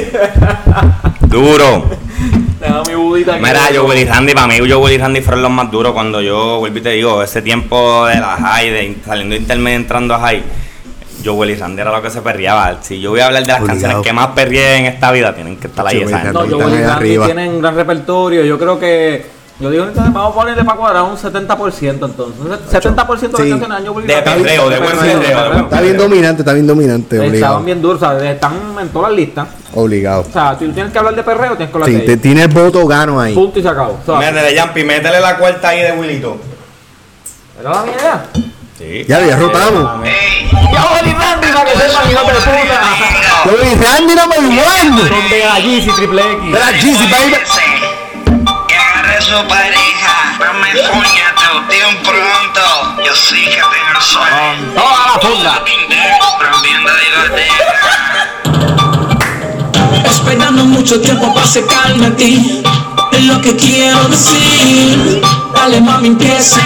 Duro. 1.20 1.90
Deja 2.60 2.82
mi 2.88 2.94
budita 2.94 3.34
aquí. 3.34 3.42
Mira, 3.42 3.60
Joel 3.74 3.98
y 3.98 4.04
Randy, 4.04 4.34
para 4.34 4.46
mí 4.46 4.58
Joel 4.68 4.94
y 4.94 4.98
Randy 4.98 5.20
fueron 5.20 5.42
los 5.42 5.50
más 5.50 5.70
duros 5.70 5.92
cuando 5.92 6.20
yo, 6.20 6.58
vuelvo 6.58 6.78
y 6.78 6.80
te 6.80 6.90
digo, 6.90 7.22
ese 7.22 7.42
tiempo 7.42 8.06
de 8.06 8.16
la 8.16 8.36
high, 8.36 8.70
de 8.70 8.96
saliendo 9.04 9.34
de 9.34 9.40
intermedio, 9.40 9.76
entrando 9.76 10.14
a 10.14 10.20
high, 10.20 10.42
Joel 11.24 11.50
y 11.50 11.54
Randy 11.54 11.80
era 11.80 11.92
lo 11.92 12.02
que 12.02 12.10
se 12.10 12.22
perreaba. 12.22 12.78
Si 12.82 13.00
yo 13.00 13.10
voy 13.10 13.20
a 13.20 13.26
hablar 13.26 13.42
de 13.42 13.48
las 13.48 13.60
Obligado. 13.60 13.80
canciones 13.80 14.06
que 14.06 14.12
más 14.12 14.28
perreé 14.28 14.78
en 14.78 14.86
esta 14.86 15.12
vida, 15.12 15.34
tienen 15.34 15.56
que 15.56 15.66
estar 15.66 15.86
ahí 15.86 16.00
esa 16.00 16.18
gente. 16.20 16.32
No, 16.32 16.46
yo 16.46 16.58
ahí 16.58 16.66
y 16.66 16.70
Randy 16.70 16.90
arriba. 16.90 17.26
tienen 17.26 17.50
un 17.50 17.60
gran 17.60 17.74
repertorio. 17.74 18.44
Yo 18.44 18.58
creo 18.58 18.78
que. 18.78 19.37
Yo 19.60 19.70
digo, 19.70 19.84
entonces 19.86 20.12
vamos 20.12 20.30
a 20.30 20.34
ponerle 20.36 20.62
para 20.64 20.76
cuadrar 20.78 21.02
un 21.02 21.16
70% 21.16 22.06
entonces. 22.06 22.36
70% 22.70 23.36
de 23.38 23.42
Sí. 23.44 23.50
las 23.50 23.60
canciones 23.60 24.06
de 24.06 24.22
perreo, 24.22 24.70
de 24.70 24.78
buen 24.78 24.96
perreo, 24.96 25.60
Está 25.64 25.80
bien 25.80 25.96
dominante, 25.96 26.42
está 26.42 26.52
bien 26.52 26.66
dominante. 26.66 27.16
Estaban 27.16 27.30
Obligado. 27.30 27.60
bien 27.64 27.82
duros, 27.82 27.98
¿sabes? 28.00 28.22
Están 28.22 28.52
en 28.80 28.88
todas 28.90 29.10
las 29.10 29.16
listas. 29.18 29.48
Obligado. 29.74 30.20
O 30.28 30.32
sea, 30.32 30.56
si 30.56 30.64
tú 30.66 30.72
tienes 30.72 30.92
que 30.92 30.98
hablar 30.98 31.16
de 31.16 31.24
perreo, 31.24 31.56
tienes 31.56 31.70
que 31.70 31.74
hablar 31.76 31.88
Sí, 31.88 31.94
de 31.96 32.00
te 32.02 32.12
ellos. 32.12 32.22
tienes 32.22 32.54
voto 32.54 32.86
gano 32.86 33.20
ahí. 33.20 33.34
Punto 33.34 33.58
y 33.58 33.62
se 33.62 33.68
acabó. 33.68 33.98
O 34.00 34.06
sea, 34.06 34.18
Métele, 34.30 34.54
Yampi, 34.54 34.84
métele 34.84 35.20
la 35.20 35.36
cuarta 35.36 35.68
ahí 35.70 35.82
de 35.82 35.92
Willito. 35.92 36.36
¿Era 37.60 37.70
la 37.72 37.82
mía? 37.82 38.24
Sí. 38.78 39.04
Ya, 39.08 39.20
ya 39.26 39.36
rotamos. 39.36 39.82
¡Ya, 40.72 40.80
Joel 40.82 41.06
y 41.08 41.12
Randy, 41.14 41.46
para 41.48 41.64
que 41.64 41.78
sepan, 41.78 42.10
hijo 42.12 42.20
de 42.20 42.34
puta! 42.34 42.80
Yo 43.44 43.52
y 43.64 43.74
Randy 43.84 44.14
no 44.14 44.26
me. 44.28 44.36
Son 44.36 45.28
de 45.30 45.44
allí, 45.44 45.76
y 45.78 45.90
triple 45.90 46.22
X. 46.32 46.52
De 46.52 46.58
la 46.60 46.66
Jeezy, 46.72 47.06
baby. 47.10 47.34
Su 49.28 49.46
pareja, 49.46 50.38
dame 50.38 50.70
puñeto, 50.70 51.60
bien 51.68 52.02
pronto. 52.02 52.96
Yo 53.04 53.14
sí 53.14 53.44
que 53.44 53.50
tengo 53.50 53.92
el 53.94 54.00
sueño. 54.00 54.72
Toda 54.74 55.06
la 55.06 55.20
funda. 55.20 55.64
Rompiendo 56.40 56.90
discoteca. 56.96 57.90
Esperando 60.08 60.64
mucho 60.64 60.98
tiempo 61.02 61.34
para 61.34 61.46
secarme 61.46 62.06
a 62.06 62.16
ti. 62.16 62.62
Es 63.12 63.24
lo 63.24 63.38
que 63.42 63.54
quiero 63.54 64.08
decir. 64.08 65.20
Dale 65.54 65.82
mami 65.82 66.08
empieza. 66.08 66.60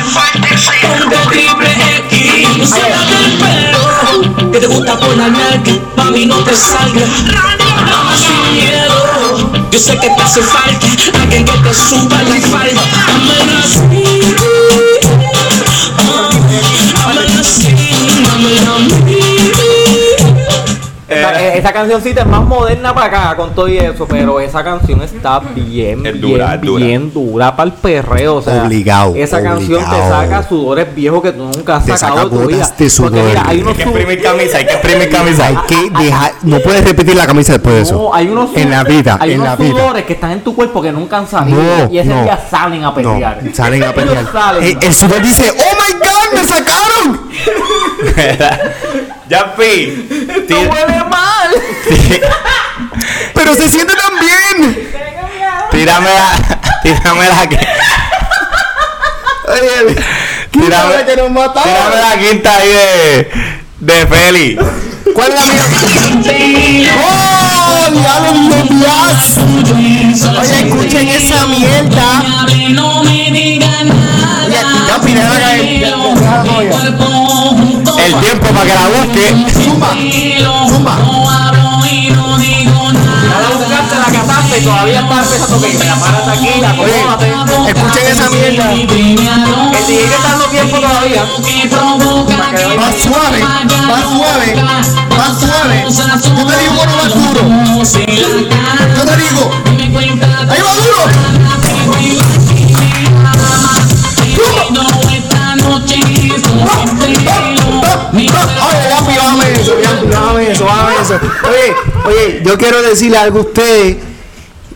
Ponte 0.83 1.17
triple 1.31 1.69
X. 2.11 2.71
Sácate 2.71 3.25
el 3.25 3.39
pelo. 3.39 4.53
Que 4.53 4.61
te 4.61 4.67
gusta 4.69 5.01
ponerme 5.01 5.63
que 5.65 5.83
Mami 5.97 6.27
no 6.27 6.37
te 6.45 6.55
salga 6.55 7.07
Dame 7.07 8.17
sin 8.17 8.53
miedo 8.53 9.22
Yo 9.73 9.79
sé 9.79 9.99
que 9.99 10.07
te 10.07 10.23
hace 10.23 10.43
falta. 10.43 10.87
Alguien 11.23 11.45
que 11.47 11.53
te 11.53 11.75
suba 11.75 12.23
la 12.23 12.41
falda. 12.43 12.83
Dámela 13.07 14.22
Esa, 21.53 21.55
eh, 21.55 21.59
esa 21.59 21.73
cancioncita 21.73 22.21
es 22.23 22.27
más 22.27 22.43
moderna 22.45 22.95
para 22.95 23.07
acá 23.07 23.37
con 23.37 23.55
todo 23.55 23.69
y 23.69 23.79
eso, 23.79 24.07
pero 24.07 24.41
esa 24.41 24.63
canción 24.65 25.03
está 25.03 25.41
bien, 25.41 26.05
Es 26.07 26.13
bien, 26.15 26.21
dura, 26.21 26.57
dura. 26.57 26.85
bien 26.85 27.13
dura 27.13 27.55
para 27.57 27.69
el 27.71 27.73
perreo. 27.75 28.37
O 28.37 28.43
sea, 28.43 28.65
Obligado, 28.65 29.15
Esa 29.17 29.43
canción 29.43 29.85
te 29.85 29.97
saca 29.97 30.43
sudores 30.49 30.95
viejos 30.95 31.23
que 31.23 31.33
tú 31.33 31.45
nunca 31.45 31.77
has 31.77 31.85
Te 31.87 31.97
sacado 31.97 32.17
saca 32.23 32.25
de 32.37 32.43
tu 32.43 32.49
vida. 32.49 32.69
Porque 32.77 33.21
mira, 33.29 33.43
hay 33.47 33.57
Hay 33.57 33.63
unos 33.63 33.77
que 33.77 33.83
su- 33.85 33.89
exprimir 33.91 34.23
camisa, 34.23 34.59
hay 34.59 34.67
que 34.67 34.73
exprimir 34.73 35.11
camisa. 35.11 35.47
Hay 35.47 35.57
que 35.69 35.91
dejar, 36.05 36.33
no 36.43 36.59
puedes 36.61 36.85
repetir 36.85 37.17
la 37.17 37.27
camisa 37.27 37.53
después 37.53 37.75
de 37.77 37.83
eso. 37.83 37.95
No, 37.95 38.15
hay 38.15 38.29
unos 38.29 38.51
en 38.57 38.71
la 38.71 38.85
vida, 38.85 39.19
hay 39.21 39.33
en 39.33 39.41
unos 39.41 39.51
la 39.51 39.57
vida. 39.65 39.71
sudores 39.81 40.05
que 40.05 40.13
están 40.15 40.31
en 40.33 40.41
tu 40.43 40.55
cuerpo 40.55 40.81
que 40.83 40.93
nunca 40.93 41.19
han 41.19 41.27
salido 41.29 41.61
No, 41.63 41.91
y 41.93 41.99
ese 41.99 42.09
no. 42.09 42.23
día 42.23 42.39
salen 42.51 42.81
a 42.83 42.87
No, 42.87 42.95
pelear. 42.95 43.41
salen 43.53 43.85
a 43.85 43.93
pelear. 43.93 44.27
salen. 44.33 44.63
El, 44.65 44.79
el 44.83 44.95
sudor 44.95 45.21
dice, 45.23 45.51
¡Oh 45.51 45.77
my 45.77 45.95
god! 45.99 46.39
¡Me 46.41 46.45
sacaron! 46.47 47.21
Yampi, 49.33 50.27
¡No 50.29 50.35
tira- 50.43 50.61
huele 50.71 51.05
mal! 51.05 51.51
¡Pero 53.35 53.55
se 53.55 53.71
siente 53.71 53.95
tan 53.95 54.19
bien! 54.21 54.91
tírame 55.71 56.11
la, 56.11 56.39
tírame 56.83 57.29
la, 57.31 57.49
qui- 57.49 57.59
Oye, 59.49 59.97
Tírame- 60.51 60.67
quítame 60.67 61.05
que 61.07 61.17
nos 61.17 61.31
mataron. 61.31 61.63
tírame 61.73 61.97
la 61.97 62.19
quinta 62.29 62.57
ahí 62.57 62.69
de, 62.69 63.31
de 63.81 64.07
Feli. 64.07 64.59
¿Cuál 65.15 65.33
es 65.33 65.41
la 65.41 65.47
mía? 65.47 66.93
¡Oh! 67.03 67.91
¡Diablo, 67.91 68.57
Dios! 68.69 69.39
Oye, 70.41 70.69
escuchen 70.69 71.09
esa 71.09 71.47
mierda. 71.47 72.23
No 72.71 73.03
me 73.03 73.31
digan 73.31 73.89
nada. 73.89 74.49
Ya 74.49 75.01
caer. 75.41 75.93
El 78.05 78.15
tiempo 78.17 78.49
para 78.49 78.67
que 78.67 78.75
la 78.75 78.89
busque. 78.89 79.25
Zumba. 79.63 79.91
Zumba. 80.69 80.97
No 80.97 81.31
hablo 81.31 81.87
y 81.87 82.11
no 82.11 82.37
digo 82.37 82.91
Ya 82.91 83.41
la 83.41 83.49
buscaste, 83.57 83.95
la 83.97 84.07
casaste 84.07 84.59
y 84.59 84.65
todavía 84.65 85.01
está 85.01 85.23
empezando 85.23 85.61
que 85.61 85.69
me 85.69 85.85
párate 85.85 86.31
aquí, 86.31 86.49
acomódate. 86.65 87.33
Oye, 87.33 87.71
escuchen 87.71 88.07
esa 88.09 88.31
mierda. 88.31 88.73
El 88.73 88.87
DJ 88.89 89.15
que 89.87 90.15
está 90.15 90.29
dando 90.31 90.47
tiempo 90.47 90.81
todavía. 90.81 91.23
Más 92.77 92.95
suave, 93.01 93.41
más 93.87 94.03
suave, 94.11 94.49
más 95.17 95.39
suave. 95.39 95.85
Yo 95.89 96.47
te 96.47 96.59
digo 96.59 96.75
uno 96.83 96.97
más 96.97 97.15
duro. 97.15 97.43
Yo 98.97 99.05
te 99.05 99.17
digo, 99.17 99.43
ahí 100.51 100.61
va 100.61 100.75
duro. 100.75 101.03
Oye, 108.13 108.27
eso, 108.27 109.75
bájame 110.11 110.51
eso, 110.51 110.65
bájame 110.65 111.03
eso. 111.03 111.15
Oye, 111.49 111.75
oye, 112.07 112.43
yo 112.45 112.59
quiero 112.59 112.83
decirle 112.83 113.17
algo 113.17 113.39
a 113.39 113.43
ustedes 113.43 113.97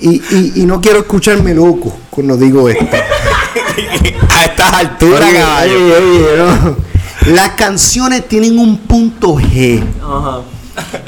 y, 0.00 0.60
y, 0.60 0.66
no 0.66 0.80
quiero 0.80 1.00
escucharme 1.00 1.54
loco 1.54 1.94
cuando 2.10 2.36
digo 2.36 2.68
esto. 2.68 2.84
a 4.30 4.44
estas 4.44 4.72
alturas, 4.72 5.32
caballo. 5.32 6.76
Las 7.26 7.50
canciones 7.50 8.28
tienen 8.28 8.58
un 8.58 8.78
punto 8.78 9.36
G. 9.36 9.82
Ajá. 10.02 10.42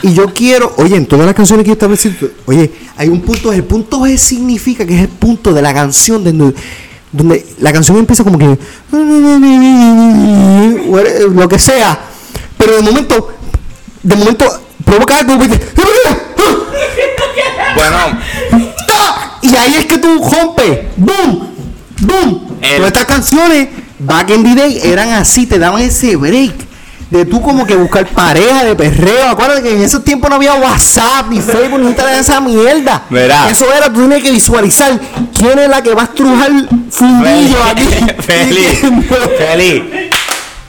Y 0.03 0.15
yo 0.15 0.33
quiero, 0.33 0.73
oye, 0.77 0.97
en 0.97 1.07
todas 1.07 1.27
las 1.27 1.35
canciones 1.35 1.65
que 1.65 1.69
yo 1.69 1.73
establecido, 1.75 2.15
oye, 2.47 2.73
hay 2.97 3.09
un 3.09 3.21
punto 3.21 3.53
G. 3.53 3.57
El 3.57 3.65
punto 3.65 4.01
G 4.01 4.17
significa 4.17 4.87
que 4.87 4.95
es 4.95 5.03
el 5.03 5.09
punto 5.09 5.53
de 5.53 5.63
la 5.63 5.75
canción 5.75 6.25
donde, 6.25 6.55
donde 7.13 7.47
la 7.59 7.73
canción 7.73 7.99
empieza 7.99 8.25
como 8.25 8.39
que 8.39 8.59
lo 11.35 11.49
que 11.49 11.59
sea 11.59 11.99
pero 12.59 12.77
de 12.77 12.83
momento, 12.83 13.29
de 14.03 14.17
momento 14.17 14.45
provoca 14.85 15.19
algo 15.19 15.39
que- 15.39 15.49
Bueno, 17.75 17.97
¡Ta! 18.87 19.39
y 19.43 19.55
ahí 19.57 19.75
es 19.79 19.87
que 19.87 19.99
tú 19.99 20.19
rompes, 20.19 20.81
boom, 20.97 21.49
boom. 22.01 22.59
El- 22.61 22.77
Todas 22.79 22.87
estas 22.93 23.05
canciones 23.05 23.69
back 24.01 24.31
in 24.31 24.43
the 24.45 24.55
day 24.61 24.81
eran 24.85 25.11
así, 25.11 25.47
te 25.47 25.59
daban 25.59 25.83
ese 25.83 26.17
break. 26.17 26.67
De 27.11 27.25
tú 27.25 27.41
como 27.41 27.67
que 27.67 27.75
buscar 27.75 28.07
pareja 28.09 28.65
de 28.65 28.77
perreo. 28.77 29.31
Acuérdate 29.31 29.63
que 29.63 29.73
en 29.75 29.81
esos 29.83 30.05
tiempos 30.05 30.29
no 30.29 30.37
había 30.37 30.53
WhatsApp, 30.57 31.29
ni 31.31 31.41
Facebook, 31.41 31.81
ni 31.81 31.87
Instagram, 31.87 32.21
esa 32.21 32.39
mierda. 32.39 33.05
Verá. 33.09 33.49
Eso 33.49 33.65
era, 33.73 33.91
tú 33.91 34.03
tenías 34.03 34.23
que 34.23 34.31
visualizar 34.31 35.01
quién 35.35 35.59
es 35.59 35.71
la 35.71 35.83
que 35.83 35.95
va 35.95 36.03
a 36.03 36.05
estrujar 36.05 36.51
fundillo 36.91 37.57
aquí. 37.65 37.85
Feliz, 38.21 38.81
feliz. 39.39 39.83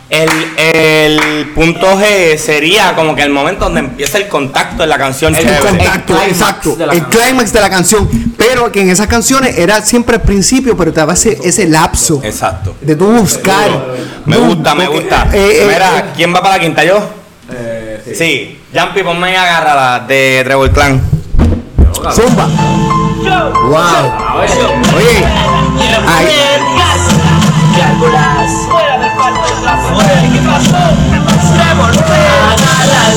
El, 0.10 0.30
el 0.57 1.49
punto 1.53 1.86
G 1.99 2.36
sería 2.38 2.95
como 2.95 3.16
que 3.16 3.22
el 3.22 3.30
momento 3.30 3.66
donde 3.66 3.82
empieza 3.82 4.18
el 4.18 4.28
contacto 4.28 4.82
en 4.84 4.89
la 4.89 4.97
canción. 4.97 5.36
El 5.36 5.43
chévere. 5.45 5.60
contacto, 5.60 6.16
exacto. 6.28 6.76
de 6.76 6.86
el 6.86 7.03
clímax 7.05 7.53
de 7.53 7.62
la 7.62 7.70
canción. 7.70 8.10
Pero 8.36 8.72
que 8.72 8.82
en 8.82 8.89
esas 8.89 9.05
canciones 9.07 9.55
era 9.57 9.82
siempre 9.84 10.16
el 10.16 10.22
principio, 10.24 10.76
pero 10.76 10.91
te 10.91 10.99
daba 10.99 11.14
ese, 11.14 11.38
ese 11.43 11.68
lapso 11.68 12.22
Exacto. 12.24 12.76
de 12.82 12.95
tú 12.95 13.05
buscar. 13.05 13.70
Me 14.26 14.38
Boom, 14.38 14.55
gusta, 14.55 14.74
me 14.74 14.86
porque, 14.86 14.99
gusta. 15.01 15.28
eh, 15.32 15.60
eh, 15.62 15.66
Mira, 15.72 15.99
eh, 15.99 16.03
¿quién 16.16 16.34
va 16.34 16.41
para 16.41 16.55
la 16.55 16.62
quinta? 16.62 16.84
¿Yo? 16.84 16.99
sí. 18.16 18.60
Jumpy, 18.74 19.03
ponme 19.03 19.32
y 19.32 19.36
agárrala 19.36 20.05
de 20.07 20.41
Trevor 20.43 20.72
Clan. 20.72 21.01
Zumba. 22.12 22.47
Wow. 23.68 24.39
Oye, 24.95 25.26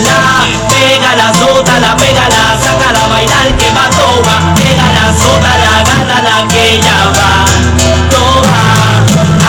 ay, 0.05 0.59
Pega 0.69 1.15
la 1.17 1.33
sota, 1.35 1.79
la 1.81 1.97
pega 1.97 2.29
la 2.29 2.45
saca 2.61 2.93
la 2.93 3.07
bailar 3.09 3.57
que 3.57 3.69
va. 3.73 3.87
Pega 4.57 4.87
la 4.97 5.07
sota, 5.17 5.53
la 5.63 5.75
gata 5.89 6.19
la 6.23 6.37
que 6.49 6.81
ya 6.81 6.99
va. 7.17 7.31
Toba, 8.11 8.63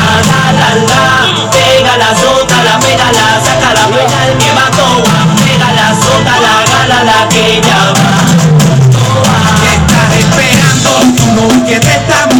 agarrala. 0.03 1.03
Pega 1.51 1.97
la 1.97 2.11
sota, 2.15 2.57
la 2.63 2.79
pega 2.79 3.11
la 3.11 3.27
saca 3.43 3.73
la 3.73 3.85
bailar 3.87 4.31
que 4.37 4.51
va. 4.53 4.65
Pega 5.43 5.69
la 5.73 5.89
sota, 5.95 6.33
la 6.45 6.55
gata 6.71 7.03
la 7.03 7.19
que 7.29 7.61
ya 7.61 7.81
va. 7.97 8.11
¿Qué 9.61 9.71
estás 9.75 10.11
esperando? 10.19 10.91
Tu 11.17 11.25
novia 11.33 11.79
te 11.79 11.95
está 11.95 12.32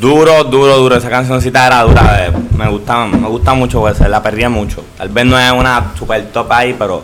Duro, 0.00 0.44
duro, 0.44 0.76
duro. 0.78 0.96
Esa 0.96 1.10
cancioncita 1.10 1.66
era 1.66 1.82
dura. 1.82 2.26
eh, 2.26 2.32
Me 2.56 2.68
gusta, 2.68 3.06
me 3.06 3.28
gusta 3.28 3.54
mucho, 3.54 3.80
pues, 3.80 4.00
la 4.00 4.22
perría 4.22 4.48
mucho. 4.48 4.84
Tal 4.96 5.08
vez 5.08 5.24
no 5.26 5.38
es 5.38 5.52
una 5.52 5.92
super 5.98 6.24
top 6.32 6.50
ahí, 6.52 6.74
pero 6.78 7.02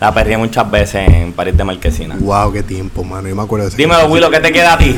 la 0.00 0.12
perría 0.12 0.38
muchas 0.38 0.70
veces 0.70 1.08
en 1.08 1.32
París 1.32 1.56
de 1.56 1.64
Marquesina. 1.64 2.16
Wow, 2.18 2.52
qué 2.52 2.62
tiempo, 2.62 3.02
mano. 3.04 3.28
Yo 3.28 3.34
me 3.36 3.42
acuerdo 3.42 3.64
de 3.64 3.68
esa 3.70 3.76
Dímelo, 3.76 3.94
canción. 4.00 4.12
Willow, 4.12 4.30
¿qué 4.30 4.40
te 4.40 4.52
queda 4.52 4.74
a 4.74 4.78
ti? 4.78 4.96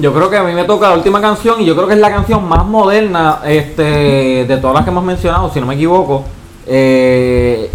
Yo 0.00 0.12
creo 0.12 0.28
que 0.28 0.36
a 0.36 0.42
mí 0.42 0.52
me 0.52 0.64
toca 0.64 0.88
la 0.88 0.94
última 0.96 1.20
canción 1.20 1.60
y 1.60 1.64
yo 1.66 1.74
creo 1.76 1.86
que 1.86 1.94
es 1.94 2.00
la 2.00 2.10
canción 2.10 2.48
más 2.48 2.64
moderna 2.66 3.38
este, 3.44 4.44
de 4.44 4.56
todas 4.60 4.74
las 4.74 4.84
que 4.84 4.90
hemos 4.90 5.04
mencionado, 5.04 5.50
si 5.52 5.60
no 5.60 5.66
me 5.66 5.74
equivoco. 5.74 6.24
eh, 6.66 7.70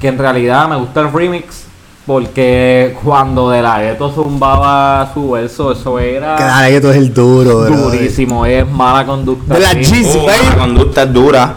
que 0.00 0.08
en 0.08 0.16
realidad 0.18 0.66
me 0.68 0.76
gusta 0.76 1.00
el 1.02 1.12
remix 1.12 1.66
porque 2.10 2.96
cuando 3.04 3.50
De 3.50 3.62
La 3.62 3.78
Ghetto 3.78 4.10
zumbaba 4.12 5.08
su 5.14 5.30
verso, 5.30 5.70
eso 5.70 5.96
era 6.00 6.34
Que 6.34 6.42
dale, 6.42 6.70
que 6.70 6.76
esto 6.78 6.90
es 6.90 6.96
el 6.96 7.14
duro, 7.14 7.60
bro. 7.60 7.76
durísimo, 7.76 8.44
es 8.46 8.68
mala 8.68 9.06
conducta. 9.06 9.54
De 9.54 9.60
la 9.60 9.70
sí. 9.70 9.84
Jeezy, 9.84 10.18
Uh, 10.18 10.26
baby. 10.26 10.46
la 10.48 10.56
conducta 10.56 11.02
es 11.04 11.12
dura. 11.12 11.54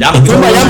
Ya, 0.00 0.12
Zumba, 0.14 0.50
ya. 0.50 0.64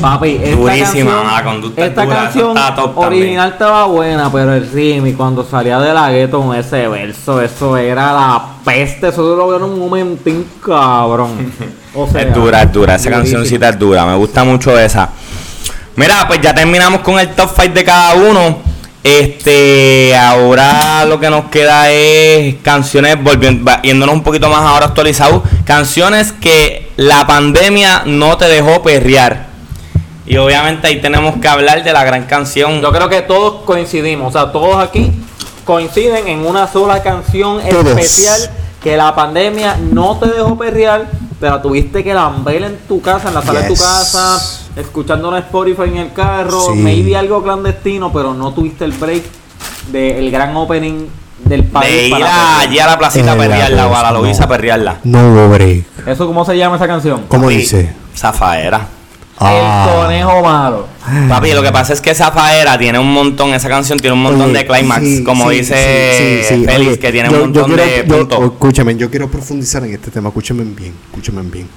Papi, 0.00 0.40
esta 0.42 0.56
Durísima, 0.56 0.84
canción, 0.84 1.26
la 1.26 1.44
conducta 1.44 1.82
es 1.82 1.88
esta 1.88 2.04
dura, 2.04 2.16
canción 2.16 2.48
está 2.56 2.74
top 2.74 2.98
original 2.98 3.50
estaba 3.50 3.86
buena, 3.86 4.30
pero 4.30 4.54
el 4.54 4.70
remix 4.70 5.16
cuando 5.16 5.44
salía 5.44 5.80
de 5.80 5.92
la 5.92 6.10
gueto 6.10 6.42
con 6.42 6.54
ese 6.54 6.86
verso, 6.86 7.40
eso 7.40 7.76
era 7.76 8.12
la 8.12 8.42
peste, 8.64 9.08
eso 9.08 9.34
lo 9.34 9.48
veo 9.48 9.56
en 9.56 9.64
un 9.64 9.78
momentín 9.78 10.46
cabrón. 10.64 11.52
O 11.98 12.06
sea, 12.06 12.20
Es 12.20 12.34
dura, 12.34 12.60
es 12.60 12.72
dura. 12.72 12.94
Esa 12.96 13.08
cancioncita 13.08 13.70
es 13.70 13.78
dura. 13.78 14.04
Me 14.04 14.14
gusta 14.16 14.44
mucho 14.44 14.78
esa. 14.78 15.08
Mira, 15.94 16.28
pues 16.28 16.42
ya 16.42 16.54
terminamos 16.54 17.00
con 17.00 17.18
el 17.18 17.30
top 17.30 17.50
5 17.58 17.72
de 17.72 17.84
cada 17.84 18.12
uno. 18.16 18.58
Este, 19.06 20.16
ahora 20.16 21.04
lo 21.04 21.20
que 21.20 21.30
nos 21.30 21.44
queda 21.44 21.92
es 21.92 22.56
canciones, 22.56 23.22
volviendo, 23.22 23.70
yéndonos 23.84 24.16
un 24.16 24.24
poquito 24.24 24.48
más 24.48 24.62
ahora 24.62 24.86
actualizados. 24.86 25.42
Canciones 25.64 26.32
que 26.32 26.90
la 26.96 27.24
pandemia 27.24 28.02
no 28.04 28.36
te 28.36 28.46
dejó 28.46 28.82
perrear. 28.82 29.46
Y 30.26 30.36
obviamente 30.38 30.88
ahí 30.88 31.00
tenemos 31.00 31.36
que 31.40 31.46
hablar 31.46 31.84
de 31.84 31.92
la 31.92 32.02
gran 32.02 32.24
canción. 32.24 32.82
Yo 32.82 32.90
creo 32.90 33.08
que 33.08 33.22
todos 33.22 33.62
coincidimos, 33.62 34.34
o 34.34 34.38
sea, 34.40 34.50
todos 34.50 34.82
aquí 34.82 35.12
coinciden 35.64 36.26
en 36.26 36.44
una 36.44 36.66
sola 36.66 37.00
canción 37.04 37.60
especial 37.60 38.50
que 38.82 38.96
la 38.96 39.14
pandemia 39.14 39.76
no 39.80 40.18
te 40.18 40.26
dejó 40.26 40.58
perrear, 40.58 41.06
pero 41.40 41.60
tuviste 41.60 42.02
que 42.02 42.14
lamber 42.14 42.62
en 42.62 42.78
tu 42.88 43.00
casa, 43.00 43.28
en 43.28 43.34
la 43.34 43.42
sala 43.42 43.60
de 43.60 43.68
tu 43.68 43.74
casa, 43.74 44.38
escuchando 44.76 45.28
una 45.28 45.38
Spotify 45.40 45.82
en 45.84 45.96
el 45.98 46.12
carro, 46.12 46.60
Sí. 46.72 46.78
maybe 46.78 47.16
algo 47.16 47.42
clandestino, 47.42 48.12
pero 48.12 48.34
no 48.34 48.52
tuviste 48.52 48.84
el 48.84 48.92
break 48.92 49.22
del 49.92 50.30
gran 50.30 50.56
opening 50.56 51.06
del 51.44 51.64
país. 51.64 51.90
de 51.90 52.06
ir 52.08 52.12
para 52.12 52.26
a- 52.26 52.60
allí 52.60 52.78
a 52.78 52.86
la 52.86 52.98
placita 52.98 53.32
a 53.32 53.36
la 53.36 53.42
perrearla 53.42 53.86
o 53.86 53.94
a 53.94 54.02
la 54.02 54.08
cosa, 54.08 54.20
Loiza 54.20 54.42
a 54.42 54.46
no. 54.46 54.50
perrearla. 54.52 54.96
No 55.04 55.28
hubo 55.28 55.48
break. 55.50 55.84
¿Eso 56.06 56.26
cómo 56.26 56.44
se 56.44 56.56
llama 56.56 56.76
esa 56.76 56.86
canción? 56.86 57.24
¿Cómo 57.28 57.48
dice? 57.48 57.94
Zafaera. 58.16 58.86
Ah. 59.38 59.86
El 59.86 59.94
conejo 60.02 60.42
malo. 60.42 60.86
Papi, 61.28 61.52
lo 61.52 61.62
que 61.62 61.70
pasa 61.70 61.92
es 61.92 62.00
que 62.00 62.14
Zafaera 62.14 62.76
tiene 62.78 62.98
un 62.98 63.12
montón, 63.12 63.54
esa 63.54 63.68
canción 63.68 63.98
tiene 63.98 64.14
un 64.14 64.22
montón 64.22 64.50
Oye, 64.50 64.58
de 64.58 64.66
climax, 64.66 65.00
sí, 65.02 65.22
como 65.24 65.50
sí, 65.50 65.56
dice 65.58 66.42
sí, 66.42 66.48
sí, 66.48 66.54
sí. 66.60 66.64
Félix, 66.66 66.90
Oye, 66.90 66.98
que 66.98 67.12
tiene 67.12 67.28
yo- 67.30 67.44
un 67.44 67.52
yo 67.52 67.60
montón 67.62 67.76
quiero- 67.76 67.90
de 67.90 68.04
yo- 68.08 68.16
puntos. 68.18 68.52
Escúchame, 68.52 68.96
yo 68.96 69.10
quiero 69.10 69.30
profundizar 69.30 69.84
en 69.84 69.92
este 69.94 70.10
tema. 70.10 70.28
Escúchame 70.30 70.64
bien, 70.64 70.94
escúchame 71.10 71.42
bien. 71.42 71.68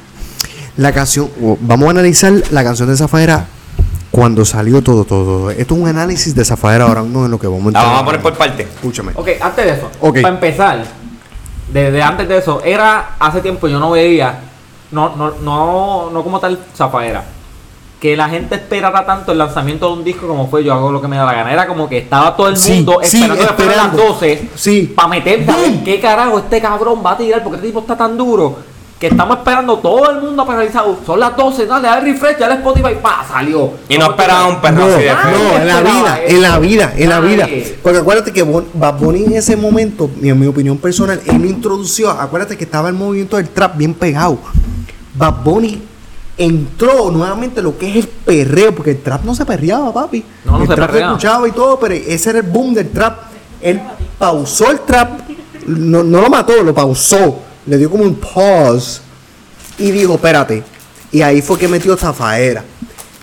La 0.77 0.91
canción, 0.91 1.29
vamos 1.61 1.87
a 1.87 1.91
analizar 1.91 2.33
la 2.51 2.63
canción 2.63 2.89
de 2.89 2.97
Zafaera 2.97 3.45
cuando 4.11 4.43
salió 4.45 4.81
todo, 4.81 5.03
todo. 5.05 5.51
Esto 5.51 5.75
es 5.75 5.81
un 5.81 5.87
análisis 5.87 6.33
de 6.33 6.43
Zafaera 6.43 6.85
ahora 6.85 7.03
mismo 7.03 7.25
en 7.25 7.31
lo 7.31 7.39
que 7.39 7.47
vamos 7.47 7.61
a 7.61 7.63
La 7.63 7.67
entrar. 7.79 7.85
vamos 7.85 8.01
a 8.01 8.05
poner 8.05 8.21
por 8.21 8.33
parte. 8.35 8.63
Escúchame. 8.63 9.11
Ok, 9.15 9.29
antes 9.41 9.65
de 9.65 9.71
eso, 9.73 9.91
Ok. 10.01 10.21
para 10.21 10.33
empezar, 10.33 10.83
desde 11.71 12.01
antes 12.01 12.27
de 12.27 12.37
eso, 12.37 12.63
era 12.63 13.11
hace 13.19 13.41
tiempo 13.41 13.67
yo 13.67 13.79
no 13.79 13.91
veía, 13.91 14.39
no, 14.91 15.15
no, 15.15 15.31
no, 15.43 16.09
no 16.11 16.23
como 16.23 16.39
tal 16.39 16.57
Zafaera, 16.75 17.23
que 17.99 18.15
la 18.15 18.29
gente 18.29 18.55
esperara 18.55 19.05
tanto 19.05 19.33
el 19.33 19.37
lanzamiento 19.37 19.87
de 19.87 19.93
un 19.93 20.03
disco 20.05 20.25
como 20.27 20.47
fue 20.49 20.63
Yo 20.63 20.73
hago 20.73 20.91
lo 20.91 21.01
que 21.01 21.07
me 21.09 21.17
da 21.17 21.25
la 21.25 21.33
gana. 21.33 21.51
Era 21.51 21.67
como 21.67 21.89
que 21.89 21.97
estaba 21.97 22.35
todo 22.35 22.47
el 22.47 22.55
Sí, 22.57 22.73
mundo 22.75 22.99
sí, 23.03 23.17
esperando 23.17 23.35
fueran 23.35 23.77
las 23.77 23.87
esperando. 23.87 24.03
12 24.13 24.49
Sí. 24.55 24.93
para 24.95 25.07
a 25.07 25.19
ver 25.19 25.83
qué 25.83 25.99
carajo 25.99 26.37
este 26.39 26.61
cabrón 26.61 27.01
va 27.05 27.11
a 27.11 27.17
tirar, 27.17 27.43
porque 27.43 27.57
este 27.57 27.67
tipo 27.67 27.79
está 27.81 27.97
tan 27.97 28.17
duro. 28.17 28.57
que 28.99 29.07
estamos 29.07 29.37
esperando 29.37 29.77
todo 29.77 30.09
el 30.11 30.19
mundo 30.21 30.45
paralizado. 30.45 30.97
Son 31.05 31.17
las 31.21 31.33
12, 31.37 31.65
dale, 31.65 31.87
dale 31.87 32.11
refresh, 32.11 32.37
dale 32.37 32.55
Spotify, 32.55 32.95
pa, 33.01 33.25
salió. 33.25 33.71
Y 33.87 33.97
no 33.97 34.09
esperaba 34.11 34.47
un 34.47 34.59
perro 34.59 34.75
No, 34.87 34.93
así 34.93 35.03
de 35.03 35.13
Nadie 35.13 35.31
feo. 35.37 35.39
no, 35.53 35.55
en 35.57 35.67
la 35.67 35.81
vida, 35.81 36.19
eso. 36.21 36.35
en 36.35 36.41
la 36.41 36.59
vida, 36.59 36.93
en 36.97 37.09
la 37.09 37.19
vida. 37.21 37.47
Porque 37.81 37.99
acuérdate 37.99 38.33
que 38.33 38.43
Bad 38.43 38.99
Bunny 38.99 39.23
en 39.23 39.33
ese 39.37 39.55
momento, 39.55 40.09
en 40.21 40.37
mi 40.37 40.47
opinión 40.47 40.77
personal, 40.77 41.21
él 41.25 41.39
me 41.39 41.47
introdució, 41.47 42.09
acuérdate 42.11 42.57
que 42.57 42.65
estaba 42.65 42.89
el 42.89 42.95
movimiento 42.95 43.37
del 43.37 43.47
trap 43.47 43.77
bien 43.77 43.93
pegado. 43.93 44.37
Bad 45.15 45.43
Bunny 45.45 45.81
entró 46.39 47.11
nuevamente 47.11 47.61
lo 47.61 47.77
que 47.77 47.89
es 47.89 47.95
el 47.97 48.07
perreo, 48.07 48.73
porque 48.73 48.91
el 48.91 49.01
trap 49.01 49.25
no 49.25 49.35
se 49.35 49.45
perreaba, 49.45 49.93
papi. 49.93 50.23
No, 50.45 50.53
no 50.53 50.61
el 50.63 50.69
se 50.69 50.75
trap 50.75 50.89
perreaba. 50.89 51.11
escuchaba 51.11 51.47
y 51.47 51.51
todo, 51.51 51.79
pero 51.79 51.93
ese 51.93 52.29
era 52.29 52.39
el 52.39 52.45
boom 52.45 52.73
del 52.73 52.89
trap. 52.89 53.19
Él 53.61 53.79
pausó 54.17 54.71
el 54.71 54.79
trap, 54.79 55.19
no, 55.67 56.01
no 56.01 56.21
lo 56.21 56.29
mató, 56.29 56.63
lo 56.63 56.73
pausó, 56.73 57.39
le 57.65 57.77
dio 57.77 57.89
como 57.91 58.03
un 58.05 58.15
pause 58.15 59.01
y 59.77 59.91
dijo, 59.91 60.15
espérate. 60.15 60.63
Y 61.11 61.21
ahí 61.21 61.41
fue 61.41 61.59
que 61.59 61.67
metió 61.67 61.97
Zafaera. 61.97 62.63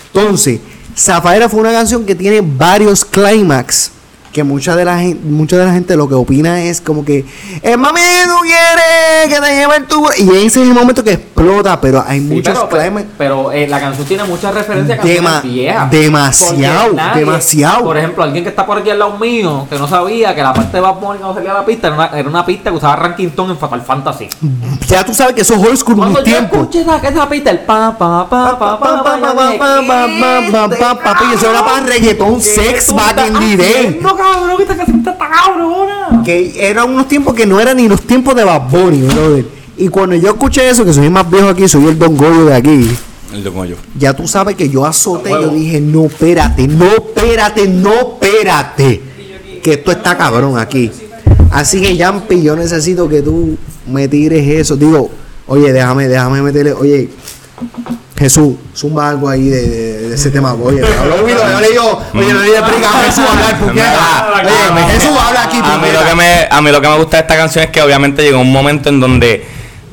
Entonces, 0.09 0.61
Zafaera 0.97 1.49
fue 1.49 1.61
una 1.61 1.73
canción 1.73 2.05
que 2.05 2.15
tiene 2.15 2.43
varios 2.43 3.05
clímax. 3.05 3.93
Que 4.37 4.45
mucha 4.45 4.77
de 4.77 4.85
la 4.85 4.99
gente, 4.99 5.19
mucha 5.27 5.57
de 5.57 5.65
la 5.65 5.73
gente 5.73 5.97
lo 5.97 6.07
que 6.11 6.15
opina 6.15 6.63
es 6.63 6.83
como 6.83 7.07
que, 7.07 7.25
eh, 7.63 7.75
mami, 7.79 8.01
tú 8.27 8.35
quieres 8.43 9.35
que 9.35 9.41
te 9.41 9.57
lleve 9.57 9.77
el 9.79 9.85
tubo. 9.87 10.11
Y 10.15 10.29
ese 10.45 10.61
es 10.61 10.69
el 10.69 10.75
momento 10.75 11.03
que 11.03 11.13
explota, 11.13 11.81
pero 11.81 12.05
hay 12.07 12.19
Sí, 12.21 12.27
muchos 12.27 12.67
pero, 12.71 13.03
pero, 13.17 13.51
eh, 13.53 13.67
la 13.67 13.81
canción 13.81 14.07
tiene 14.07 14.25
muchas 14.25 14.53
referencias 14.55 14.99
a 14.99 15.03
Dema- 15.03 15.41
viejas. 15.41 15.91
demasiado, 15.91 16.93
nadie- 16.93 17.21
demasiado. 17.25 17.83
Por 17.85 17.97
ejemplo, 17.97 18.25
alguien 18.25 18.45
que 18.45 18.51
está 18.51 18.67
por 18.67 18.77
aquí 18.77 18.91
al 18.91 18.99
lado 18.99 19.17
mío, 19.17 19.67
que 19.71 19.79
no 19.79 19.89
sabía 19.89 20.35
que 20.35 20.43
la 20.43 20.53
parte 20.53 20.77
de 20.77 20.81
Bad 20.83 20.97
Bunny 20.97 21.19
cuando 21.21 21.35
salía 21.37 21.55
la 21.55 21.65
pista 21.65 21.87
era 21.87 21.97
una, 21.97 22.07
era 22.19 22.29
una 22.29 22.45
pista 22.45 22.69
que 22.69 22.77
usaba 22.77 22.97
Rankington 22.97 23.51
en 23.53 23.57
Fatal 23.57 23.81
Fantasy. 23.81 24.29
Ya 24.87 25.03
tú 25.03 25.15
sabes 25.15 25.35
que 25.35 25.41
eso 25.41 25.55
es 25.55 25.61
old 25.67 25.79
school 25.79 25.97
Cuando 25.97 26.23
yo 26.23 26.37
escuché 26.37 26.83
esa, 26.83 26.99
esa 26.99 27.27
pista, 27.27 27.51
el 27.53 27.61
pa, 27.61 27.97
pa, 27.97 28.29
pa, 28.29 28.59
pa, 28.59 28.79
pa, 28.79 29.03
pa, 29.03 29.19
yo 29.19 29.49
dije, 29.49 29.59
¿qué 30.79 30.97
Papi, 31.07 31.25
eso 31.35 31.49
era 31.51 31.65
para 31.65 31.87
reggaetón 31.87 32.35
¿Qué 32.37 32.43
sex 32.43 32.87
tú 32.89 32.95
back 32.97 33.17
estás 33.19 33.29
in 33.29 33.35
the 33.35 33.57
day. 33.57 33.87
haciendo, 33.87 34.17
cabrón? 34.33 34.57
Que 34.57 34.63
esta 34.63 34.77
canción 34.77 34.99
está 34.99 35.17
cabrona. 35.17 36.23
Que 36.25 36.69
eran 36.69 36.91
unos 36.91 37.09
tiempos 37.09 37.35
que 37.35 37.47
no 37.47 37.61
eran 37.61 37.77
ni 37.77 37.89
los 37.89 38.03
tiempos 38.03 38.35
de 38.35 38.45
Bad 38.45 38.69
Bunny, 38.71 39.03
brother. 39.03 39.45
Y 39.77 39.89
cuando 39.89 40.17
yo 40.17 40.31
escuché 40.31 40.69
eso, 40.69 40.85
que 40.85 40.93
soy 40.93 41.05
el 41.05 41.11
más 41.11 41.31
viejo 41.31 41.49
aquí, 41.49 41.69
soy 41.69 41.87
el 41.87 41.99
Don 41.99 42.17
Goyo 42.17 42.47
de 42.47 42.55
aquí. 42.55 42.91
El 43.33 43.45
de 43.45 43.51
Goyo. 43.51 43.77
Ya 43.99 44.15
tú 44.15 44.27
sabes 44.27 44.57
que 44.57 44.69
yo 44.69 44.87
azoté, 44.87 45.31
yo 45.31 45.51
dije, 45.51 45.81
no, 45.81 46.07
espérate, 46.07 46.67
no, 46.67 46.87
espérate, 46.87 47.69
no, 47.69 47.93
espérate. 47.93 49.03
Que 49.63 49.73
esto 49.75 49.91
está 49.91 50.17
cabrón 50.17 50.59
aquí. 50.59 50.91
Así 51.51 51.81
que, 51.81 51.97
Yampi, 51.97 52.43
yo 52.43 52.57
necesito 52.57 53.09
que 53.09 53.23
tú 53.23 53.57
me 53.87 54.09
tires 54.09 54.47
eso. 54.47 54.77
Digo, 54.77 55.11
oye, 55.47 55.73
déjame, 55.73 56.09
déjame 56.09 56.41
meterle, 56.41 56.73
oye, 56.73 57.11
Jesús, 58.19 58.55
zumba 58.75 59.11
algo 59.11 59.29
ahí 59.29 59.45
de, 59.49 59.63
de- 59.69 60.09
de 60.09 60.15
ese 60.15 60.31
tema. 60.31 60.55
Oye, 60.55 60.81
hablo 60.99 61.29
yo 61.29 61.61
le 61.61 61.69
digo, 61.69 62.03
oye, 62.15 62.33
no 62.33 62.41
le 62.41 62.57
explica 62.59 62.89
a 62.89 63.03
Jesús 63.05 63.25
hablar, 63.31 63.59
puñeta. 63.59 64.27
Oye, 64.43 64.93
Jesús 64.95 65.17
habla 65.21 65.43
aquí, 65.45 65.59
A 65.63 65.79
mí, 65.79 65.89
lo 65.93 66.05
que 66.09 66.15
me, 66.15 66.49
a 66.51 66.61
mí 66.63 66.71
lo 66.71 66.81
que 66.81 66.89
me 66.89 66.97
gusta 66.97 67.19
de 67.19 67.21
esta 67.23 67.37
canción 67.37 67.65
es 67.65 67.71
que 67.71 67.83
obviamente 67.83 68.23
llegó 68.23 68.41
un 68.41 68.51
momento 68.53 68.89
en 68.89 69.01
donde 69.01 69.45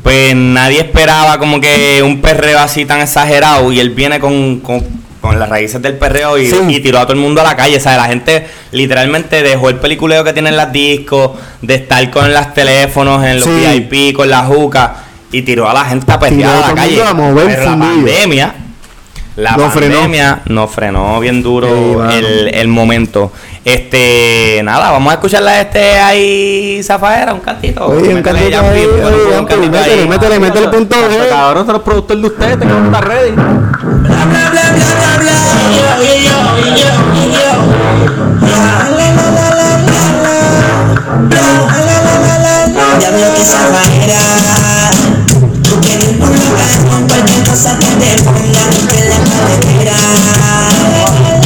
pues 0.03 0.35
nadie 0.35 0.79
esperaba 0.81 1.37
como 1.37 1.59
que 1.61 2.01
un 2.03 2.21
perreo 2.21 2.59
así 2.59 2.85
tan 2.85 2.99
exagerado 3.01 3.71
y 3.71 3.79
él 3.79 3.91
viene 3.91 4.19
con, 4.19 4.59
con, 4.59 4.83
con 5.21 5.39
las 5.39 5.47
raíces 5.47 5.81
del 5.81 5.97
perreo 5.97 6.37
y, 6.37 6.49
Sí. 6.49 6.57
y 6.69 6.79
tiró 6.81 6.99
a 6.99 7.03
todo 7.03 7.13
el 7.13 7.19
mundo 7.19 7.39
a 7.41 7.43
la 7.45 7.55
calle. 7.55 7.77
O 7.77 7.79
sea, 7.79 7.95
la 7.97 8.05
gente 8.05 8.45
literalmente 8.71 9.41
dejó 9.43 9.69
el 9.69 9.77
peliculeo 9.77 10.23
que 10.25 10.33
tienen 10.33 10.57
las 10.57 10.71
discos, 10.73 11.31
de 11.61 11.75
estar 11.75 12.09
con 12.11 12.31
los 12.33 12.53
teléfonos 12.53 13.23
en 13.25 13.35
los 13.39 13.45
Sí. 13.45 13.51
VIP, 13.89 14.13
con 14.15 14.29
la 14.29 14.43
juca 14.43 14.95
y 15.33 15.41
tiró 15.41 15.69
a 15.69 15.73
la 15.73 15.83
gente 15.83 16.09
a 16.11 16.17
perrear 16.19 16.51
Tiró 16.51 16.63
a 16.63 16.67
la 16.69 16.75
calle. 16.75 16.95
mundo 16.95 17.09
a 17.09 17.13
mover 17.13 17.45
Pero 17.47 17.63
la 17.65 17.77
pandemia... 17.77 18.55
La 19.35 19.57
No 19.57 19.67
frenó. 19.71 19.95
pandemia 19.95 20.41
nos 20.45 20.69
frenó 20.69 21.19
bien 21.19 21.41
duro 21.41 21.67
Sí, 22.07 22.15
el, 22.17 22.53
el 22.53 22.67
momento. 22.67 23.31
Este, 23.65 24.61
nada, 24.63 24.91
vamos 24.91 25.09
a 25.09 25.15
escucharla 25.15 25.59
este 25.59 25.97
ahí, 25.99 26.79
Zafaera, 26.83 27.33
un 27.33 27.39
cantito. 27.39 27.87
Oye, 27.87 28.13
un 28.13 28.21
cantito 28.21 28.59
ahí, 28.59 28.61
métele 29.41 29.69
métele, 29.69 30.01
ahí. 30.03 30.07
métele, 30.07 30.39
métele 30.39 30.67
punto 30.67 30.95
Este 30.95 31.19
G. 31.25 31.29
Cabrón, 31.29 31.65
son 31.65 31.73
los 31.73 31.81
productores 31.81 32.21
de 32.21 32.27
ustedes, 32.29 32.57
que 32.57 32.65
no 32.65 32.85
está 32.85 33.01
ready. 33.01 33.33
Ya 42.99 43.09
veo 43.11 43.33
que 43.35 43.41
esa 43.41 43.67
cosa 47.53 47.77
que 47.77 47.85
te 47.85 48.23
ponga 48.23 48.41
en 48.41 49.09
la 49.09 49.17
cabecera 49.29 49.93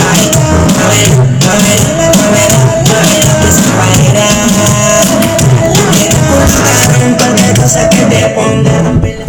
Ay, 0.09 0.31
a 0.31 0.87
ver, 0.87 1.11
a 1.43 1.55
ver, 1.57 1.81
a 1.91 2.31
ver, 2.31 2.51
a 2.55 3.01
ver 3.03 3.25
que 3.41 3.47
esa 3.49 3.67
manera 3.75 4.27
Tú 5.73 5.81
quieres 5.91 6.15
un 6.15 6.27
lugar 6.55 6.87
con 6.97 7.13
cualquier 7.15 7.53
cosa 7.59 7.89
que 7.89 7.97
te 8.05 8.29
ponga 8.29 8.77
en 8.77 9.19
la 9.19 9.25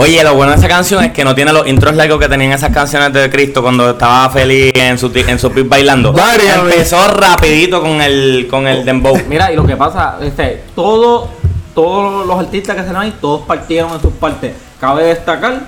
Oye, 0.00 0.22
lo 0.22 0.36
bueno 0.36 0.52
de 0.52 0.58
esa 0.58 0.68
canción 0.68 1.02
es 1.02 1.10
que 1.10 1.24
no 1.24 1.34
tiene 1.34 1.52
los 1.52 1.66
intros 1.66 1.96
largos 1.96 2.20
que 2.20 2.28
tenían 2.28 2.52
esas 2.52 2.72
canciones 2.72 3.12
de 3.12 3.28
Cristo 3.28 3.60
cuando 3.60 3.90
estaba 3.90 4.30
feliz 4.30 4.70
en 4.76 4.96
su, 4.96 5.10
en 5.12 5.40
su 5.40 5.50
beat 5.50 5.68
bailando. 5.68 6.12
Varias 6.12 6.58
Empezó 6.58 7.08
rapidito 7.08 7.82
con 7.82 8.00
el, 8.00 8.46
con 8.48 8.68
el 8.68 8.84
dembow. 8.84 9.20
Mira, 9.28 9.52
y 9.52 9.56
lo 9.56 9.66
que 9.66 9.76
pasa, 9.76 10.18
este, 10.22 10.62
todo, 10.76 11.28
todos 11.74 12.24
los 12.24 12.38
artistas 12.38 12.76
que 12.76 12.88
se 12.88 12.96
ahí, 12.96 13.12
todos 13.20 13.44
partieron 13.44 13.92
en 13.92 14.00
sus 14.00 14.12
partes. 14.12 14.67
Cabe 14.80 15.04
destacar 15.04 15.60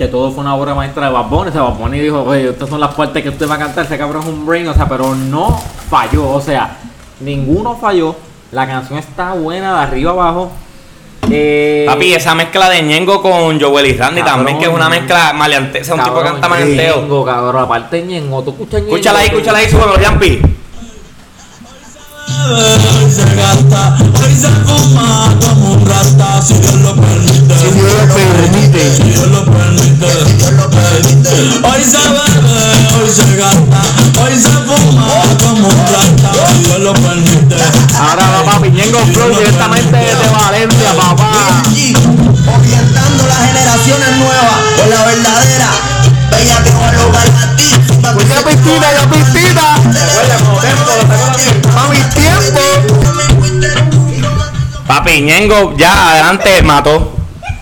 que 0.00 0.08
todo 0.08 0.32
fue 0.32 0.40
una 0.40 0.54
obra 0.54 0.74
maestra 0.74 1.06
de 1.06 1.12
Bad 1.12 1.26
Bunny. 1.26 1.50
O 1.50 1.52
sea, 1.52 1.62
Bad 1.62 1.74
Bunny 1.74 1.98
dijo, 1.98 2.22
oye, 2.22 2.48
estas 2.48 2.70
son 2.70 2.80
las 2.80 2.94
partes 2.94 3.22
que 3.22 3.28
usted 3.28 3.48
va 3.48 3.56
a 3.56 3.58
cantar, 3.58 3.84
ese 3.84 3.98
cabrón 3.98 4.22
es 4.22 4.28
un 4.28 4.46
brain, 4.46 4.66
o 4.66 4.72
sea, 4.72 4.88
pero 4.88 5.14
no 5.14 5.60
falló, 5.90 6.30
o 6.30 6.40
sea, 6.40 6.78
ninguno 7.20 7.76
falló. 7.76 8.16
La 8.50 8.66
canción 8.66 8.98
está 8.98 9.34
buena 9.34 9.74
de 9.74 9.80
arriba 9.80 10.12
abajo. 10.12 10.50
Eh, 11.30 11.84
Papi, 11.86 12.14
esa 12.14 12.34
mezcla 12.34 12.70
de 12.70 12.82
Ñengo 12.82 13.20
con 13.20 13.60
Joel 13.60 13.86
y 13.86 13.92
Randy 13.92 14.22
Cabrón. 14.22 14.36
también, 14.36 14.58
que 14.58 14.64
es 14.64 14.72
una 14.72 14.88
mezcla 14.88 15.32
maleanteo, 15.34 15.82
o 15.82 15.84
sea, 15.84 15.94
un 15.96 16.02
tipo 16.02 16.16
que 16.16 16.24
canta 16.24 16.48
maleanteo. 16.48 17.02
Ñengo, 17.02 17.24
cabrón, 17.24 17.62
aparte 17.62 18.02
Ñengo, 18.02 18.42
tú 18.42 18.50
escuchas 18.52 18.80
Ñengo. 18.80 18.96
Escúchala 18.96 19.18
ahí, 19.18 19.26
escúchala 19.26 19.58
ahí, 19.58 19.68
súbelo, 19.68 20.00
Yampi. 20.00 20.40
Hoy 22.48 23.10
se 23.10 23.24
gasta, 23.36 23.96
hoy 24.22 24.34
se 24.34 24.48
fuma 24.64 25.36
como 25.40 25.72
un 25.72 25.86
rata, 25.86 26.42
si 26.42 26.54
Dios 26.54 26.74
lo 26.76 26.94
permite. 26.94 27.54
Si 27.58 27.70
Dios 27.70 27.92
lo 27.92 28.14
permite. 28.14 28.96
Si 28.96 29.02
Dios 29.02 29.28
lo 29.28 29.44
permite. 29.44 30.06
Hoy 31.62 31.84
se 31.84 31.98
bebe, 31.98 32.60
hoy 32.96 33.10
se 33.10 33.36
gasta, 33.36 33.82
hoy 34.22 34.34
se 34.34 34.48
fuma 34.48 35.06
como 35.38 35.68
un 35.68 35.76
rata, 35.76 36.32
si 36.52 36.58
Dios 36.64 36.80
lo 36.80 36.92
permite. 36.94 37.56
Ahora 37.98 38.24
va 38.30 38.52
papi, 38.52 38.70
Ñengo 38.70 38.98
Flow 39.12 39.28
directamente 39.38 39.96
desde 39.96 40.28
Valencia, 40.32 40.94
papá. 40.96 41.62
Ñengo 55.40 55.74
ya 55.76 56.10
adelante 56.10 56.62
mató. 56.62 57.12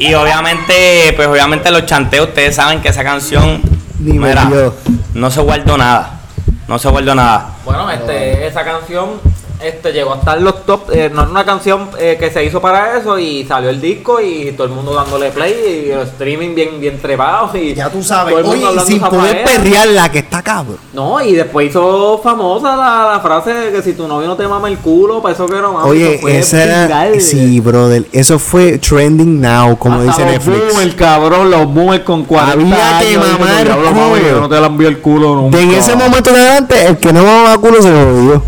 Y 0.01 0.13
obviamente, 0.15 1.13
pues 1.15 1.29
obviamente 1.29 1.71
los 1.71 1.87
chanteos, 1.87 2.29
ustedes 2.29 2.57
saben 2.57 2.81
que 2.81 2.89
esa 2.89 3.05
canción 3.05 3.61
Ni 4.01 4.19
mira, 4.19 4.45
metió. 4.47 4.75
no 5.15 5.31
se 5.31 5.41
guardó 5.41 5.77
nada. 5.79 6.21
No 6.67 6.79
se 6.79 6.89
guardó 6.89 7.15
nada. 7.15 7.51
Bueno, 7.65 7.89
este, 7.91 8.47
esa 8.49 8.65
canción 8.65 9.21
este, 9.63 9.93
llegó 9.93 10.15
a 10.15 10.19
estar 10.19 10.41
los 10.41 10.65
top. 10.65 10.91
eh, 10.93 11.11
no 11.13 11.23
es 11.23 11.29
una 11.31 11.45
canción 11.45 11.89
eh, 11.99 12.17
que 12.19 12.31
se 12.31 12.45
hizo 12.45 12.61
para 12.61 12.97
eso 12.99 13.19
y 13.19 13.45
salió 13.45 13.71
el 13.71 13.81
disco 13.81 14.21
y 14.21 14.53
todo 14.53 14.67
el 14.67 14.73
mundo 14.73 14.95
dándole 14.95 15.31
play 15.31 15.87
y 15.87 15.91
el 15.91 16.01
streaming 16.01 16.55
bien, 16.55 16.81
bien 16.81 16.99
trepado. 17.01 17.57
Y 17.57 17.75
Ya 17.75 17.91
tú 17.91 18.03
sabes. 18.03 18.35
todo 18.35 18.41
el 18.41 18.47
mundo 18.47 18.71
Oye, 18.71 18.81
y 18.83 18.87
sin 18.87 19.01
poder 19.01 19.21
manera. 19.21 19.45
perrearla, 19.45 20.13
que 20.13 20.19
está 20.21 20.43
cabrón. 20.43 20.79
No, 20.93 21.21
y 21.21 21.35
después 21.35 21.69
hizo 21.71 22.21
famosa 22.23 22.77
la, 22.77 23.11
la 23.15 23.21
frase 23.21 23.53
de 23.55 23.73
que 23.73 23.83
si 23.83 23.93
tu 23.95 24.07
novio 24.09 24.29
no 24.29 24.37
te 24.37 24.47
mama 24.47 24.69
el 24.69 24.79
culo, 24.79 25.21
para 25.23 25.35
eso 25.35 25.47
que 25.47 25.57
no 25.57 25.73
mames. 25.73 25.91
Oye, 25.91 26.19
fue 26.21 26.39
esa 26.39 26.63
era. 26.65 27.21
Sí, 27.21 27.61
brother. 27.61 28.05
Eso 28.13 28.39
fue 28.39 28.79
trending 28.79 29.41
now, 29.41 29.77
como 29.79 29.97
Hasta 30.01 30.07
dice 30.07 30.23
los 30.23 30.33
Netflix. 30.47 30.73
boomers, 30.75 30.95
cabrón, 30.95 31.51
los 31.51 31.67
boomers 31.73 32.05
con 32.05 32.25
40 32.25 32.53
Había 32.53 32.99
que 33.01 33.07
años, 33.09 33.27
mamar 33.27 33.39
diciendo, 33.39 33.65
"Diablo, 33.83 33.91
mami, 33.93 34.21
culo". 34.21 34.41
no 34.41 34.49
te 34.49 34.61
la 34.61 34.67
envío 34.69 34.89
el 34.89 34.99
culo 35.01 35.35
nunca. 35.35 35.57
De 35.59 35.63
en 35.65 35.71
ese 35.73 35.97
momento 35.97 36.31
en 36.31 36.37
adelante, 36.37 36.87
el 36.87 36.97
que 36.99 37.13
no 37.13 37.23
mamaba 37.25 37.59
culo 37.59 37.83
se 37.83 37.91
lo 37.91 38.21
dio. 38.21 38.43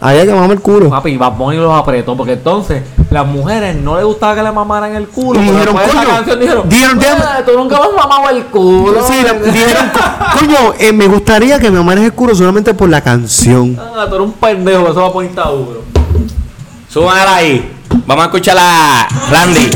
Había 0.00 0.24
que 0.24 0.32
mamar 0.32 0.50
el 0.52 0.60
culo. 0.60 0.88
Papi, 0.88 1.16
Bad 1.18 1.32
Bunny 1.32 1.58
los 1.58 1.72
apretó 1.78 2.16
porque 2.16 2.32
entonces 2.32 2.82
las 3.10 3.26
mujeres 3.26 3.76
no 3.76 3.96
les 3.96 4.04
gustaba 4.06 4.34
que 4.34 4.42
le 4.42 4.50
mamaran 4.50 4.94
el 4.96 5.06
culo. 5.08 5.38
Y 5.40 5.44
dijeron, 5.44 5.76
"Coño, 5.76 6.08
canción 6.08 6.40
dijeron, 6.40 6.68
dijeron, 6.68 6.98
"Ah, 6.98 7.00
déjame- 7.02 7.42
tú 7.44 7.58
nunca 7.58 7.76
me 7.78 7.84
has 7.84 7.92
mamado 8.08 8.30
el 8.30 8.44
culo. 8.46 9.06
Sí, 9.06 9.14
le- 9.22 9.52
dijeron, 9.52 9.90
"Co- 9.92 10.38
coño, 10.38 10.56
eh, 10.78 10.92
me 10.92 11.06
gustaría 11.06 11.58
que 11.60 11.70
me 11.70 11.78
mamaras 11.78 12.04
el 12.04 12.12
culo 12.14 12.34
solamente 12.34 12.72
por 12.72 12.88
la 12.88 13.02
canción. 13.02 13.78
Ah, 13.78 14.06
tú 14.08 14.14
eres 14.14 14.26
un 14.26 14.32
pendejo, 14.32 14.88
eso 14.88 15.02
va 15.02 15.08
a 15.08 15.12
poner 15.12 15.34
duro. 15.34 15.82
Súbanla 16.88 17.34
ahí. 17.36 17.76
Vamos 18.06 18.22
a 18.24 18.26
escuchar 18.28 18.56
a 18.58 19.06
Randy. 19.30 19.70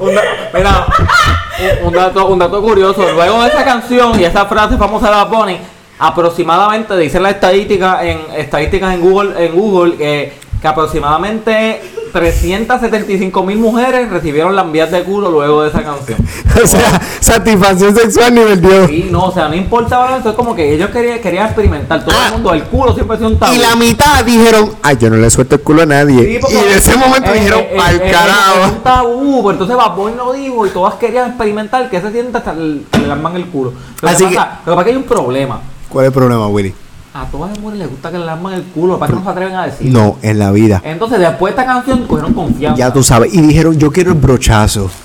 Un, 0.00 1.92
dato, 1.92 2.26
un 2.26 2.38
dato 2.38 2.62
curioso. 2.62 3.06
Luego 3.12 3.42
de 3.42 3.48
esa 3.48 3.64
canción 3.64 4.18
y 4.18 4.24
esa 4.24 4.46
frase 4.46 4.76
famosa 4.76 5.08
de 5.08 5.16
Bad 5.16 5.28
Bunny, 5.28 5.58
aproximadamente, 5.98 6.96
dice 6.96 7.20
la 7.20 7.30
estadística 7.30 8.04
en 8.04 8.20
estadísticas 8.36 8.94
en 8.94 9.00
Google, 9.00 9.44
en 9.44 9.54
Google 9.54 9.96
que, 9.96 10.32
que 10.60 10.68
aproximadamente 10.68 11.80
375 12.12 13.42
mil 13.44 13.58
mujeres 13.58 14.10
recibieron 14.10 14.54
las 14.56 14.70
vías 14.70 14.90
de 14.90 15.02
culo 15.04 15.30
luego 15.30 15.62
de 15.62 15.68
esa 15.70 15.82
canción. 15.82 16.18
O 16.62 16.66
sea, 16.66 17.00
satisfacción 17.20 17.94
sexual 17.96 18.34
nivel 18.34 18.60
Dios. 18.60 18.90
Y 18.90 19.04
no, 19.04 19.26
o 19.26 19.32
sea, 19.32 19.48
no 19.48 19.54
importaba 19.54 20.18
eso, 20.18 20.30
es 20.30 20.34
como 20.34 20.54
que 20.54 20.74
ellos 20.74 20.90
querían, 20.90 21.20
querían 21.20 21.46
experimentar. 21.46 22.04
Todo 22.04 22.14
Ah. 22.18 22.26
el 22.26 22.32
mundo, 22.34 22.52
el 22.52 22.64
culo 22.64 22.92
siempre 22.92 23.14
ha 23.14 23.18
sido 23.18 23.30
un 23.30 23.38
tabú. 23.38 23.54
Y 23.54 23.58
la 23.58 23.76
mitad 23.76 24.22
dijeron, 24.24 24.74
ay, 24.82 24.96
yo 25.00 25.08
no 25.08 25.16
le 25.16 25.30
suelto 25.30 25.54
el 25.54 25.60
culo 25.62 25.82
a 25.82 25.86
nadie. 25.86 26.18
Sí, 26.42 26.54
y 26.54 26.56
en 26.56 26.68
ese 26.76 26.96
momento 26.96 27.30
eh, 27.30 27.34
dijeron, 27.38 27.60
eh, 27.60 27.78
al 27.80 27.94
eh, 27.96 28.02
eh, 28.04 28.10
carajo. 28.10 28.64
Es 28.66 28.72
un 28.72 28.78
tabú, 28.82 29.38
pero 29.42 29.50
entonces 29.52 29.76
Bad 29.76 29.94
Bunny 29.96 30.16
lo 30.16 30.32
dijo 30.34 30.66
y 30.66 30.70
todas 30.70 30.94
querían 30.96 31.28
experimentar 31.28 31.88
que 31.88 32.00
se 32.00 32.10
sienta 32.12 32.38
hasta 32.38 32.52
el, 32.52 32.84
que 32.90 32.98
le 32.98 33.10
arman 33.12 33.36
el 33.36 33.46
culo. 33.46 33.72
Lo 34.02 34.08
Así 34.08 34.24
que 34.24 34.30
que- 34.30 34.36
pasa, 34.36 34.60
lo 34.66 34.72
que 34.72 34.76
pasa 34.76 34.80
es 34.80 34.84
que 34.84 34.90
hay 34.90 34.96
un 34.96 35.04
problema. 35.04 35.60
¿Cuál 35.88 36.04
es 36.04 36.08
el 36.08 36.14
problema, 36.14 36.46
Willy? 36.48 36.74
A 37.12 37.24
todas 37.24 37.50
las 37.50 37.58
mujeres 37.58 37.80
les 37.80 37.90
gusta 37.90 38.10
que 38.12 38.18
le 38.18 38.30
arman 38.30 38.52
el 38.52 38.62
culo, 38.62 38.96
lo 38.96 39.04
que 39.04 39.12
no 39.12 39.24
se 39.24 39.30
atreven 39.30 39.56
a 39.56 39.66
decir. 39.66 39.90
No, 39.90 40.16
en 40.22 40.38
la 40.38 40.52
vida. 40.52 40.80
Entonces, 40.84 41.18
después 41.18 41.54
de 41.54 41.60
esta 41.60 41.72
canción, 41.72 42.06
cogieron 42.06 42.32
confianza. 42.34 42.78
Ya 42.78 42.92
tú 42.92 43.02
sabes. 43.02 43.34
Y 43.34 43.40
dijeron, 43.40 43.76
yo 43.76 43.90
quiero 43.90 44.12
el 44.12 44.18
brochazo. 44.18 44.90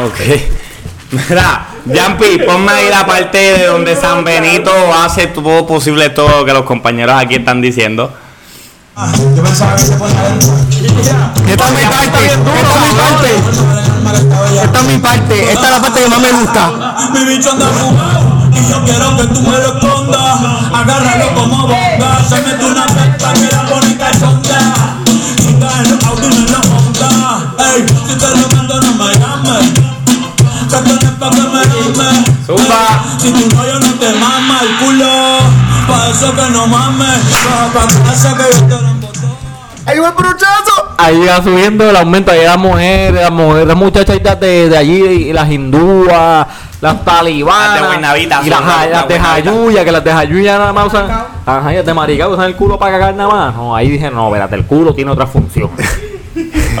Ok. 0.00 0.20
Mira, 1.28 1.66
Jampi, 1.92 2.38
ponme 2.46 2.70
ahí 2.70 2.88
la 2.88 3.04
parte 3.04 3.36
de 3.36 3.66
donde 3.66 3.96
San 3.96 4.22
Benito 4.22 4.70
hace 4.94 5.26
todo 5.26 5.66
posible 5.66 6.10
todo 6.10 6.28
lo 6.28 6.44
que 6.44 6.52
los 6.52 6.62
compañeros 6.62 7.16
aquí 7.18 7.34
están 7.34 7.60
diciendo. 7.60 8.12
Yo 9.34 9.42
pensaba 9.42 9.74
que 9.74 9.82
se 9.82 9.96
ponía. 9.96 10.22
Esta 11.48 11.64
es 11.64 11.70
mi 11.70 11.84
parte. 11.84 12.26
Esta 12.26 12.30
es 12.30 12.86
mi 12.86 12.98
parte. 12.98 13.30
Esta 14.62 14.78
es 14.78 14.86
mi 14.86 14.98
parte. 14.98 15.52
Esta 15.52 15.64
es 15.64 15.70
la 15.70 15.80
parte 15.80 16.00
que 16.00 16.08
más 16.08 16.20
me 16.20 16.32
gusta. 16.32 16.70
Mi 17.12 17.24
bicho 17.24 17.50
anda 17.50 17.66
y 18.58 18.68
yo 18.70 18.84
quiero 18.84 19.16
que 19.16 19.24
tú 19.28 19.42
me 19.42 19.58
lo 19.58 19.76
escondas. 19.76 20.40
Agárralo 20.72 21.34
como 21.34 21.62
bonga. 21.62 22.24
Se 22.28 22.36
mete 22.42 22.64
una 22.64 22.86
recta 22.86 23.32
que 23.32 23.48
la 23.54 23.62
bonita 23.62 24.10
chonda. 24.18 24.58
Chinga 25.36 25.70
en 25.78 25.90
los 25.90 26.04
autos 26.04 26.26
y 26.26 26.28
no 26.28 26.46
en 26.46 26.52
la 26.52 26.60
monta. 26.68 27.08
Ey, 27.58 27.86
si 28.06 28.14
te 28.16 28.28
lo 28.28 28.48
mando 28.56 28.80
no 28.80 28.92
me 28.94 29.14
llames. 29.14 29.72
Cantones 30.70 31.10
pa' 31.18 31.30
que 31.30 31.40
me 31.40 31.62
llames. 31.64 32.38
Si 33.18 33.32
tu 33.32 33.54
novio 33.54 33.74
no 33.80 33.94
te 33.94 34.12
mama 34.14 34.60
el 34.62 34.76
culo, 34.78 35.38
pa' 35.86 36.08
eso 36.10 36.34
que 36.34 36.50
no 36.50 36.66
mames. 36.66 37.18
Pa' 37.72 37.86
casa 38.04 38.36
que 38.36 38.44
yo 38.58 38.64
te 38.66 38.82
lo 38.82 38.88
embotó. 38.88 39.38
¡Ahí 39.86 39.98
va 39.98 40.08
el 40.08 40.14
brochazo! 40.14 40.88
Ahí 40.98 41.24
va 41.26 41.42
subiendo 41.42 41.88
el 41.88 41.96
aumento, 41.96 42.30
ahí 42.30 42.44
las 42.44 42.58
mujeres, 42.58 43.22
las 43.22 43.30
mujeres, 43.30 43.66
las 43.68 43.76
muchachitas 43.76 44.38
de, 44.38 44.68
de 44.68 44.76
allí, 44.76 45.02
y 45.02 45.32
las 45.32 45.50
hindúas, 45.50 46.46
las 46.80 47.04
talibanas, 47.04 47.68
Las 47.68 47.80
de 47.80 47.86
Guaynabita, 47.86 48.40
y 48.44 48.50
las, 48.50 49.08
de. 49.08 49.18
Jayuya, 49.18 49.84
que 49.84 49.92
las 49.92 50.04
de 50.04 50.12
Jayuya 50.12 50.58
nada 50.58 50.72
más 50.72 50.86
usan, 50.86 51.10
ajá, 51.44 51.72
y 51.72 51.76
las 51.76 51.86
de 51.86 51.94
Maricá 51.94 52.28
usan 52.28 52.46
el 52.46 52.56
culo 52.56 52.78
para 52.78 52.92
cagar 52.92 53.14
nada 53.14 53.28
más. 53.28 53.54
No, 53.54 53.74
ahí 53.74 53.90
dije, 53.90 54.10
no, 54.10 54.28
espérate, 54.28 54.54
el 54.54 54.64
culo 54.64 54.94
tiene 54.94 55.10
otra 55.10 55.26
función. 55.26 55.70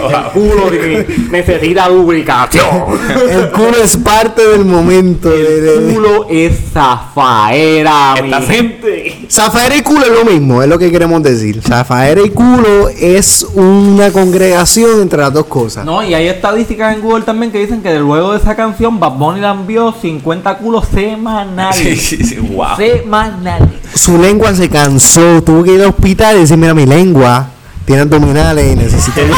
el 0.08 0.24
culo 0.32 0.62
tiene- 0.70 1.06
necesita 1.30 1.88
lubricación. 1.88 2.66
El 3.30 3.50
culo 3.50 3.76
es 3.82 3.96
parte 3.96 4.46
del 4.46 4.64
momento. 4.64 5.32
El 5.32 5.62
de- 5.88 5.94
culo 5.94 6.26
es 6.30 6.52
zafaera, 6.72 8.14
mi 8.22 8.32
gente. 8.46 9.26
Zafaera 9.30 9.76
y 9.76 9.82
culo 9.82 10.02
es 10.04 10.12
lo 10.12 10.24
mismo, 10.24 10.62
es 10.62 10.68
lo 10.68 10.78
que 10.78 10.90
queremos 10.90 11.22
decir. 11.22 11.60
Zafaera 11.62 12.20
y 12.22 12.30
culo 12.30 12.88
es 12.88 13.46
una 13.54 14.10
congregación 14.10 15.00
entre 15.02 15.18
las 15.20 15.32
dos 15.32 15.46
cosas. 15.46 15.84
No, 15.84 16.02
y 16.02 16.14
hay 16.14 16.28
estadísticas 16.28 16.94
en 16.94 17.00
Google 17.02 17.24
también 17.24 17.50
que 17.52 17.58
dicen 17.58 17.82
que 17.82 17.98
luego 17.98 18.32
de 18.32 18.38
esa 18.38 18.54
canción 18.56 18.98
Bad 19.00 19.12
Bunny 19.12 19.40
le 19.40 19.48
envió 19.48 19.92
50 20.00 20.58
culos 20.58 20.84
semanales. 20.92 21.78
Sí, 21.78 21.96
sí, 21.96 22.24
sí, 22.24 22.36
wow. 22.36 22.76
Semanales. 22.76 23.68
Su 23.94 24.18
lengua 24.18 24.54
se 24.54 24.68
cansó, 24.68 25.42
tuvo 25.42 25.62
que 25.62 25.72
ir 25.74 25.80
al 25.82 25.88
hospital 25.88 26.36
y 26.36 26.40
decir, 26.40 26.56
mira, 26.56 26.74
mi 26.74 26.86
lengua 26.86 27.46
tiene 27.84 28.02
abdominales 28.02 28.72
y 28.72 28.76
necesito... 28.76 29.20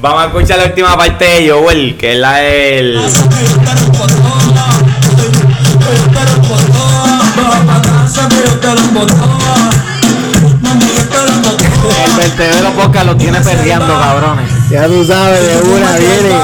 Vamos 0.00 0.22
a 0.22 0.26
escuchar 0.26 0.58
la 0.58 0.64
última 0.64 0.96
parte 0.96 1.24
de 1.24 1.50
Joel, 1.50 1.96
que 1.98 2.12
es 2.12 2.18
la 2.18 2.34
del. 2.36 2.96
El 12.04 12.12
vertedero 12.16 12.70
podcast 12.72 13.06
lo 13.06 13.16
tiene 13.16 13.40
perreando, 13.40 13.98
cabrones. 13.98 14.50
ya 14.70 14.86
tú 14.86 15.04
sabes, 15.04 15.40
de 15.40 15.62
una 15.62 15.96
viene. 15.96 16.38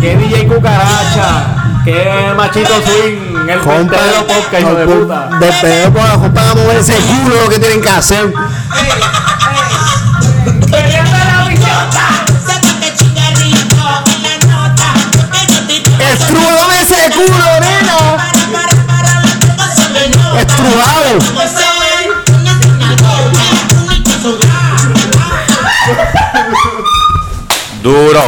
Que 0.00 0.16
DJ 0.16 0.46
Cucaracha. 0.48 1.56
Que 1.84 2.34
machito 2.36 2.74
swing. 2.84 3.48
El 3.48 3.60
Compa, 3.60 3.96
vertedero 3.96 4.60
hijo 4.60 4.74
de 4.74 4.86
puta. 4.86 5.28
Despedero 5.40 5.92
por 5.92 6.02
la 6.02 6.14
compa 6.14 6.50
a 6.50 6.54
mover 6.54 6.78
ese 6.78 6.94
culo 6.94 7.42
lo 7.42 7.48
que 7.48 7.58
tienen 7.58 7.80
que 7.80 7.90
hacer. 7.90 8.32
Culo, 17.16 17.60
nena. 17.60 17.96
Estrujado. 20.38 21.18
Duro. 27.82 28.24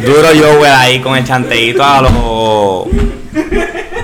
Duro 0.00 0.28
Joel 0.38 0.72
ahí 0.72 1.00
con 1.00 1.16
el 1.16 1.24
chanteíto 1.24 1.82
a 1.84 2.02
los. 2.02 2.12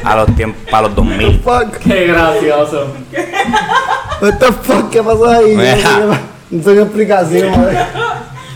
A 0.04 0.16
los 0.16 0.34
tiempos. 0.34 0.72
A 0.72 0.82
los 0.82 0.94
2000. 0.94 1.40
Fuck. 1.40 1.76
Qué 1.78 2.06
gracioso. 2.06 2.88
What 4.20 4.34
the 4.38 4.46
fuck, 4.46 4.90
¿qué 4.90 5.02
pasó 5.02 5.28
ahí? 5.28 5.54
No 5.54 5.62
sé 5.62 5.82
No 6.50 6.62
tengo 6.62 6.82
explicación. 6.82 7.52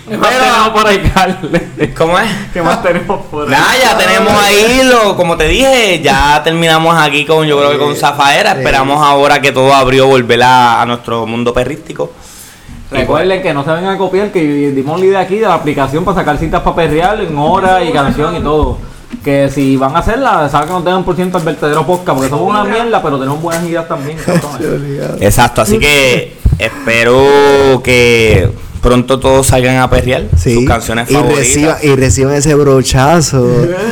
¿Qué 0.08 0.16
más 0.18 0.30
tenemos 0.30 0.68
por 0.70 0.86
ahí, 0.86 1.12
Carles? 1.14 1.62
¿Cómo 1.96 2.18
es? 2.18 2.30
¿Qué 2.52 2.62
más 2.62 2.82
tenemos 2.82 3.26
por 3.26 3.44
ahí? 3.44 3.50
Nada, 3.50 3.72
ya 3.78 3.96
tenemos 3.96 4.32
ahí 4.32 4.82
lo, 4.84 5.16
como 5.16 5.36
te 5.36 5.48
dije, 5.48 6.00
ya 6.02 6.42
terminamos 6.42 6.96
aquí 6.96 7.24
con, 7.24 7.46
yo 7.46 7.58
creo 7.58 7.70
que 7.70 7.78
con 7.78 7.96
Zafaera. 7.96 8.52
Esperamos 8.52 9.00
ahora 9.02 9.40
que 9.40 9.52
todo 9.52 9.72
abrió 9.74 10.06
volver 10.06 10.42
a, 10.42 10.82
a 10.82 10.86
nuestro 10.86 11.26
mundo 11.26 11.52
perrístico. 11.54 12.10
Recuerden 12.92 13.42
que 13.42 13.54
no 13.54 13.64
se 13.64 13.70
vengan 13.70 13.94
a 13.94 13.98
copiar 13.98 14.30
que 14.30 14.42
dimos 14.42 15.00
la 15.00 15.06
idea 15.06 15.20
aquí 15.20 15.36
de 15.36 15.46
la 15.46 15.54
aplicación 15.54 16.04
para 16.04 16.18
sacar 16.18 16.36
citas 16.36 16.60
para 16.60 16.76
perrear 16.76 17.20
en 17.20 17.36
hora 17.38 17.82
y 17.82 17.92
canción 17.92 18.36
y 18.36 18.40
todo. 18.40 18.78
Que 19.24 19.48
si 19.50 19.76
van 19.76 19.94
a 19.94 20.00
hacerla, 20.00 20.48
saben 20.48 20.68
que 20.68 20.74
nos 20.74 20.84
tengan 20.84 21.04
por 21.04 21.14
ciento 21.14 21.38
al 21.38 21.44
vertedero 21.44 21.86
podcast, 21.86 22.18
porque 22.18 22.28
somos 22.28 22.50
una 22.50 22.64
mierda, 22.64 23.02
pero 23.02 23.18
tenemos 23.18 23.40
buenas 23.40 23.64
ideas 23.64 23.86
también. 23.88 24.18
Exacto, 25.20 25.62
así 25.62 25.78
que 25.78 26.36
espero 26.58 27.80
que 27.82 28.50
pronto 28.82 29.18
todos 29.20 29.46
salgan 29.46 29.76
a 29.78 29.88
perrear 29.88 30.24
Sí. 30.36 30.54
sus 30.54 30.64
canciones 30.66 31.08
y, 31.10 31.14
favoritas. 31.14 31.38
reciba, 31.38 31.78
y 31.82 31.94
reciban 31.96 32.34
ese 32.34 32.54
brochazo. 32.54 33.48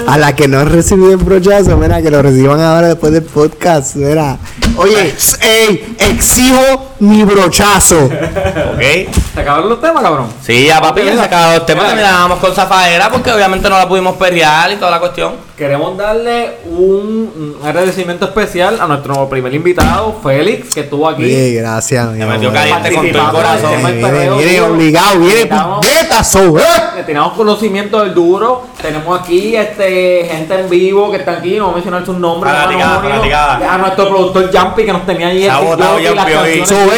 A 0.07 0.18
la 0.18 0.34
que 0.34 0.49
no 0.49 0.59
han 0.59 0.68
recibido 0.68 1.12
el 1.12 1.16
brochazo, 1.16 1.76
mira, 1.78 2.03
que 2.03 2.11
lo 2.11 2.20
reciban 2.20 2.61
ahora 2.61 2.88
después 2.88 3.12
del 3.12 3.22
podcast. 3.22 3.95
Mira. 3.97 4.36
Oye, 4.76 5.14
ey, 5.43 5.95
exijo 5.99 6.89
mi 7.01 7.25
brochazo. 7.25 8.05
¿Ok? 8.05 8.81
¿Se 9.35 9.41
acabaron 9.41 9.69
los 9.69 9.81
temas, 9.81 10.03
cabrón? 10.03 10.27
Sí, 10.43 10.67
ya 10.67 10.81
papi, 10.81 11.03
ya 11.05 11.15
se 11.15 11.21
acabaron 11.23 11.55
los 11.57 11.67
temas. 11.67 11.87
Terminábamos 11.89 12.39
con 12.39 12.55
Zafaera 12.55 13.11
porque 13.11 13.33
obviamente 13.33 13.69
no 13.69 13.79
la 13.79 13.89
pudimos 13.89 14.17
perrear 14.17 14.71
y 14.73 14.77
toda 14.77 14.91
la 14.91 15.01
cuestión. 15.01 15.33
Queremos 15.57 15.97
darle 15.97 16.59
un, 16.65 17.57
un 17.61 17.67
agradecimiento 17.67 18.25
especial 18.25 18.79
a 18.81 18.87
nuestro 18.87 19.29
primer 19.29 19.53
invitado, 19.53 20.17
Félix, 20.23 20.73
que 20.75 20.81
estuvo 20.81 21.07
aquí. 21.07 21.23
Oye, 21.25 21.53
gracias, 21.55 22.09
mi 22.13 22.19
Me 22.19 22.27
metió 22.27 22.51
caliente 22.53 22.93
con 22.95 23.13
todo 23.13 23.23
el 23.27 23.31
corazón. 23.31 23.73
el 23.75 23.81
Viene, 23.93 24.01
perreo 24.03 24.37
viene 24.39 24.59
duro. 24.59 24.73
obligado, 24.73 25.19
viene 25.19 25.47
puñetazo, 25.47 26.59
¿eh? 26.59 26.63
que 26.97 27.03
tenemos 27.03 27.33
conocimiento 27.35 28.01
del 28.01 28.15
duro. 28.15 28.67
Tenemos 28.81 29.21
aquí 29.21 29.55
este 29.55 30.25
gente 30.31 30.61
en 30.61 30.71
vivo 30.71 31.11
que 31.11 31.19
está 31.19 31.33
aquí, 31.33 31.57
no 31.57 31.65
voy 31.65 31.73
a 31.73 31.75
mencionar 31.75 32.07
sus 32.07 32.17
nombres. 32.17 32.53
Fanaticada. 32.55 33.75
A 33.75 33.79
nuestro 33.79 34.09
productor 34.09 34.51
Jumpy 34.57 34.85
que 34.87 34.93
nos 34.95 35.05
tenía 35.05 35.27
ahí 35.29 35.43
Se 35.43 35.51
ha 35.51 35.59
el 35.61 35.67
botado 35.67 35.97
TikTok 35.99 36.13
y 36.13 36.17
las 36.17 36.25
Jumpy 36.25 36.75
hoy. 36.75 36.89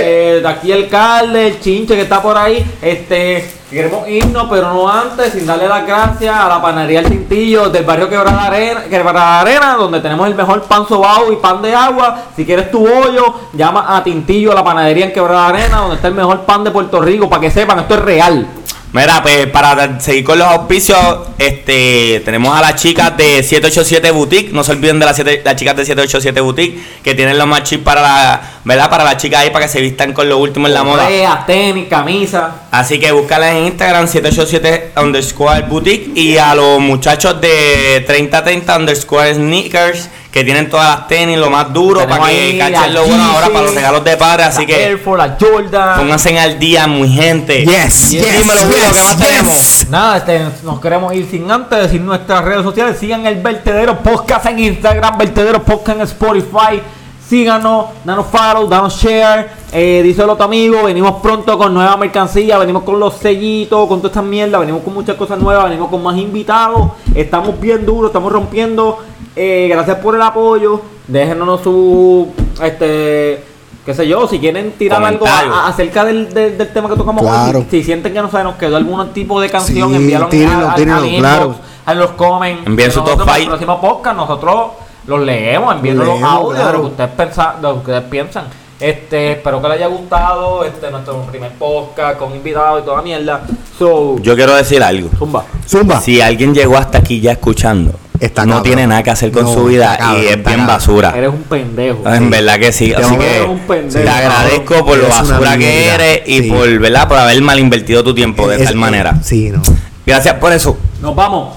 Eh, 0.00 0.40
de 0.42 0.48
aquí 0.48 0.72
el 0.72 0.88
Calde, 0.88 1.48
el 1.48 1.60
Chinche 1.60 1.94
que 1.94 2.02
está 2.02 2.22
por 2.22 2.36
ahí. 2.36 2.64
Este. 2.80 3.56
Queremos 3.70 4.08
irnos, 4.08 4.46
pero 4.48 4.72
no 4.72 4.88
antes, 4.88 5.32
sin 5.32 5.44
darle 5.44 5.66
las 5.66 5.84
gracias 5.84 6.32
a 6.32 6.48
la 6.48 6.62
panadería 6.62 7.00
El 7.00 7.08
Tintillo 7.08 7.68
del 7.68 7.84
barrio 7.84 8.08
Quebrada 8.08 8.44
Arena, 8.44 8.84
Quebrada 8.84 9.40
Arena, 9.40 9.74
donde 9.74 9.98
tenemos 9.98 10.24
el 10.28 10.36
mejor 10.36 10.62
pan 10.62 10.86
sobao 10.86 11.32
y 11.32 11.36
pan 11.36 11.60
de 11.62 11.74
agua. 11.74 12.26
Si 12.36 12.46
quieres 12.46 12.70
tu 12.70 12.86
bollo, 12.86 13.34
llama 13.54 13.96
a 13.96 14.04
Tintillo, 14.04 14.52
a 14.52 14.54
la 14.54 14.62
panadería 14.62 15.06
en 15.06 15.12
Quebrada 15.12 15.48
Arena, 15.48 15.78
donde 15.78 15.96
está 15.96 16.06
el 16.06 16.14
mejor 16.14 16.42
pan 16.42 16.62
de 16.62 16.70
Puerto 16.70 17.00
Rico, 17.00 17.28
para 17.28 17.40
que 17.40 17.50
sepan, 17.50 17.80
esto 17.80 17.94
es 17.94 18.00
real. 18.02 18.46
Mira, 18.92 19.22
pues 19.22 19.46
para 19.48 20.00
seguir 20.00 20.24
con 20.24 20.38
los 20.38 20.48
auspicios, 20.48 20.98
este 21.38 22.22
tenemos 22.24 22.56
a 22.56 22.62
las 22.62 22.76
chicas 22.76 23.14
de 23.16 23.42
787 23.42 24.10
Boutique. 24.10 24.52
No 24.52 24.64
se 24.64 24.72
olviden 24.72 24.98
de 24.98 25.04
las, 25.04 25.16
siete- 25.16 25.42
las 25.44 25.56
chicas 25.56 25.76
de 25.76 25.84
787 25.84 26.40
Boutique, 26.40 26.80
que 27.02 27.14
tienen 27.14 27.36
los 27.36 27.46
más 27.46 27.64
chips 27.64 27.84
para 27.84 28.00
la, 28.00 28.40
¿verdad? 28.64 28.88
Para 28.88 29.04
las 29.04 29.18
chicas 29.18 29.40
ahí, 29.40 29.50
para 29.50 29.66
que 29.66 29.72
se 29.72 29.80
vistan 29.82 30.14
con 30.14 30.28
lo 30.28 30.38
último 30.38 30.66
en 30.66 30.72
la 30.72 30.82
moda. 30.82 31.02
Correas, 31.04 31.46
tenis, 31.46 31.88
camisa. 31.90 32.62
Así 32.70 32.98
que 32.98 33.12
búscala 33.12 33.52
en 33.58 33.66
Instagram 33.66 34.06
787 34.08 34.92
underscore 35.02 35.62
boutique 35.62 36.12
y 36.18 36.38
a 36.38 36.54
los 36.54 36.80
muchachos 36.80 37.38
de 37.40 38.02
3030 38.06 38.76
underscore 38.78 39.34
sneakers 39.34 40.08
que 40.36 40.44
tienen 40.44 40.68
todas 40.68 40.98
las 40.98 41.08
tenis, 41.08 41.38
lo 41.38 41.48
más 41.48 41.72
duro, 41.72 42.00
Tenemos 42.00 42.18
para 42.18 42.30
que 42.30 42.58
cachen 42.58 42.92
lo 42.92 43.06
bueno 43.06 43.24
ahora 43.24 43.46
para 43.48 43.62
los 43.62 43.74
regalos 43.74 44.04
de 44.04 44.16
padre. 44.18 44.44
Así 44.44 44.66
que 44.66 44.84
Air 44.84 44.98
Force, 44.98 45.26
la 45.26 45.36
Jordan. 45.40 45.98
pónganse 45.98 46.38
al 46.38 46.58
día, 46.58 46.86
muy 46.86 47.08
gente. 47.08 47.64
Yes, 47.64 48.10
yes, 48.10 48.22
Dímelo, 48.22 48.60
¿qué 48.68 48.82
más 48.82 49.16
yes, 49.16 49.16
tenemos? 49.16 49.54
yes. 49.54 49.88
Nada, 49.88 50.18
este, 50.18 50.46
nos 50.62 50.78
queremos 50.78 51.14
ir 51.14 51.26
sin 51.30 51.50
antes 51.50 51.78
decir 51.78 52.02
nuestras 52.02 52.44
redes 52.44 52.64
sociales. 52.64 52.98
Sigan 52.98 53.24
el 53.24 53.36
Vertedero 53.40 53.98
Podcast 54.00 54.44
en 54.44 54.58
Instagram, 54.58 55.16
Vertedero 55.16 55.62
Podcast 55.62 56.00
en 56.00 56.02
Spotify. 56.02 56.82
Síganos, 57.26 57.86
danos 58.04 58.26
follow, 58.26 58.68
danos 58.68 58.94
share. 58.94 59.48
Eh, 59.72 60.02
díselo 60.04 60.32
a 60.32 60.36
tu 60.36 60.42
amigo. 60.42 60.82
Venimos 60.82 61.14
pronto 61.22 61.56
con 61.56 61.72
nueva 61.72 61.96
mercancía. 61.96 62.58
Venimos 62.58 62.82
con 62.82 63.00
los 63.00 63.14
sellitos, 63.14 63.88
con 63.88 64.00
toda 64.00 64.10
esta 64.10 64.22
mierda. 64.22 64.58
Venimos 64.58 64.82
con 64.82 64.92
muchas 64.92 65.16
cosas 65.16 65.38
nuevas. 65.38 65.64
Venimos 65.64 65.88
con 65.88 66.02
más 66.02 66.18
invitados. 66.18 66.90
Estamos 67.14 67.58
bien 67.58 67.86
duros, 67.86 68.10
estamos 68.10 68.30
rompiendo. 68.30 68.98
Eh, 69.36 69.68
gracias 69.70 69.98
por 69.98 70.14
el 70.14 70.22
apoyo. 70.22 70.80
Déjenos 71.06 71.60
su. 71.62 72.28
Este. 72.62 73.44
Qué 73.84 73.94
sé 73.94 74.08
yo, 74.08 74.26
si 74.26 74.40
quieren 74.40 74.72
tirar 74.72 75.04
algo 75.04 75.24
a- 75.24 75.38
a- 75.38 75.68
acerca 75.68 76.04
del, 76.04 76.34
del- 76.34 76.58
del 76.58 76.72
tema 76.72 76.88
que 76.88 76.96
tocamos 76.96 77.22
hoy, 77.22 77.28
Claro. 77.28 77.64
si, 77.70 77.78
si 77.78 77.84
sienten 77.84 78.12
que 78.12 78.20
no 78.20 78.28
se 78.28 78.42
nos 78.42 78.56
quedó 78.56 78.76
algún 78.76 79.10
tipo 79.10 79.40
de 79.40 79.48
canción, 79.48 79.90
Sí, 79.90 79.94
envíalo 79.96 80.26
tírenlo, 80.26 80.66
a- 80.66 80.72
a- 80.72 80.74
tírenlo, 80.74 81.04
inbox, 81.04 81.20
claro. 81.20 81.54
a 81.84 81.94
los 81.94 82.10
comen. 82.12 82.58
Envíen 82.66 82.90
su 82.90 83.00
top 83.02 83.24
para 83.24 83.38
el 83.38 83.46
próximo 83.46 83.80
podcast 83.80 84.16
nosotros 84.16 84.70
los 85.06 85.20
leemos, 85.20 85.72
envíen 85.76 85.98
los 85.98 86.20
audios 86.20 86.54
de 86.54 86.60
claro. 86.62 86.78
lo 86.78 86.84
que 86.84 86.90
ustedes 86.90 87.10
pensan, 87.10 87.56
de 87.62 87.68
lo 87.68 87.74
que 87.74 87.78
ustedes 87.78 88.02
piensan. 88.10 88.44
Este, 88.80 89.32
espero 89.32 89.62
que 89.62 89.68
les 89.68 89.76
haya 89.76 89.86
gustado 89.86 90.64
este 90.64 90.90
nuestro 90.90 91.20
primer 91.22 91.52
podcast 91.52 92.18
con 92.18 92.34
invitados 92.34 92.82
y 92.82 92.84
toda 92.84 93.02
mierda. 93.02 93.42
So, 93.78 94.16
Yo 94.18 94.34
quiero 94.34 94.56
decir 94.56 94.82
algo. 94.82 95.10
zumba. 95.16 95.44
Zumba. 95.64 96.00
Si 96.00 96.20
alguien 96.20 96.52
llegó 96.52 96.76
hasta 96.76 96.98
aquí 96.98 97.20
ya 97.20 97.30
escuchando, 97.32 97.92
Está 98.20 98.42
no 98.44 98.54
cabrón. 98.54 98.62
tiene 98.64 98.86
nada 98.86 99.02
que 99.02 99.10
hacer 99.10 99.30
con 99.32 99.44
No, 99.44 99.52
su 99.54 99.64
vida 99.66 99.96
cabrón, 99.96 100.16
y 100.22 100.26
es 100.26 100.30
bien 100.32 100.42
cabrón. 100.42 100.66
basura. 100.66 101.12
Eres 101.16 101.30
un 101.30 101.42
pendejo. 101.44 102.08
En 102.08 102.30
verdad 102.30 102.58
que 102.58 102.72
sí. 102.72 102.88
Te 102.90 102.96
Así 103.02 103.16
que 103.16 103.38
dar 103.40 103.48
un 103.48 103.58
pendejo. 103.60 104.04
te 104.04 104.08
agradezco 104.10 104.84
por 104.86 104.98
lo 104.98 105.08
basura 105.08 105.56
que 105.58 105.88
eres 105.88 106.22
y 106.26 106.42
Sí. 106.42 106.50
por, 106.50 106.78
¿verdad? 106.78 107.08
por 107.08 107.18
haber 107.18 107.40
mal 107.42 107.58
invertido 107.58 108.02
tu 108.04 108.14
tiempo 108.14 108.48
de 108.48 108.56
Es- 108.56 108.64
tal 108.64 108.76
manera. 108.76 109.14
Sí, 109.22 109.50
no. 109.50 109.62
Gracias 110.06 110.34
por 110.36 110.52
eso. 110.52 110.76
Nos 111.00 111.14
vamos. 111.14 111.56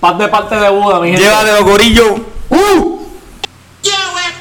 Paz 0.00 0.16
de 0.18 0.28
parte 0.28 0.54
de 0.56 0.68
Buda, 0.70 1.00
mi 1.00 1.08
gente. 1.08 1.22
Llévatelo, 1.24 1.64
gorillo. 1.64 2.14
¡Uh! 2.50 2.98
Joey, 3.82 4.32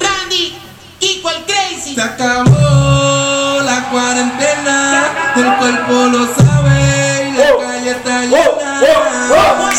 Randy, 0.00 0.56
el 1.00 1.44
Crazy. 1.46 1.94
Se 1.94 2.02
acabó 2.02 3.60
la 3.62 3.88
cuarentena, 3.90 5.04
el 5.36 5.54
cuerpo 5.56 5.92
lo 6.10 6.26
sabe 6.34 7.28
y 7.28 7.32
la 7.36 7.66
calle 7.66 7.90
está 7.90 8.20
llena. 8.22 8.80
Se 8.80 8.90
acabó 8.90 9.70